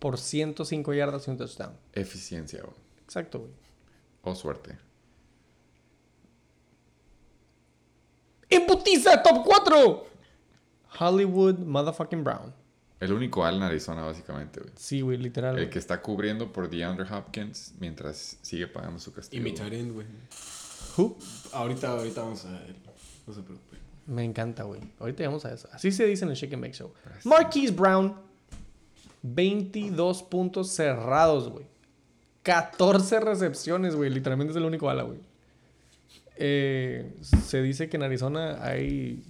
[0.00, 1.72] por 105 yardas y un touchdown.
[1.92, 2.74] Eficiencia, güey.
[3.04, 3.52] Exacto, güey.
[4.22, 4.76] O suerte.
[8.50, 9.22] ¡Imputiza!
[9.22, 10.06] ¡Top 4!
[11.00, 12.52] Hollywood Motherfucking Brown.
[13.04, 14.72] El único al en Arizona, básicamente, güey.
[14.76, 15.58] Sí, güey, literal.
[15.58, 19.44] El que está cubriendo por DeAndre Hopkins mientras sigue pagando su Y castigo.
[19.44, 20.06] mi tight end, güey.
[20.96, 21.18] Who?
[21.52, 22.76] Ahorita, ahorita vamos a ver.
[23.26, 23.76] No se preocupe.
[24.06, 24.80] Me encanta, güey.
[25.00, 25.68] Ahorita llegamos a eso.
[25.72, 26.92] Así se dice en el Shake and Bake Show.
[27.24, 28.14] Marquise Brown.
[29.22, 31.66] 22 puntos cerrados, güey.
[32.42, 34.10] 14 recepciones, güey.
[34.10, 35.18] Literalmente es el único ala, güey.
[36.36, 39.22] Eh, se dice que en Arizona hay...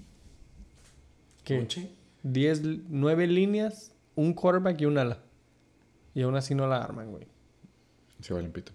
[1.44, 1.56] ¿Qué?
[1.58, 1.90] ¿Ponche?
[2.24, 5.22] 10, 9 líneas, un quarterback y un ala.
[6.14, 7.26] Y aún así no la arman, güey.
[8.20, 8.72] Se va limpito.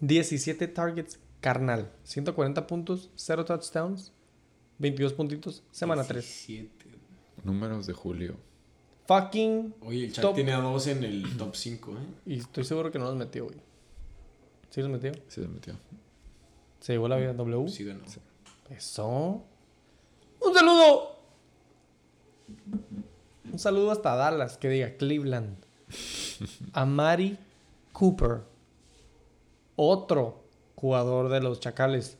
[0.00, 1.92] 17 targets, carnal.
[2.04, 4.12] 140 puntos, 0 touchdowns,
[4.78, 6.24] 22 puntitos, semana 3.
[6.24, 6.86] 17.
[7.44, 8.36] Números de Julio.
[9.06, 9.74] Fucking.
[9.82, 10.34] Oye, el chat Top.
[10.34, 11.94] tiene a dos en el top 5, ¿eh?
[12.26, 13.58] Y estoy seguro que no los metió, güey.
[14.70, 15.12] ¿Sí los metió?
[15.28, 15.74] Se le metió.
[16.80, 17.68] Se llevó la vida W.
[17.68, 18.02] Sí ganó.
[18.70, 19.44] Eso.
[20.40, 21.13] Un saludo.
[23.52, 25.56] Un saludo hasta Dallas, que diga Cleveland.
[26.72, 27.38] Amari
[27.92, 28.42] Cooper.
[29.76, 30.42] Otro
[30.74, 32.18] jugador de los Chacales.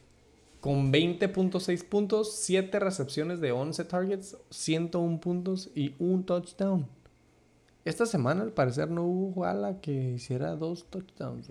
[0.60, 6.86] Con 20.6 puntos, 7 recepciones de 11 targets, 101 puntos y un touchdown.
[7.84, 11.50] Esta semana, al parecer, no hubo jugada que hiciera dos touchdowns.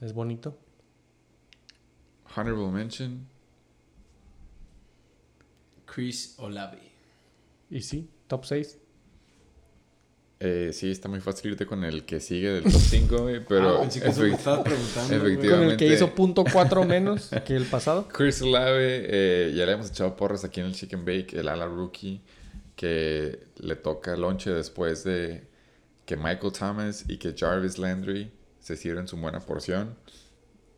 [0.00, 0.56] Es bonito.
[2.34, 3.28] Honorable mention.
[5.96, 6.92] Chris Olave.
[7.70, 8.78] Y sí, top 6.
[10.38, 13.42] Eh, sí, está muy fácil irte con el que sigue del top 5, güey.
[13.48, 15.36] Pero Ah, me efect- estabas preguntando, güey.
[15.36, 15.86] Con el que Efectivamente.
[15.86, 18.06] hizo punto .4 menos que el pasado.
[18.08, 21.64] Chris Olave, eh, ya le hemos echado porras aquí en el Chicken Bake, el ala
[21.66, 22.20] rookie,
[22.76, 25.48] que le toca lonche después de
[26.04, 29.96] que Michael Thomas y que Jarvis Landry se sirven su buena porción.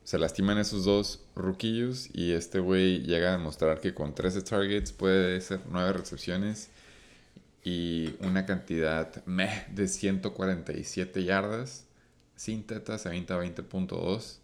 [0.08, 4.90] Se lastiman esos dos ruquillos y este güey llega a demostrar que con 13 targets
[4.90, 6.70] puede ser 9 recepciones
[7.62, 11.84] y una cantidad meh de 147 yardas
[12.36, 14.38] sin tetas a 20 a 20.2.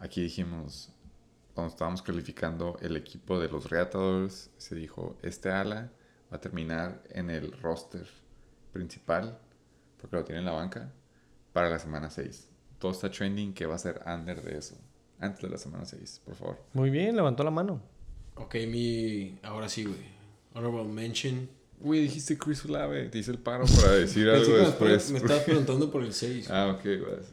[0.00, 0.90] Aquí dijimos,
[1.54, 5.90] cuando estábamos calificando el equipo de los Reatadores, se dijo, este ala
[6.30, 8.06] va a terminar en el roster
[8.74, 9.38] principal,
[9.98, 10.92] porque lo tiene en la banca,
[11.54, 12.50] para la semana 6.
[12.86, 14.76] Todo está trending que va a ser under de eso,
[15.18, 16.56] antes de la semana 6, por favor.
[16.72, 17.82] Muy bien, levantó la mano.
[18.36, 19.36] Ok, mi.
[19.42, 19.98] Ahora sí, güey.
[20.54, 21.48] Honorable mention.
[21.80, 25.10] Güey, dijiste Chris Olave, te hice el paro para decir algo me después.
[25.10, 26.48] Me estabas preguntando por el 6.
[26.48, 27.26] Ah, ok, vas.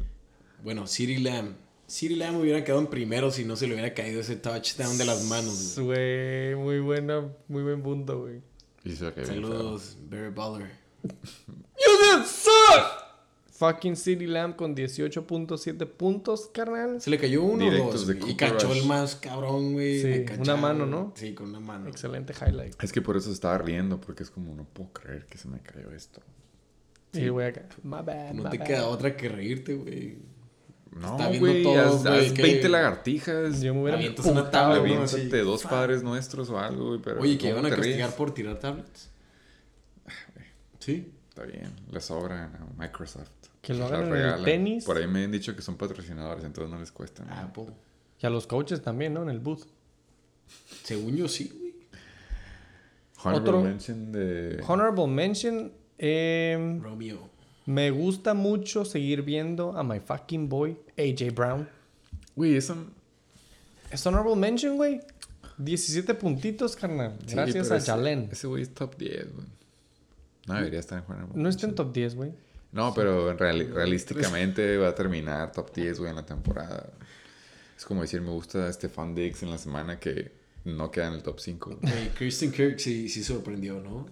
[0.64, 1.54] Bueno, City Lamb.
[1.86, 5.06] City Lamb hubiera quedado en primero si no se le hubiera caído ese touchdown de
[5.06, 5.78] las manos.
[5.80, 6.56] güey.
[6.56, 8.42] Muy buena, muy buen punto, güey.
[9.24, 10.72] Saludos, Barry Baller.
[11.06, 13.03] You did suck!
[13.56, 17.00] Fucking City Lamb con 18.7 puntos, carnal.
[17.00, 18.08] Se le cayó uno o Directos dos.
[18.08, 18.78] de y cachó Rush.
[18.80, 20.02] el más cabrón, güey.
[20.02, 21.14] Sí, una mano, ¿no?
[21.16, 21.88] Sí, con una mano.
[21.88, 22.74] Excelente highlight.
[22.84, 25.60] Es que por eso estaba riendo, porque es como, no puedo creer que se me
[25.60, 26.20] cayó esto.
[27.14, 27.68] Sí, güey, acá.
[27.84, 28.66] My bad, No my te bad.
[28.66, 30.18] queda otra que reírte, güey.
[30.92, 33.62] No, Está viendo güey, todos, haz, güey, haz que- 20 lagartijas.
[33.62, 34.94] Yo me hubiera Avientas una emputado, tabla, güey.
[34.96, 35.02] ¿no?
[35.04, 35.46] Aviéntate así.
[35.46, 37.22] dos padres nuestros o algo, güey, pero...
[37.22, 38.14] Oye, que ¿cómo iban a te castigar ríes?
[38.18, 39.10] por tirar tablets.
[40.80, 41.12] Sí.
[41.30, 43.30] Está bien, le sobran a Microsoft.
[43.64, 44.84] Que lo hagan en el tenis.
[44.86, 47.24] Por ahí me han dicho que son patrocinadores, entonces no les cuesta.
[47.26, 47.44] nada.
[47.44, 47.68] Apple.
[48.22, 49.24] Y a los coaches también, ¿no?
[49.24, 49.64] En el booth.
[50.84, 51.74] Según yo, sí, güey.
[53.24, 54.62] Honorable Otro- mention de...
[54.68, 55.72] Honorable mention.
[55.98, 57.30] eh, Romeo.
[57.66, 61.70] me gusta mucho seguir viendo a my fucking boy, AJ Brown.
[62.36, 62.76] Güey, eso...
[63.92, 65.00] Es honorable mention, güey.
[65.58, 67.16] 17 puntitos, carnal.
[67.26, 68.28] sí, Gracias a Jalen.
[68.32, 69.48] Ese güey es top 10, güey.
[70.48, 71.76] No debería estar en Honorable No está en mention.
[71.88, 72.34] top 10, güey.
[72.74, 76.90] No, pero en reali- realísticamente va a terminar top 10, güey, en la temporada.
[77.78, 80.32] Es como decir, me gusta Stefan Diggs en la semana que
[80.66, 81.78] no queda en el top 5.
[81.82, 84.08] Güey, Christian Kirk sí, sí sorprendió, ¿no?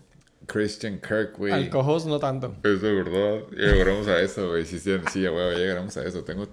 [0.48, 1.54] Christian Kirk, güey.
[1.54, 2.56] Al cojos no tanto.
[2.64, 3.42] Es de verdad.
[3.52, 4.66] Ya llegaremos a eso, güey.
[4.66, 6.24] Sí, sí, sí, güey, ya llegaremos a eso.
[6.24, 6.48] Tengo...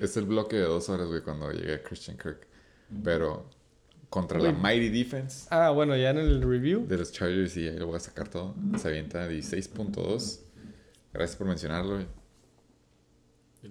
[0.00, 2.46] Es el bloque de dos horas, güey, cuando llegue a Christian Kirk.
[3.04, 3.48] Pero
[4.10, 4.52] contra la.
[4.52, 6.86] Mighty Defense Ah, bueno, ya en el review.
[6.86, 8.54] de los Chargers, sí, ahí lo voy a sacar todo.
[8.78, 10.40] Se avienta 16.2.
[11.14, 12.06] Gracias por mencionarlo, güey.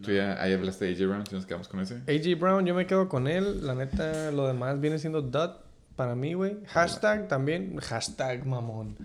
[0.02, 2.02] Tú ya ahí hablaste de AJ Brown, si nos quedamos con ese.
[2.08, 3.68] AJ Brown, yo me quedo con él.
[3.68, 5.52] La neta, lo demás viene siendo dud
[5.96, 6.58] para mí, güey.
[6.66, 7.78] Hashtag también.
[7.78, 8.98] Hashtag mamón.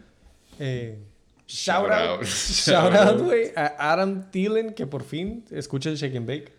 [0.58, 0.98] Eh,
[1.46, 2.20] shout, Shout out.
[2.20, 2.24] out.
[2.26, 3.52] Shout out, güey.
[3.54, 6.52] A Adam Thielen, que por fin escucha el Shake and Bake.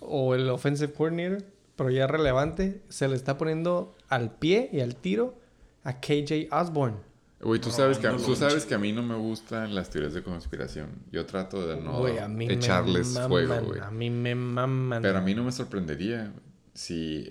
[0.00, 1.42] O el Offensive Coordinator.
[1.76, 2.82] Pero ya relevante.
[2.90, 5.38] Se le está poniendo al pie y al tiro
[5.82, 6.98] a KJ Osborne.
[7.46, 10.24] Güey, tú sabes, que, tú sabes que a mí no me gustan las teorías de
[10.24, 10.88] conspiración.
[11.12, 13.80] Yo trato de no Güey, a mí echarles me fuego, güey.
[13.80, 15.00] A mí me maman.
[15.00, 16.32] Pero a mí no me sorprendería
[16.74, 17.30] si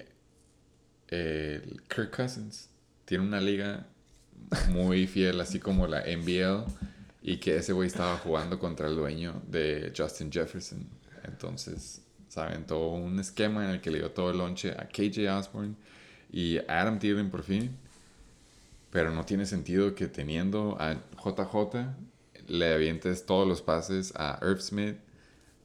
[1.09, 2.69] el Kirk Cousins
[3.03, 3.87] tiene una liga
[4.69, 6.63] muy fiel, así como la NBL,
[7.21, 10.87] y que ese güey estaba jugando contra el dueño de Justin Jefferson.
[11.25, 15.29] Entonces, saben, todo un esquema en el que le dio todo el lonche a KJ
[15.37, 15.75] Osborne
[16.31, 17.77] y a Adam Thielen por fin.
[18.95, 21.85] Pero no tiene sentido que teniendo a JJ
[22.47, 24.95] le avientes todos los pases a Irv Smith,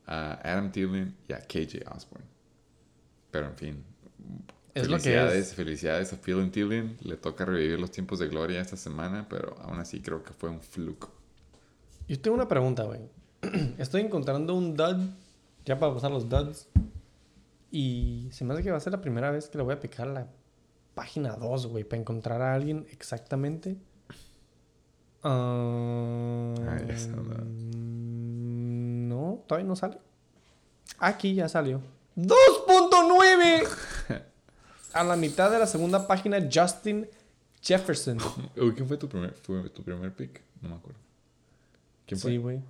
[0.05, 2.27] a Adam Thielen y a KJ Osborne.
[3.31, 3.85] Pero en fin.
[4.74, 5.55] Es lo que felicidades, es.
[5.55, 6.97] felicidades a Phil Thielen.
[7.02, 10.51] Le toca revivir los tiempos de gloria esta semana, pero aún así creo que fue
[10.51, 11.09] un fluke.
[12.09, 13.02] Yo tengo una pregunta, güey.
[13.78, 15.09] Estoy encontrando un dud,
[15.65, 16.69] ya para pasar los duds.
[17.70, 19.78] Y se me hace que va a ser la primera vez que le voy a
[19.78, 20.27] picar la
[20.95, 23.77] página 2, güey, para encontrar a alguien exactamente.
[25.23, 27.45] Ah, Ah, ya va.
[27.45, 29.99] no, todavía no sale.
[30.99, 31.81] Aquí ya salió.
[32.17, 33.69] ¡2.9!
[34.93, 37.09] a la mitad de la segunda página, Justin
[37.62, 38.19] Jefferson.
[38.55, 40.43] ¿Quién fue tu primer, fue tu primer pick?
[40.62, 40.99] No me acuerdo.
[42.07, 42.31] ¿Quién fue?
[42.33, 42.61] Sí, güey.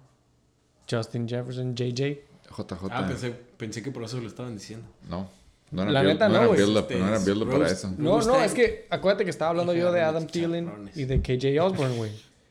[0.91, 2.25] Justin Jefferson, JJ.
[2.57, 2.89] JJ.
[2.91, 4.87] Ah, pensé, pensé que por eso lo estaban diciendo.
[5.09, 5.29] No.
[5.71, 6.59] No era, La build, neta no no, era güey.
[6.61, 7.89] build up, Este no era es build up para eso.
[7.91, 11.21] Me No, no, es que acuérdate que estaba hablando yo de Adam Thielen y de
[11.23, 12.11] KJ Osborne, güey.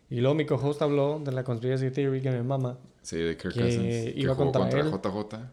[0.10, 2.78] Y luego mi co-host habló de la conspiracy theory que me mama.
[3.02, 3.84] Sí, de Kirk Que Cousins.
[3.84, 4.92] Que iba jugó contra contra, él.
[4.92, 5.52] JJ.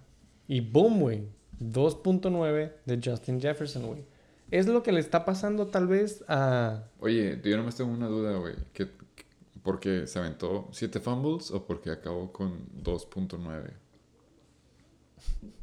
[0.49, 1.29] Y boom, güey.
[1.61, 4.05] 2.9 de Justin Jefferson, güey.
[4.51, 6.85] Es lo que le está pasando tal vez a...
[7.01, 8.55] Oye, yo nomás tengo una duda, güey.
[8.73, 9.25] ¿Qué- qué-
[9.63, 13.73] ¿Porque se aventó 7 fumbles o porque acabó con 2.9?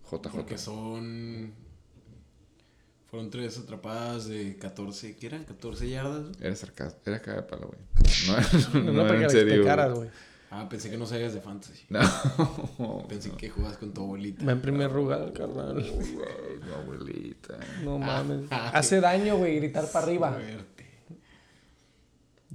[0.10, 0.58] Porque JJ.
[0.58, 1.54] son.
[3.14, 5.15] Fueron tres atrapadas de 14.
[5.18, 5.44] ¿Qué eran?
[5.44, 6.31] 14 yardas.
[6.41, 6.99] Era sarcasmo.
[7.06, 7.80] Era cara de palo, güey.
[8.73, 9.94] No, No, no, que en serio.
[9.94, 10.10] güey.
[10.49, 11.85] Ah, pensé que no sabías de fantasy.
[11.90, 13.06] No.
[13.07, 14.44] Pensé que jugabas con tu abuelita.
[14.44, 15.76] Va en primer lugar, carnal.
[15.76, 17.60] No, abuelita.
[17.84, 18.48] No mames.
[18.49, 18.72] Ah.
[18.73, 20.31] Hace daño, güey, gritar para arriba.
[20.34, 20.85] Suerte.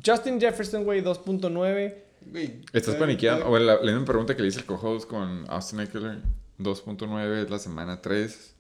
[0.05, 1.95] Justin Jefferson, güey, 2.9.
[2.33, 3.43] Güey, ¿Estás eh, paniqueado?
[3.43, 6.19] eh, O la, la misma pregunta que le hice al co-host con Austin Eckler.
[6.59, 8.57] 2.9 es la semana 3.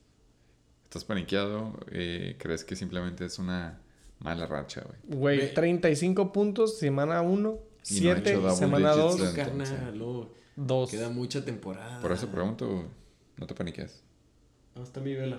[0.88, 1.78] ¿Estás paniqueado?
[1.92, 3.78] Eh, ¿Crees que simplemente es una
[4.20, 5.18] mala racha, güey?
[5.20, 7.58] Güey, Ve- 35 puntos, semana 1.
[7.90, 10.28] Y no ha 7, hecho double semana digits 2, de- carnal, no.
[10.56, 10.90] 2.
[10.90, 12.00] Queda mucha temporada.
[12.00, 12.84] Por eso pregunto,
[13.36, 14.02] no te paniques.
[14.74, 15.38] ¿Dónde está mi vela?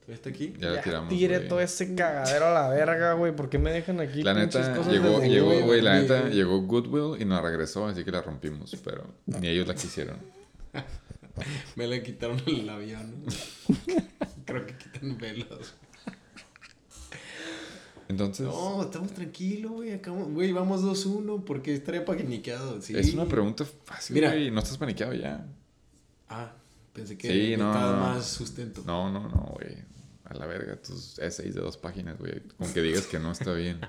[0.00, 0.54] ¿Todavía está aquí?
[0.58, 1.08] Ya, la tiramos.
[1.08, 1.48] tire güey.
[1.48, 3.34] todo ese cagadero a la verga, güey.
[3.34, 5.62] ¿Por qué me dejan aquí La neta, cosas llegó, de llegó, güey?
[5.62, 9.66] güey, la neta, llegó Goodwill y nos regresó, así que la rompimos, pero ni ellos
[9.66, 10.16] la quisieron.
[11.76, 13.24] Me la quitaron el avión.
[14.46, 15.74] Creo que quitan velas.
[18.08, 19.92] Entonces, No, estamos tranquilos, güey.
[19.92, 22.82] Acabamos, güey, vamos 2-1 porque estaría paniqueado.
[22.82, 22.96] Sí.
[22.96, 24.30] es una pregunta fácil, Mira.
[24.30, 25.46] güey, no estás paniqueado ya.
[26.28, 26.52] Ah,
[26.92, 27.96] pensé que Sí, no, no.
[27.98, 28.82] más sustento.
[28.84, 29.76] No, no, no, güey.
[30.24, 32.40] A la verga, tus essays de dos páginas, güey.
[32.58, 33.80] Con que digas que no está bien.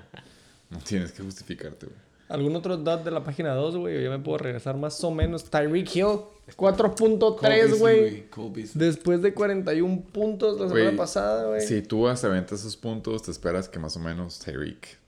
[0.70, 1.98] No tienes que justificarte, güey.
[2.32, 3.98] ¿Algún otro dot de la página 2, güey?
[3.98, 5.44] O ya me puedo regresar más o menos.
[5.44, 6.20] Tyreek Hill,
[6.56, 8.26] 4.3, Cole güey.
[8.72, 11.60] Después de 41 puntos la semana pasada, güey.
[11.60, 14.98] Si tú vas a aventar esos puntos, te esperas que más o menos Tyreek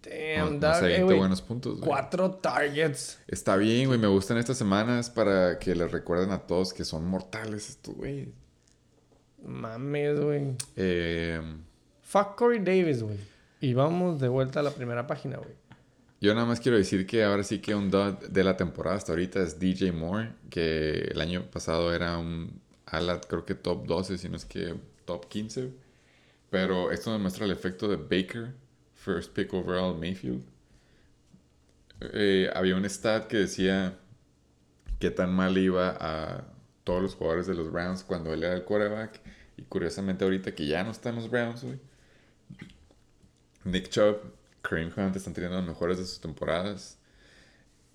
[0.00, 1.18] Damn, no, eh, aviente güey.
[1.18, 1.88] buenos puntos, güey.
[1.88, 3.18] Cuatro targets.
[3.26, 3.98] Está bien, güey.
[3.98, 8.28] Me gustan estas semanas para que les recuerden a todos que son mortales estos, güey.
[9.44, 10.54] Mames, güey.
[10.76, 11.40] Eh,
[12.02, 13.18] Fuck Corey Davis, güey.
[13.60, 15.57] Y vamos de vuelta a la primera página, güey.
[16.20, 19.12] Yo nada más quiero decir que ahora sí que un dot de la temporada hasta
[19.12, 24.18] ahorita es DJ Moore, que el año pasado era un ala, creo que top 12,
[24.18, 24.74] si no es que
[25.04, 25.72] top 15.
[26.50, 28.54] Pero esto demuestra el efecto de Baker,
[28.94, 30.42] first pick overall Mayfield.
[32.00, 33.98] Eh, había un stat que decía
[34.98, 36.44] qué tan mal iba a
[36.84, 39.20] todos los jugadores de los Browns cuando él era el quarterback.
[39.56, 41.64] Y curiosamente ahorita que ya no están los Browns.
[43.64, 44.18] Nick Chubb,
[44.68, 46.98] Kareem Hunt están teniendo los mejores de sus temporadas.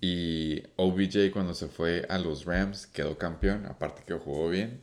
[0.00, 4.80] Y OBJ cuando se fue a los Rams quedó campeón, aparte que jugó bien.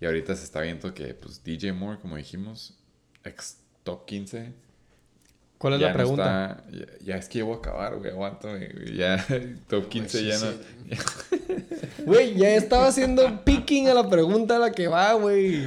[0.00, 2.74] Y ahorita se está viendo que pues DJ Moore, como dijimos,
[3.24, 4.52] ex top 15.
[5.58, 6.64] ¿Cuál es ya la no pregunta?
[6.66, 6.70] está-
[7.00, 8.48] ya, ya es que llevo a acabar, güey, aguanto.
[8.48, 8.96] güey.
[8.96, 9.24] Ya
[9.68, 10.46] top 15 ya no.
[12.06, 15.62] Güey, ya estaba haciendo picking a la pregunta a la que va, güey.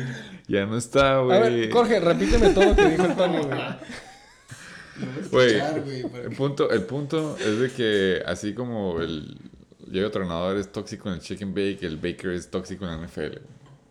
[0.48, 1.72] Ya no está, A ver, güey.
[1.72, 3.60] Jorge, repíteme todo lo que dijo el Tony, güey.
[5.32, 5.56] Güey,
[6.24, 9.38] el punto, el punto es de que así como el
[9.88, 13.38] Diego Tronador es tóxico en el chicken bake, el baker es tóxico en la NFL.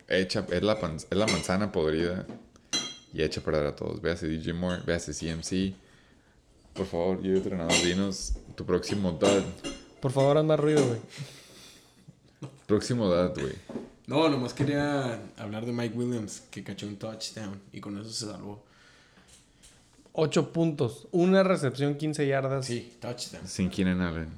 [0.09, 2.27] Echa, es, la pan- es la manzana podrida
[3.13, 4.01] y echa a perder a todos.
[4.01, 5.75] Véase DJ Moore, véase CMC.
[6.75, 9.43] Por favor, Diego Tronador, dinos tu próximo dud.
[10.01, 10.99] Por favor, haz más ruido, güey.
[12.67, 13.55] Próximo dud, güey.
[14.07, 18.27] No, nomás quería hablar de Mike Williams, que cachó un touchdown y con eso se
[18.27, 18.63] salvó.
[20.17, 21.09] 8 puntos.
[21.11, 22.67] Una recepción, 15 yardas.
[22.67, 23.47] Sí, touchdown.
[23.47, 24.29] Sin Keenan Allen.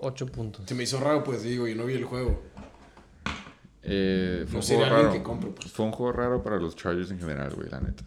[0.00, 0.64] 8 puntos.
[0.66, 2.40] Se me hizo raro, pues digo, yo no vi el juego.
[3.82, 5.12] Eh, fue, No un juego raro.
[5.12, 5.70] que compre, pues.
[5.72, 8.02] fue un juego raro para los Chargers en general, güey, la neta.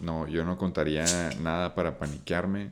[0.00, 1.04] No, yo no contaría
[1.40, 2.70] nada para paniquearme.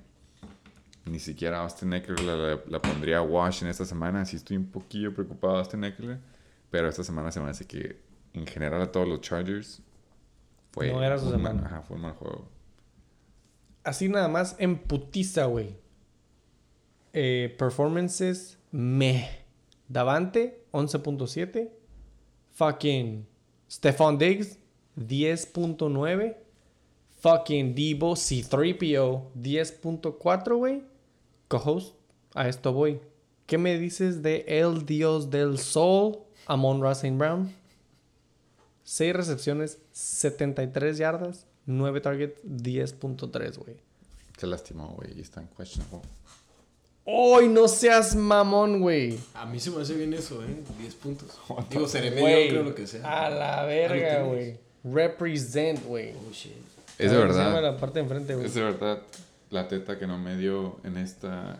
[1.04, 4.24] Ni siquiera Austin Eckler la, la- la pondría a wash en esta semana.
[4.24, 6.18] Sí estoy un poquillo preocupado de Austin Eckler.
[6.70, 7.98] Pero esta semana se me hace que
[8.34, 9.80] en general a todos los Chargers
[10.72, 11.62] fue, No era su mal- semana.
[11.66, 12.46] ajá, fue un mal juego.
[13.88, 15.74] Así nada más en putiza, güey.
[17.14, 19.30] Eh, performances meh.
[19.88, 21.70] Davante, 11.7.
[22.52, 23.26] Fucking
[23.70, 24.58] Stephon Diggs,
[24.94, 26.36] 10.9.
[27.20, 30.82] Fucking Debo C3PO, 10.4, güey.
[31.48, 31.94] Co-host,
[32.34, 33.00] a esto voy.
[33.46, 37.54] ¿Qué me dices de El Dios del Sol, Amon Russell Brown?
[38.82, 43.76] 6 recepciones, 73 yardas, 9 targets, 10.3, güey.
[44.38, 46.00] Se lastimó, güey, y está en questionable.
[47.06, 49.18] ¡Ay, no seas mamón, güey!
[49.34, 50.62] A mí se me hace bien eso, ¿eh?
[50.80, 51.38] 10 puntos.
[51.70, 53.26] Digo, seré Güey, mediocre o lo que sea.
[53.26, 54.56] A la Ah, verga, ¿lo güey.
[54.84, 56.12] Represent, güey.
[56.14, 56.52] Oh, shit.
[56.98, 57.62] Es de verdad.
[57.62, 58.46] la parte de enfrente, güey.
[58.46, 59.02] Es de verdad
[59.50, 61.58] la teta que no me dio en esta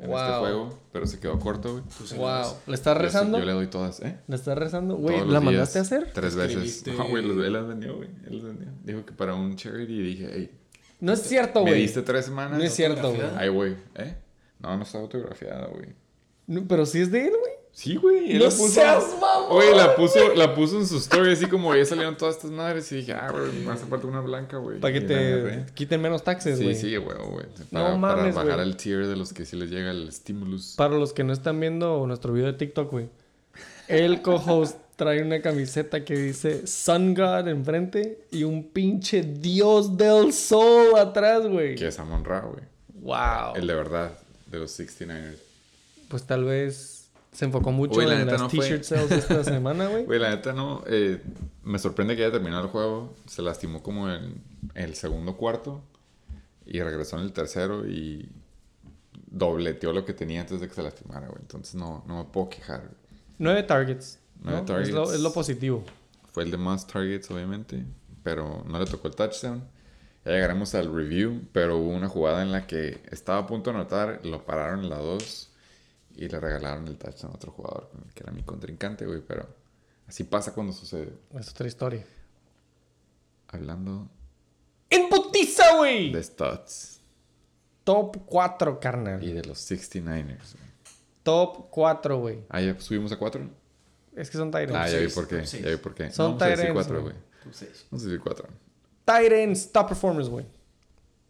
[0.00, 0.40] en este Wow.
[0.40, 1.84] juego, pero se quedó corto, güey.
[2.16, 2.54] Wow.
[2.66, 3.38] ¿Le estás rezando?
[3.38, 4.18] Yo le doy todas, ¿eh?
[4.26, 4.96] ¿Le estás rezando?
[4.96, 6.10] Güey, ¿la días, mandaste a hacer?
[6.12, 6.84] Tres veces.
[6.86, 8.08] No, güey, él las vendió, güey.
[8.26, 8.68] Él las vendió.
[8.82, 10.50] Dijo que para un charity y dije, hey,
[11.00, 11.82] No es cierto, me güey.
[11.82, 12.58] diste tres semanas.
[12.58, 13.28] No es cierto, güey.
[13.36, 14.16] Ay, güey, ¿eh?
[14.58, 15.94] No, no está autografiada, güey.
[16.46, 17.52] No, Pero sí es de él, güey.
[17.72, 18.34] Sí, güey.
[18.34, 19.48] ¡No la puso- seas mamón!
[19.52, 22.90] Güey, la puso, la puso en su story así como ya salieron todas estas madres
[22.92, 24.80] y dije, ah, güey, me hace falta una blanca, güey.
[24.80, 26.74] Para que te quiten menos taxes, Sí, güey.
[26.76, 27.46] sí, güey, güey.
[27.70, 28.66] Para, No para mames, bajar güey.
[28.68, 30.74] al tier de los que sí les llega el stimulus.
[30.76, 33.08] Para los que no están viendo nuestro video de TikTok, güey.
[33.88, 40.34] El co-host trae una camiseta que dice Sun God enfrente y un pinche dios del
[40.34, 41.76] sol atrás, güey.
[41.76, 42.62] Que es Amon Ra, güey.
[43.00, 43.54] Wow.
[43.56, 44.12] El de verdad,
[44.50, 45.38] de los 69ers.
[46.08, 46.99] Pues tal vez
[47.32, 50.04] se enfocó mucho Güey, la en las no t-shirt sales esta semana, güey.
[50.04, 50.82] Güey, la neta no.
[50.86, 51.22] eh,
[51.62, 53.14] me sorprende que haya terminado el juego.
[53.26, 54.42] Se lastimó como en
[54.74, 55.82] el segundo cuarto.
[56.66, 58.28] Y regresó en el tercero y
[59.30, 61.40] dobleteó lo que tenía antes de que se lastimara, güey.
[61.40, 62.80] Entonces no, no me puedo quejar.
[62.80, 62.94] güey.
[63.38, 64.18] Nueve targets.
[64.42, 64.50] ¿no?
[64.50, 64.88] Nueve targets.
[64.88, 65.84] Es, lo, es lo positivo.
[66.32, 67.84] Fue el de más targets, obviamente.
[68.22, 69.64] Pero no le tocó el touchdown.
[70.24, 71.42] Ya llegaremos al review.
[71.52, 74.20] Pero hubo una jugada en la que estaba a punto de anotar.
[74.24, 75.49] Lo pararon en la 2.
[76.20, 77.90] Y le regalaron el touchdown a otro jugador.
[78.14, 79.22] Que era mi contrincante, güey.
[79.26, 79.48] Pero
[80.06, 81.14] así pasa cuando sucede.
[81.38, 82.04] Es otra historia.
[83.48, 84.08] Hablando
[84.90, 86.12] ¡En putiza, güey!
[86.12, 87.00] de stats.
[87.84, 89.24] Top 4, carnal.
[89.24, 90.52] Y de los 69ers.
[90.52, 90.70] güey.
[91.22, 92.44] Top 4, güey.
[92.50, 93.48] Ah, ya subimos a 4.
[94.16, 94.74] Es que son Tyrants.
[94.76, 95.42] Ah, ya vi por qué.
[95.44, 96.10] Ya vi por qué.
[96.10, 97.14] Son No, vamos a decir tight ends, 4, güey.
[97.90, 98.48] Vamos a decir 4.
[99.06, 100.44] Tyrants, top performers, güey.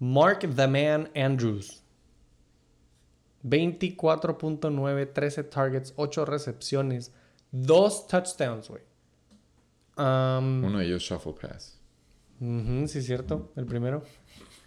[0.01, 1.81] Mark the Man Andrews.
[3.45, 7.13] 24.9, 13 targets, 8 recepciones,
[7.53, 8.83] 2 touchdowns, güey.
[9.97, 11.79] Um, Uno de ellos, Shuffle Pass.
[12.41, 13.53] ujú, sí, cierto.
[13.57, 14.03] El primero.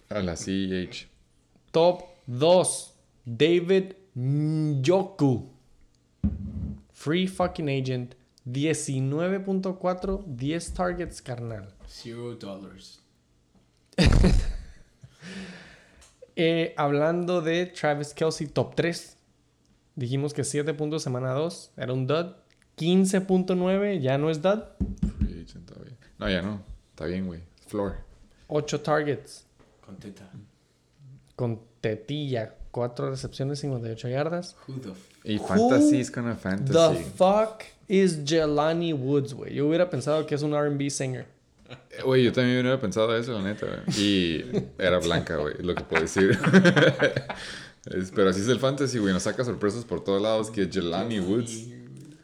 [0.10, 1.08] A la CEH.
[1.72, 2.94] Top 2,
[3.26, 5.50] David Njoku.
[6.94, 8.16] Free fucking agent.
[8.46, 11.74] 19.4, 10 targets, carnal.
[11.88, 13.00] Zero dollars.
[16.36, 19.18] Eh, hablando de Travis Kelsey, top 3.
[19.96, 22.34] Dijimos que 7 puntos semana 2 era un dud.
[22.78, 24.60] 15.9 ya no es dud.
[26.18, 26.62] No, ya no.
[26.92, 27.42] Está bien, güey.
[27.68, 27.98] Floor.
[28.48, 29.46] 8 targets
[29.86, 30.30] Contenta.
[31.36, 32.56] con tetilla.
[32.72, 34.56] 4 recepciones, 58 yardas.
[34.68, 34.94] Who the
[35.32, 37.04] Y fantasy es con The fantasy.
[37.16, 39.54] fuck is Jelani Woods, güey.
[39.54, 41.28] Yo hubiera pensado que es un RB singer.
[42.06, 44.00] Güey, yo también hubiera pensado eso, la neta, güey.
[44.00, 44.46] Y
[44.78, 46.38] era blanca, güey, lo que puedo decir.
[48.16, 49.14] Pero así es el fantasy, güey.
[49.14, 51.68] Nos saca sorpresas por todos lados que Jelani Woods.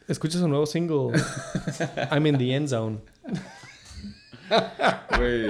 [0.07, 1.11] Escucha su nuevo single.
[2.11, 2.99] I'm in the end zone.
[5.17, 5.47] Güey,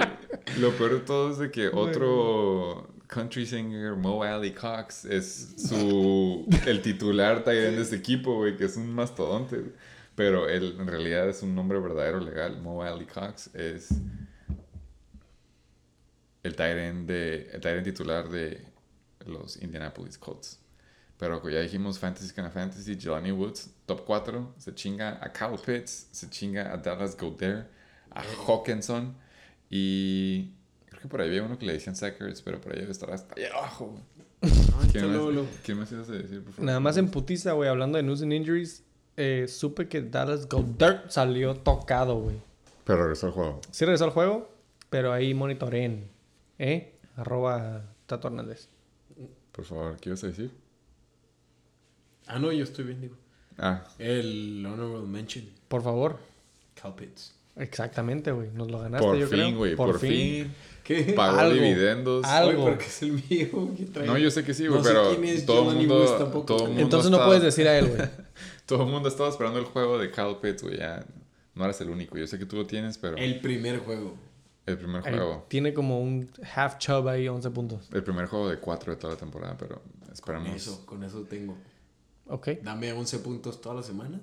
[0.58, 6.46] lo peor de todo es de que otro country singer, Mo Ali Cox, es su
[6.66, 9.64] el titular tight de este equipo, güey, que es un mastodonte.
[10.20, 12.60] Pero él en realidad es un nombre verdadero legal.
[12.60, 13.88] Mo Ali Cox es
[16.42, 18.62] el end, de, el titular de
[19.24, 20.60] los Indianapolis Colts.
[21.16, 25.56] Pero como ya dijimos, Fantasy of Fantasy, Jelani Woods, top 4, se chinga a Kyle
[25.56, 27.68] Pitts, se chinga a Dallas Goddard,
[28.10, 29.16] a Hawkinson
[29.70, 30.50] y
[30.84, 33.10] creo que por ahí había uno que le decían Sackers, pero por ahí debe estar
[33.10, 33.98] hasta allá abajo.
[34.92, 35.48] ¿Quién más, luego, luego.
[35.64, 36.66] ¿Quién más ibas a decir, por favor?
[36.66, 37.70] Nada más en putiza, güey.
[37.70, 38.84] Hablando de news and injuries.
[39.22, 42.36] Eh, supe que Dallas Goddard salió tocado, güey.
[42.84, 43.60] Pero regresó al juego.
[43.70, 44.50] Sí regresó al juego,
[44.88, 46.08] pero ahí monitoreen.
[46.58, 46.94] ¿Eh?
[47.16, 48.68] Arroba Tato Hernández.
[49.52, 50.50] Por favor, ¿qué ibas a decir?
[52.26, 53.16] Ah, no, yo estoy bien, digo.
[53.58, 55.44] Ah, El honorable mention.
[55.68, 56.18] Por favor.
[56.80, 57.34] Cal Pitts.
[57.56, 58.48] Exactamente, güey.
[58.54, 59.46] Nos lo ganaste, por yo creo.
[59.46, 60.50] fin, güey, por, fin.
[60.82, 61.12] ¿Qué?
[61.14, 61.54] Pagó Algo.
[61.54, 62.24] dividendos.
[62.24, 62.64] Algo.
[62.64, 63.70] Porque es el mío.
[63.76, 65.76] que trae- No, yo sé que sí, güey, No sé pero quién es todo el
[65.76, 68.00] mundo, todo Entonces no puedes decir a él, güey.
[68.70, 70.78] Todo el mundo estaba esperando el juego de Pitts, güey.
[70.78, 71.04] Ya
[71.56, 72.16] no eres el único.
[72.16, 74.16] Yo sé que tú lo tienes, pero el, El primer juego.
[74.64, 75.44] primer Ahí juego.
[75.48, 77.90] Tiene como un half chub ahí, 11 puntos.
[77.92, 79.82] El primer juego de cuatro de toda la temporada, pero
[80.12, 80.50] esperamos.
[80.54, 81.58] Eso, con eso tengo.
[82.28, 82.60] Ok.
[82.62, 84.20] Dame 11 puntos todas las semanas.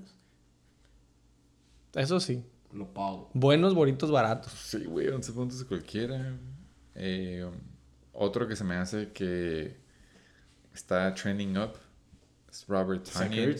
[1.94, 2.42] Eso sí.
[2.72, 3.30] Lo pago.
[3.34, 4.54] Buenos, bonitos, baratos.
[4.54, 6.38] Sí, güey, 11 puntos de cualquiera.
[6.96, 7.46] Eh,
[8.14, 9.76] otro que se me hace que
[10.74, 11.74] está trending up
[12.50, 13.54] es Robert Tanyan.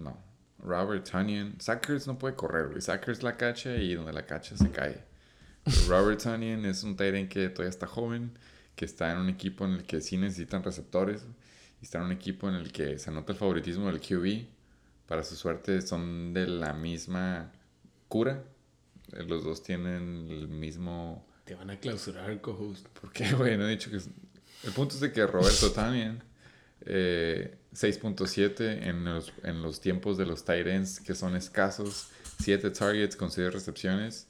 [0.00, 0.18] No,
[0.58, 1.60] Robert Tanyan.
[1.60, 2.80] Sackers no puede correr, güey.
[2.80, 5.04] Sackers la cacha y donde la cacha se cae.
[5.64, 8.36] Pero Robert Tanyan es un end que todavía está joven,
[8.74, 11.26] que está en un equipo en el que sí necesitan receptores.
[11.80, 14.46] Y está en un equipo en el que se nota el favoritismo del QB.
[15.06, 17.52] Para su suerte son de la misma
[18.08, 18.42] cura.
[19.12, 21.26] Los dos tienen el mismo...
[21.44, 22.86] Te van a clausurar co-host.
[22.88, 23.56] ¿Por qué, güey?
[23.56, 23.96] No he dicho que...
[23.96, 26.22] El punto es de que Roberto Tanyan,
[26.86, 32.08] eh, 6.7 en los, en los tiempos de los tight ends que son escasos,
[32.40, 34.26] 7 targets con 6 recepciones.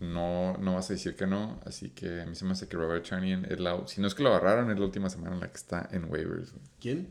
[0.00, 2.76] No, no vas a decir que no, así que a mí se me hace que
[2.76, 3.86] Robert Tanyan es la...
[3.86, 6.10] Si no es que lo agarraron, es la última semana en la que está en
[6.10, 6.52] waivers.
[6.80, 7.08] ¿Quién?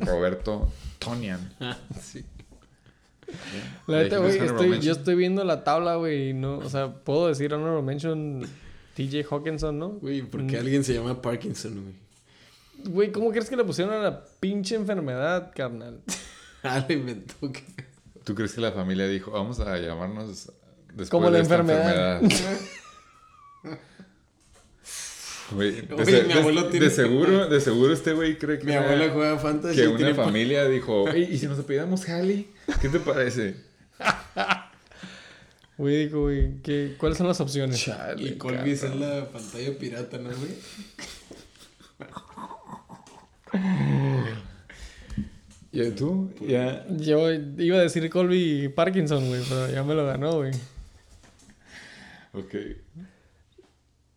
[0.00, 1.52] Roberto Tonian.
[2.02, 2.24] sí.
[3.86, 7.52] La neta, güey, yo estoy viendo la tabla, güey, y no, o sea, puedo decir
[7.54, 8.42] honorable mention
[8.94, 9.90] TJ Hawkinson, ¿no?
[9.90, 10.60] Güey, ¿por qué Mm.
[10.60, 11.94] alguien se llama Parkinson, güey?
[12.84, 16.00] Güey, ¿cómo crees que le pusieron a la pinche enfermedad, carnal?
[16.62, 17.34] Ah, lo inventó.
[18.24, 20.50] ¿Tú crees que la familia dijo, vamos a llamarnos
[20.88, 22.20] después Como de la esta enfermedad"?
[25.52, 28.58] Güey, de, Oye, se- mi de- abuelo de tiene- seguro, de seguro este güey cree
[28.58, 29.76] que, Mi una- abuela juega fantasy.
[29.76, 32.50] que y una tiene familia dijo, "Ey, ¿y si nos apellidamos Halley?
[32.80, 33.54] ¿Qué te parece?
[35.78, 37.78] Güey, digo, güey, ¿qué- ¿cuáles son las opciones?
[37.84, 40.50] Chale, Y Colby es la pantalla pirata, ¿no, güey?
[45.72, 46.30] ¿Y tú?
[46.40, 46.86] Ya.
[46.88, 50.52] Yo iba a decir Colby Parkinson, güey, pero ya me lo ganó, güey.
[52.32, 52.54] Ok.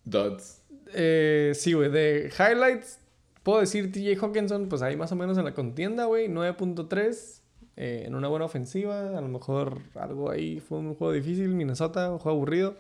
[0.06, 0.61] Dots.
[0.94, 2.99] Eh, sí, güey, de highlights,
[3.44, 7.41] puedo decir TJ Hawkinson, pues ahí más o menos en la contienda, güey, 9.3,
[7.78, 12.11] eh, en una buena ofensiva, a lo mejor algo ahí fue un juego difícil, Minnesota,
[12.11, 12.76] un juego aburrido,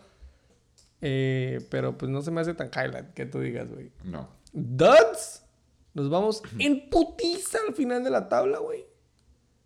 [1.01, 3.91] eh, pero pues no se me hace tan highlight que tú digas, güey.
[4.03, 4.27] No.
[4.53, 5.43] Duds,
[5.93, 8.85] nos vamos en putiza al final de la tabla, güey.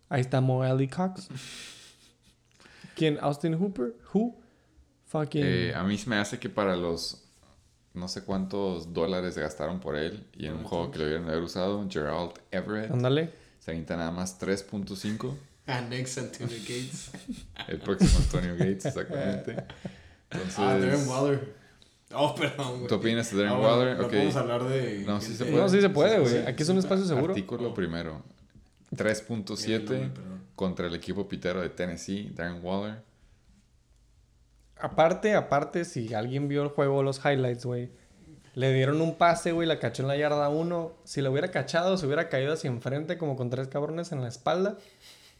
[0.08, 1.28] Ahí está Mo Ali Cox.
[2.94, 3.18] ¿Quién?
[3.20, 4.36] Austin Hooper, who?
[5.06, 5.42] Fucking...
[5.44, 7.20] Eh, a mí se me hace que para los
[7.92, 11.42] no sé cuántos dólares gastaron por él y en un juego que lo hubieran haber
[11.42, 13.30] usado, Gerald Everett Ándale.
[13.60, 15.32] se avienta nada más 3.5.
[15.66, 17.10] Ah, next Antonio Gates.
[17.68, 19.56] El próximo Antonio Gates, exactamente.
[20.30, 21.54] Entonces, Ah, Darren Waller.
[22.16, 22.86] Oh, perdón, güey.
[22.88, 23.94] ¿Tú opinas de Darren Ah, bueno?
[23.94, 24.10] No Ok.
[24.10, 24.98] podemos hablar de...
[25.06, 25.62] No, sí se de- puede.
[25.62, 26.32] No, sí se puede, sí, güey.
[26.42, 27.32] sí, Aquí es un espacio seguro.
[27.32, 28.22] Artículo primero.
[28.90, 30.40] El 3.7 nombre, perdón.
[30.54, 33.02] contra el equipo pitero de Tennessee, Darren Waller.
[34.78, 37.90] Aparte, aparte, si alguien vio el juego, los highlights, güey.
[38.54, 40.92] Le dieron un pase, güey, la cachó en la yarda 1.
[41.04, 44.28] Si lo hubiera cachado, se hubiera caído hacia enfrente como con tres cabrones en la
[44.28, 44.76] espalda.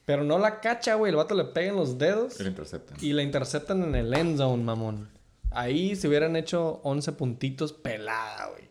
[0.05, 1.11] Pero no la cacha, güey.
[1.11, 2.97] El vato le pega en los dedos Y lo interceptan.
[3.01, 5.09] y la interceptan en el end zone, mamón.
[5.55, 8.65] Ahí se hubieran hecho 11 puntitos pelada, güey.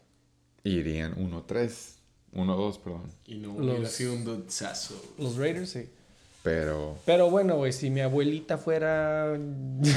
[0.64, 1.93] Y irían 1-3.
[2.34, 3.03] 1-2, perdón.
[3.26, 5.01] Y no Los- hubiera sido un dotzazo.
[5.18, 5.89] Los Raiders, sí.
[6.41, 9.38] Pero Pero bueno, güey, si mi abuelita fuera...
[9.38, 9.88] No,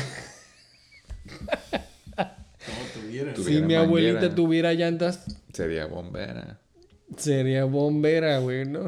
[2.95, 3.35] tuviera.
[3.35, 4.35] Tu- si Tuviera mi abuelita manguera.
[4.35, 6.59] tuviera llantas, sería bombera.
[7.17, 8.87] sería bombera, güey, ¿no?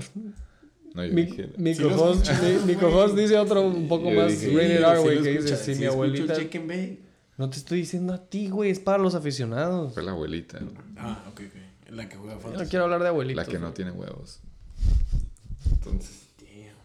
[0.95, 1.49] No, yo Mi, dije.
[1.57, 5.57] mi Sí cohost dice otro un poco Yo más dije, rated R, güey, que dice,
[5.57, 6.37] si mi abuelita...
[6.37, 6.99] Chicken Bake.
[7.39, 9.95] No te estoy diciendo a ti, güey, es para los aficionados.
[9.95, 10.59] Fue la abuelita.
[10.99, 11.91] Ah, ok, ok.
[11.93, 13.47] La que juega Yo no quiero hablar de abuelitos.
[13.47, 13.75] La que no güey.
[13.75, 14.41] tiene huevos.
[15.71, 16.27] Entonces.
[16.39, 16.77] Damn.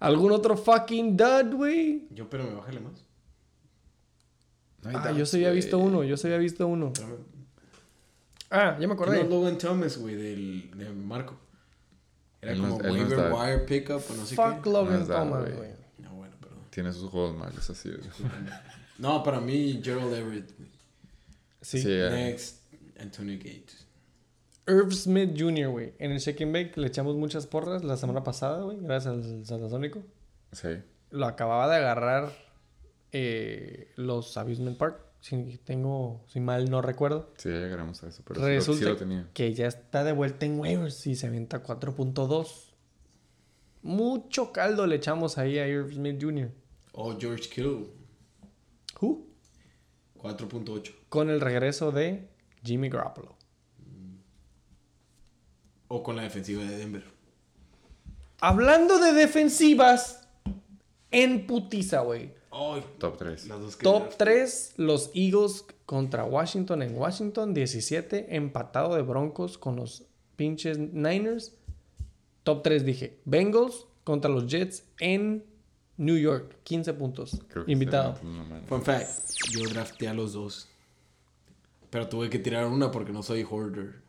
[0.00, 2.08] ¿Algún otro fucking dud, güey?
[2.10, 2.92] Yo, pero me bájale más.
[4.82, 5.56] no hay Ah, yo se había güey.
[5.60, 6.92] visto uno, yo se había visto uno.
[8.50, 9.22] Ah, ya me No, acordé.
[9.24, 11.36] Logan Thomas, güey, del, de Marco.
[12.40, 14.70] Era Él no- como no waiver está- wire pickup o no sé Fuck qué.
[14.70, 15.56] Logan No es dud, Thomas, güey.
[15.56, 15.70] güey.
[15.98, 16.58] No, bueno, perdón.
[16.70, 18.00] Tiene sus juegos malos, así es.
[18.98, 20.56] No, para mí, Gerald Everett.
[20.56, 20.70] güey.
[21.60, 21.80] Sí.
[21.82, 22.58] Sí, eh, Next,
[23.00, 23.86] Antonio Gates.
[24.66, 25.92] Irv Smith Jr., güey.
[25.98, 29.44] En el Shake and Bake le echamos muchas porras la semana pasada, güey, gracias al
[29.46, 30.02] Satasónico.
[30.52, 30.68] sí.
[31.10, 32.32] Lo acababa de agarrar
[33.12, 37.30] eh, los Abusement Park, si tengo, si mal no recuerdo.
[37.36, 38.22] Sí, ya llegaremos a eso.
[38.26, 39.28] Pero sí lo- sí, Resulta lo tenía.
[39.34, 42.72] que ya está de vuelta en waivers y se avienta 4.2.
[43.82, 46.50] Mucho caldo le echamos ahí a Irv Smith Jr.
[46.92, 47.86] O George Kittle,
[49.02, 49.26] Who?
[50.16, 50.92] 4.8.
[51.08, 52.28] Con el regreso de
[52.62, 53.36] Jimmy Garoppolo.
[55.88, 57.04] O con la defensiva de Denver.
[58.40, 60.26] Hablando de defensivas,
[61.10, 62.32] en putiza, güey.
[62.50, 63.46] Ay, Top 3.
[63.48, 64.18] las dos que Top draft.
[64.18, 70.04] 3, los Eagles contra Washington en Washington, 17, empatado de Broncos con los
[70.36, 71.56] pinches Niners.
[72.42, 75.44] Top 3 dije, Bengals contra los Jets en
[75.96, 77.38] New York, 15 puntos.
[77.48, 78.18] Creo que Invitado.
[78.22, 78.62] mano.
[78.66, 79.08] Fun fact,
[79.50, 80.68] yo drafté a los dos.
[81.90, 84.00] Pero tuve que tirar una porque no soy hoarder.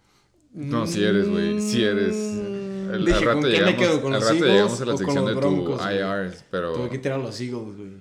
[0.53, 1.60] No, si eres, güey.
[1.60, 2.15] Si eres.
[2.15, 4.01] El, Dije, al ¿con rato quién me llegamos, quedo?
[4.01, 5.81] ¿Con al los rato Eagles llegamos a la o con sección de los tu Broncos,
[5.81, 5.97] güey?
[5.97, 6.73] IRs, pero.
[6.73, 7.93] Tuve que tirar a los Eagles, güey.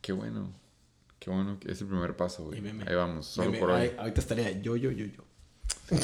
[0.00, 0.52] Qué bueno.
[1.18, 2.62] Qué bueno es el primer paso, güey.
[2.86, 3.80] Ahí vamos, solo por hoy.
[3.80, 5.22] ay, ahorita estaría yo, yo, yo, yo.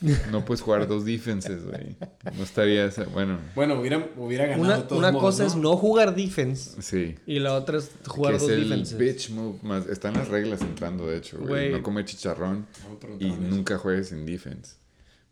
[0.30, 1.96] No puedes jugar dos defenses, güey.
[2.36, 2.84] No estaría.
[2.84, 6.80] esa- Bueno, Bueno, hubiera, hubiera ganado Una, todos una modos, cosa es no jugar defense
[6.82, 7.16] sí.
[7.26, 8.98] y la otra es jugar que es dos el defenses.
[8.98, 9.86] bitch move más.
[9.88, 11.48] Están las reglas entrando, de hecho, güey.
[11.48, 11.72] Güey.
[11.72, 13.54] No comer chicharrón No me y preguntaron eso.
[13.56, 14.76] nunca juegues sin defense.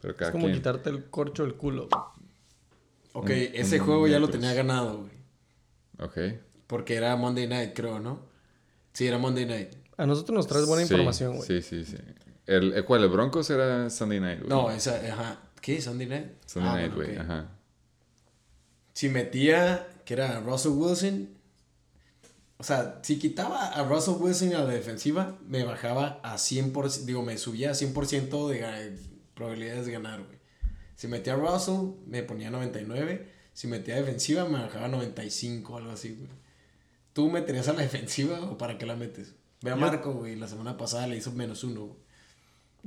[0.01, 0.57] Pero cada Es como quien.
[0.57, 1.89] quitarte el corcho del culo.
[3.13, 4.41] Ok, Un- ese un juego ya lo miércoles.
[4.41, 5.13] tenía ganado, güey.
[5.99, 6.39] Ok.
[6.67, 8.21] Porque era Monday Night, creo, ¿no?
[8.93, 9.69] Sí, era Monday Night.
[9.97, 11.47] A nosotros nos traes buena Sí, información, güey.
[11.47, 11.97] Sí, sí, sí.
[12.47, 13.03] El, el- ¿Cuál?
[13.05, 14.49] ¿El Broncos era Sunday night, güey?
[14.49, 15.41] No, esa, ajá.
[15.61, 15.81] ¿Qué?
[15.81, 16.27] ¿Sunday Night?
[16.47, 17.19] Sunday Ah, Night, bueno, güey.
[17.19, 17.51] Ajá.
[18.93, 21.29] Si metía, que era Russell Wilson.
[22.59, 27.05] O sea, si quitaba a Russell Wilson a la defensiva, me bajaba a 100%.
[27.05, 28.97] Digo, me subía a 100% de
[29.35, 30.39] probabilidades de ganar, güey.
[30.95, 33.31] Si metía a Russell, me ponía 99.
[33.53, 36.31] Si metía a defensiva, me bajaba a 95, algo así, güey.
[37.13, 39.35] ¿Tú meterías a la defensiva o para qué la metes?
[39.63, 40.37] Ve a Marco, güey.
[40.37, 42.06] La semana pasada le hizo menos uno, güey.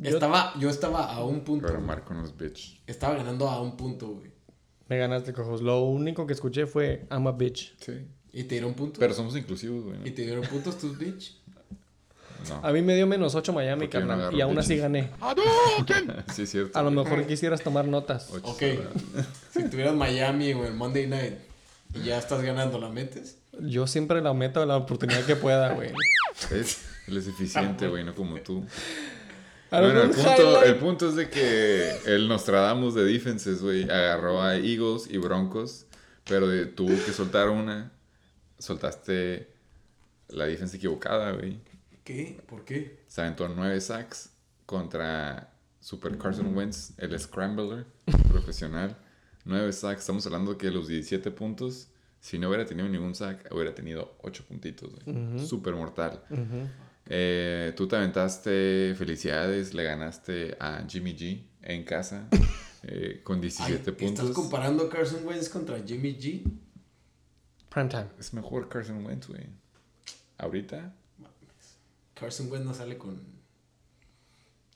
[0.01, 1.65] Yo- Estaba, yo estaba a un punto.
[1.67, 1.87] Pero güey.
[1.87, 2.81] Marco no es bitch.
[2.87, 4.31] Estaba ganando a un punto, güey.
[4.87, 5.61] Me ganaste, cojos.
[5.61, 7.75] Lo único que escuché fue I'm a bitch.
[7.79, 8.07] Sí.
[8.31, 8.99] Y te dieron puntos.
[8.99, 9.97] Pero somos inclusivos, güey.
[9.99, 10.07] ¿no?
[10.07, 11.35] Y te dieron puntos tus bitch.
[12.47, 12.61] No.
[12.65, 14.33] A mí me dio menos 8 Miami, no carnal.
[14.33, 15.09] y aún así gané.
[16.33, 16.79] sí, es cierto.
[16.79, 17.03] A lo güey.
[17.03, 18.29] mejor quisieras tomar notas.
[18.31, 18.61] Ocho Ok.
[19.51, 21.33] si tuvieras Miami o el Monday Night
[21.93, 23.37] y ya estás ganando, ¿la metes?
[23.59, 25.91] Yo siempre la meto a la oportunidad que pueda, güey.
[26.51, 28.63] Es- Él es eficiente, güey, no como tú.
[29.71, 34.41] ¿Algún Bueno, el punto, el punto es de que el Nostradamus de defenses, güey, agarró
[34.41, 35.85] a Eagles y Broncos,
[36.27, 37.91] pero de- tuvo que soltar una.
[38.57, 39.47] Soltaste
[40.29, 41.59] la defensa equivocada, güey.
[42.03, 42.41] ¿Qué?
[42.47, 43.03] ¿Por qué?
[43.07, 44.31] Se aventó nueve sacks
[44.65, 47.85] contra Super Carson Wentz, el Scrambler
[48.29, 48.97] profesional.
[49.45, 51.87] Nueve sacks, estamos hablando que los 17 puntos,
[52.19, 55.39] si no hubiera tenido ningún sack, hubiera tenido 8 puntitos, güey.
[55.45, 56.21] Súper mortal.
[56.29, 56.67] Ujú.
[57.11, 62.27] Eh, tú te aventaste felicidades, le ganaste a Jimmy G en casa
[62.83, 64.29] eh, con 17 Ay, puntos.
[64.29, 66.43] ¿Estás comparando a Carson Wentz contra Jimmy G?
[67.69, 68.07] Prime time.
[68.19, 69.41] Es mejor Carson Wentz, güey.
[70.37, 70.93] Ahorita,
[72.13, 73.21] Carson Wentz no sale con...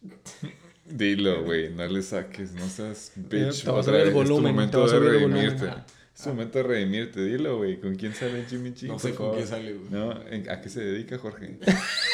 [0.86, 3.64] dilo, güey, no le saques, no seas bitch.
[3.64, 5.70] te vas a el volumen, es te momento vas a de redimirte.
[6.16, 7.80] Es tu momento de redimirte, dilo, güey.
[7.80, 8.88] ¿Con quién sale Jimmy G?
[8.88, 9.90] No sé con quién sale, güey.
[9.90, 11.58] No, ¿en- ¿a qué se dedica, Jorge?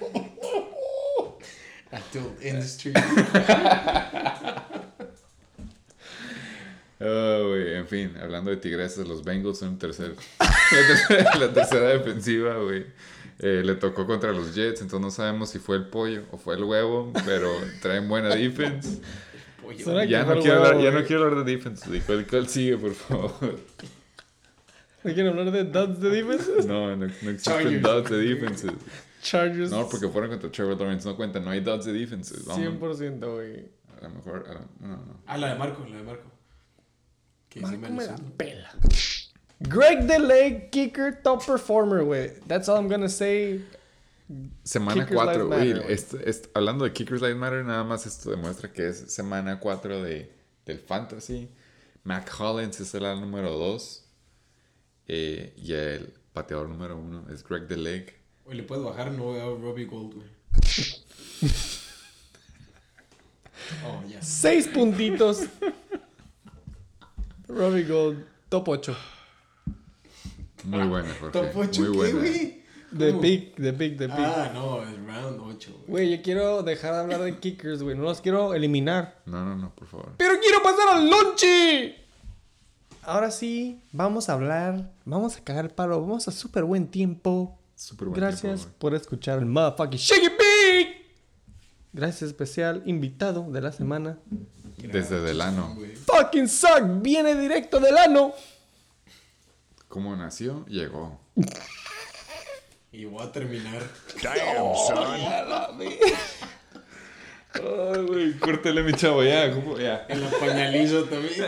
[1.90, 2.92] Actual Industry.
[7.00, 11.88] Oh, güey, en fin, hablando de tigresas, los Bengals son tercer, la, tercera, la tercera
[11.90, 12.86] defensiva, güey.
[13.38, 16.56] Eh, le tocó contra los Jets, entonces no sabemos si fue el pollo o fue
[16.56, 19.00] el huevo, pero traen buena defense.
[19.76, 22.00] Ya no, el quiero huevo, hablar, ya no quiero hablar de defense, güey.
[22.00, 23.60] ¿Cuál, cuál sigue, por favor?
[25.04, 26.66] ¿No quieren hablar de duds de defenses?
[26.66, 28.72] No, no, no existen dots de defenses.
[29.22, 29.70] Chargers.
[29.70, 32.44] No, porque fueron contra Trevor Lawrence, no cuenta, no hay dots de defenses.
[32.44, 32.64] Vamos,
[33.00, 33.68] 100%, güey.
[33.98, 35.20] a lo mejor, a lo- no, no.
[35.26, 36.30] Ah, la de Marco, la de Marco.
[37.48, 38.70] Que Marco me me la pela.
[39.60, 42.38] Greg DeLay, kicker, top performer, güey.
[42.46, 43.64] That's all I'm gonna say.
[44.62, 46.34] Semana Kickers 4, Lives güey.
[46.54, 50.30] Hablando de Kickers Lives Matter, nada más esto demuestra que es semana 4 de,
[50.66, 51.48] del Fantasy.
[52.04, 54.04] Mac Hollins es el número 2.
[55.08, 58.17] y el pateador número 1 es Greg DeLeg.
[58.48, 60.26] Oye, le puedes bajar, no veo a Robbie Gold, güey.
[63.86, 64.22] Oh, ya.
[64.22, 65.42] Seis puntitos.
[67.48, 68.96] Robbie Gold, top 8.
[70.64, 71.38] Muy buena, Jorge.
[71.38, 72.18] Top 8, Muy ¿qué, buena.
[72.18, 72.62] güey?
[72.90, 73.20] De ¿Cómo?
[73.20, 74.18] pick, de pick, de pick.
[74.18, 75.86] Ah, no, es round 8, güey.
[76.06, 77.94] Güey, yo quiero dejar de hablar de kickers, güey.
[77.94, 79.20] No los quiero eliminar.
[79.26, 80.14] No, no, no, por favor.
[80.16, 81.96] Pero quiero pasar al lonche.
[83.02, 84.92] Ahora sí, vamos a hablar.
[85.04, 86.00] Vamos a cagar el palo.
[86.00, 87.57] Vamos a súper buen tiempo.
[87.78, 90.88] Súper buen Gracias tiempo, por escuchar el motherfucking It Big.
[91.92, 94.18] Gracias especial, invitado de la semana.
[94.78, 95.78] Desde Delano.
[96.04, 98.32] Fucking Suck viene directo del ano.
[99.86, 100.66] ¿Cómo nació?
[100.66, 101.20] Llegó.
[102.90, 103.80] Y voy a terminar.
[107.54, 109.78] Ay, güey, córtale mi chavo, ya, ¿cómo?
[109.78, 110.04] Ya.
[110.08, 111.46] En la pañalizo también.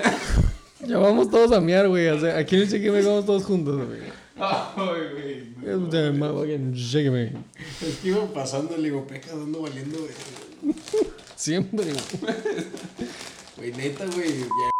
[0.87, 2.07] Ya vamos todos a miar, güey.
[2.07, 4.20] O sea, aquí en el Big vamos todos juntos, güey.
[4.41, 5.39] Ay, güey.
[5.63, 7.33] Es el motherfucking Shake It Big.
[7.89, 10.75] Es que iba pasando el ligopecas dando valiendo, güey.
[11.37, 12.35] Siempre, güey.
[13.57, 14.41] Güey, neta, güey.
[14.41, 14.71] Ya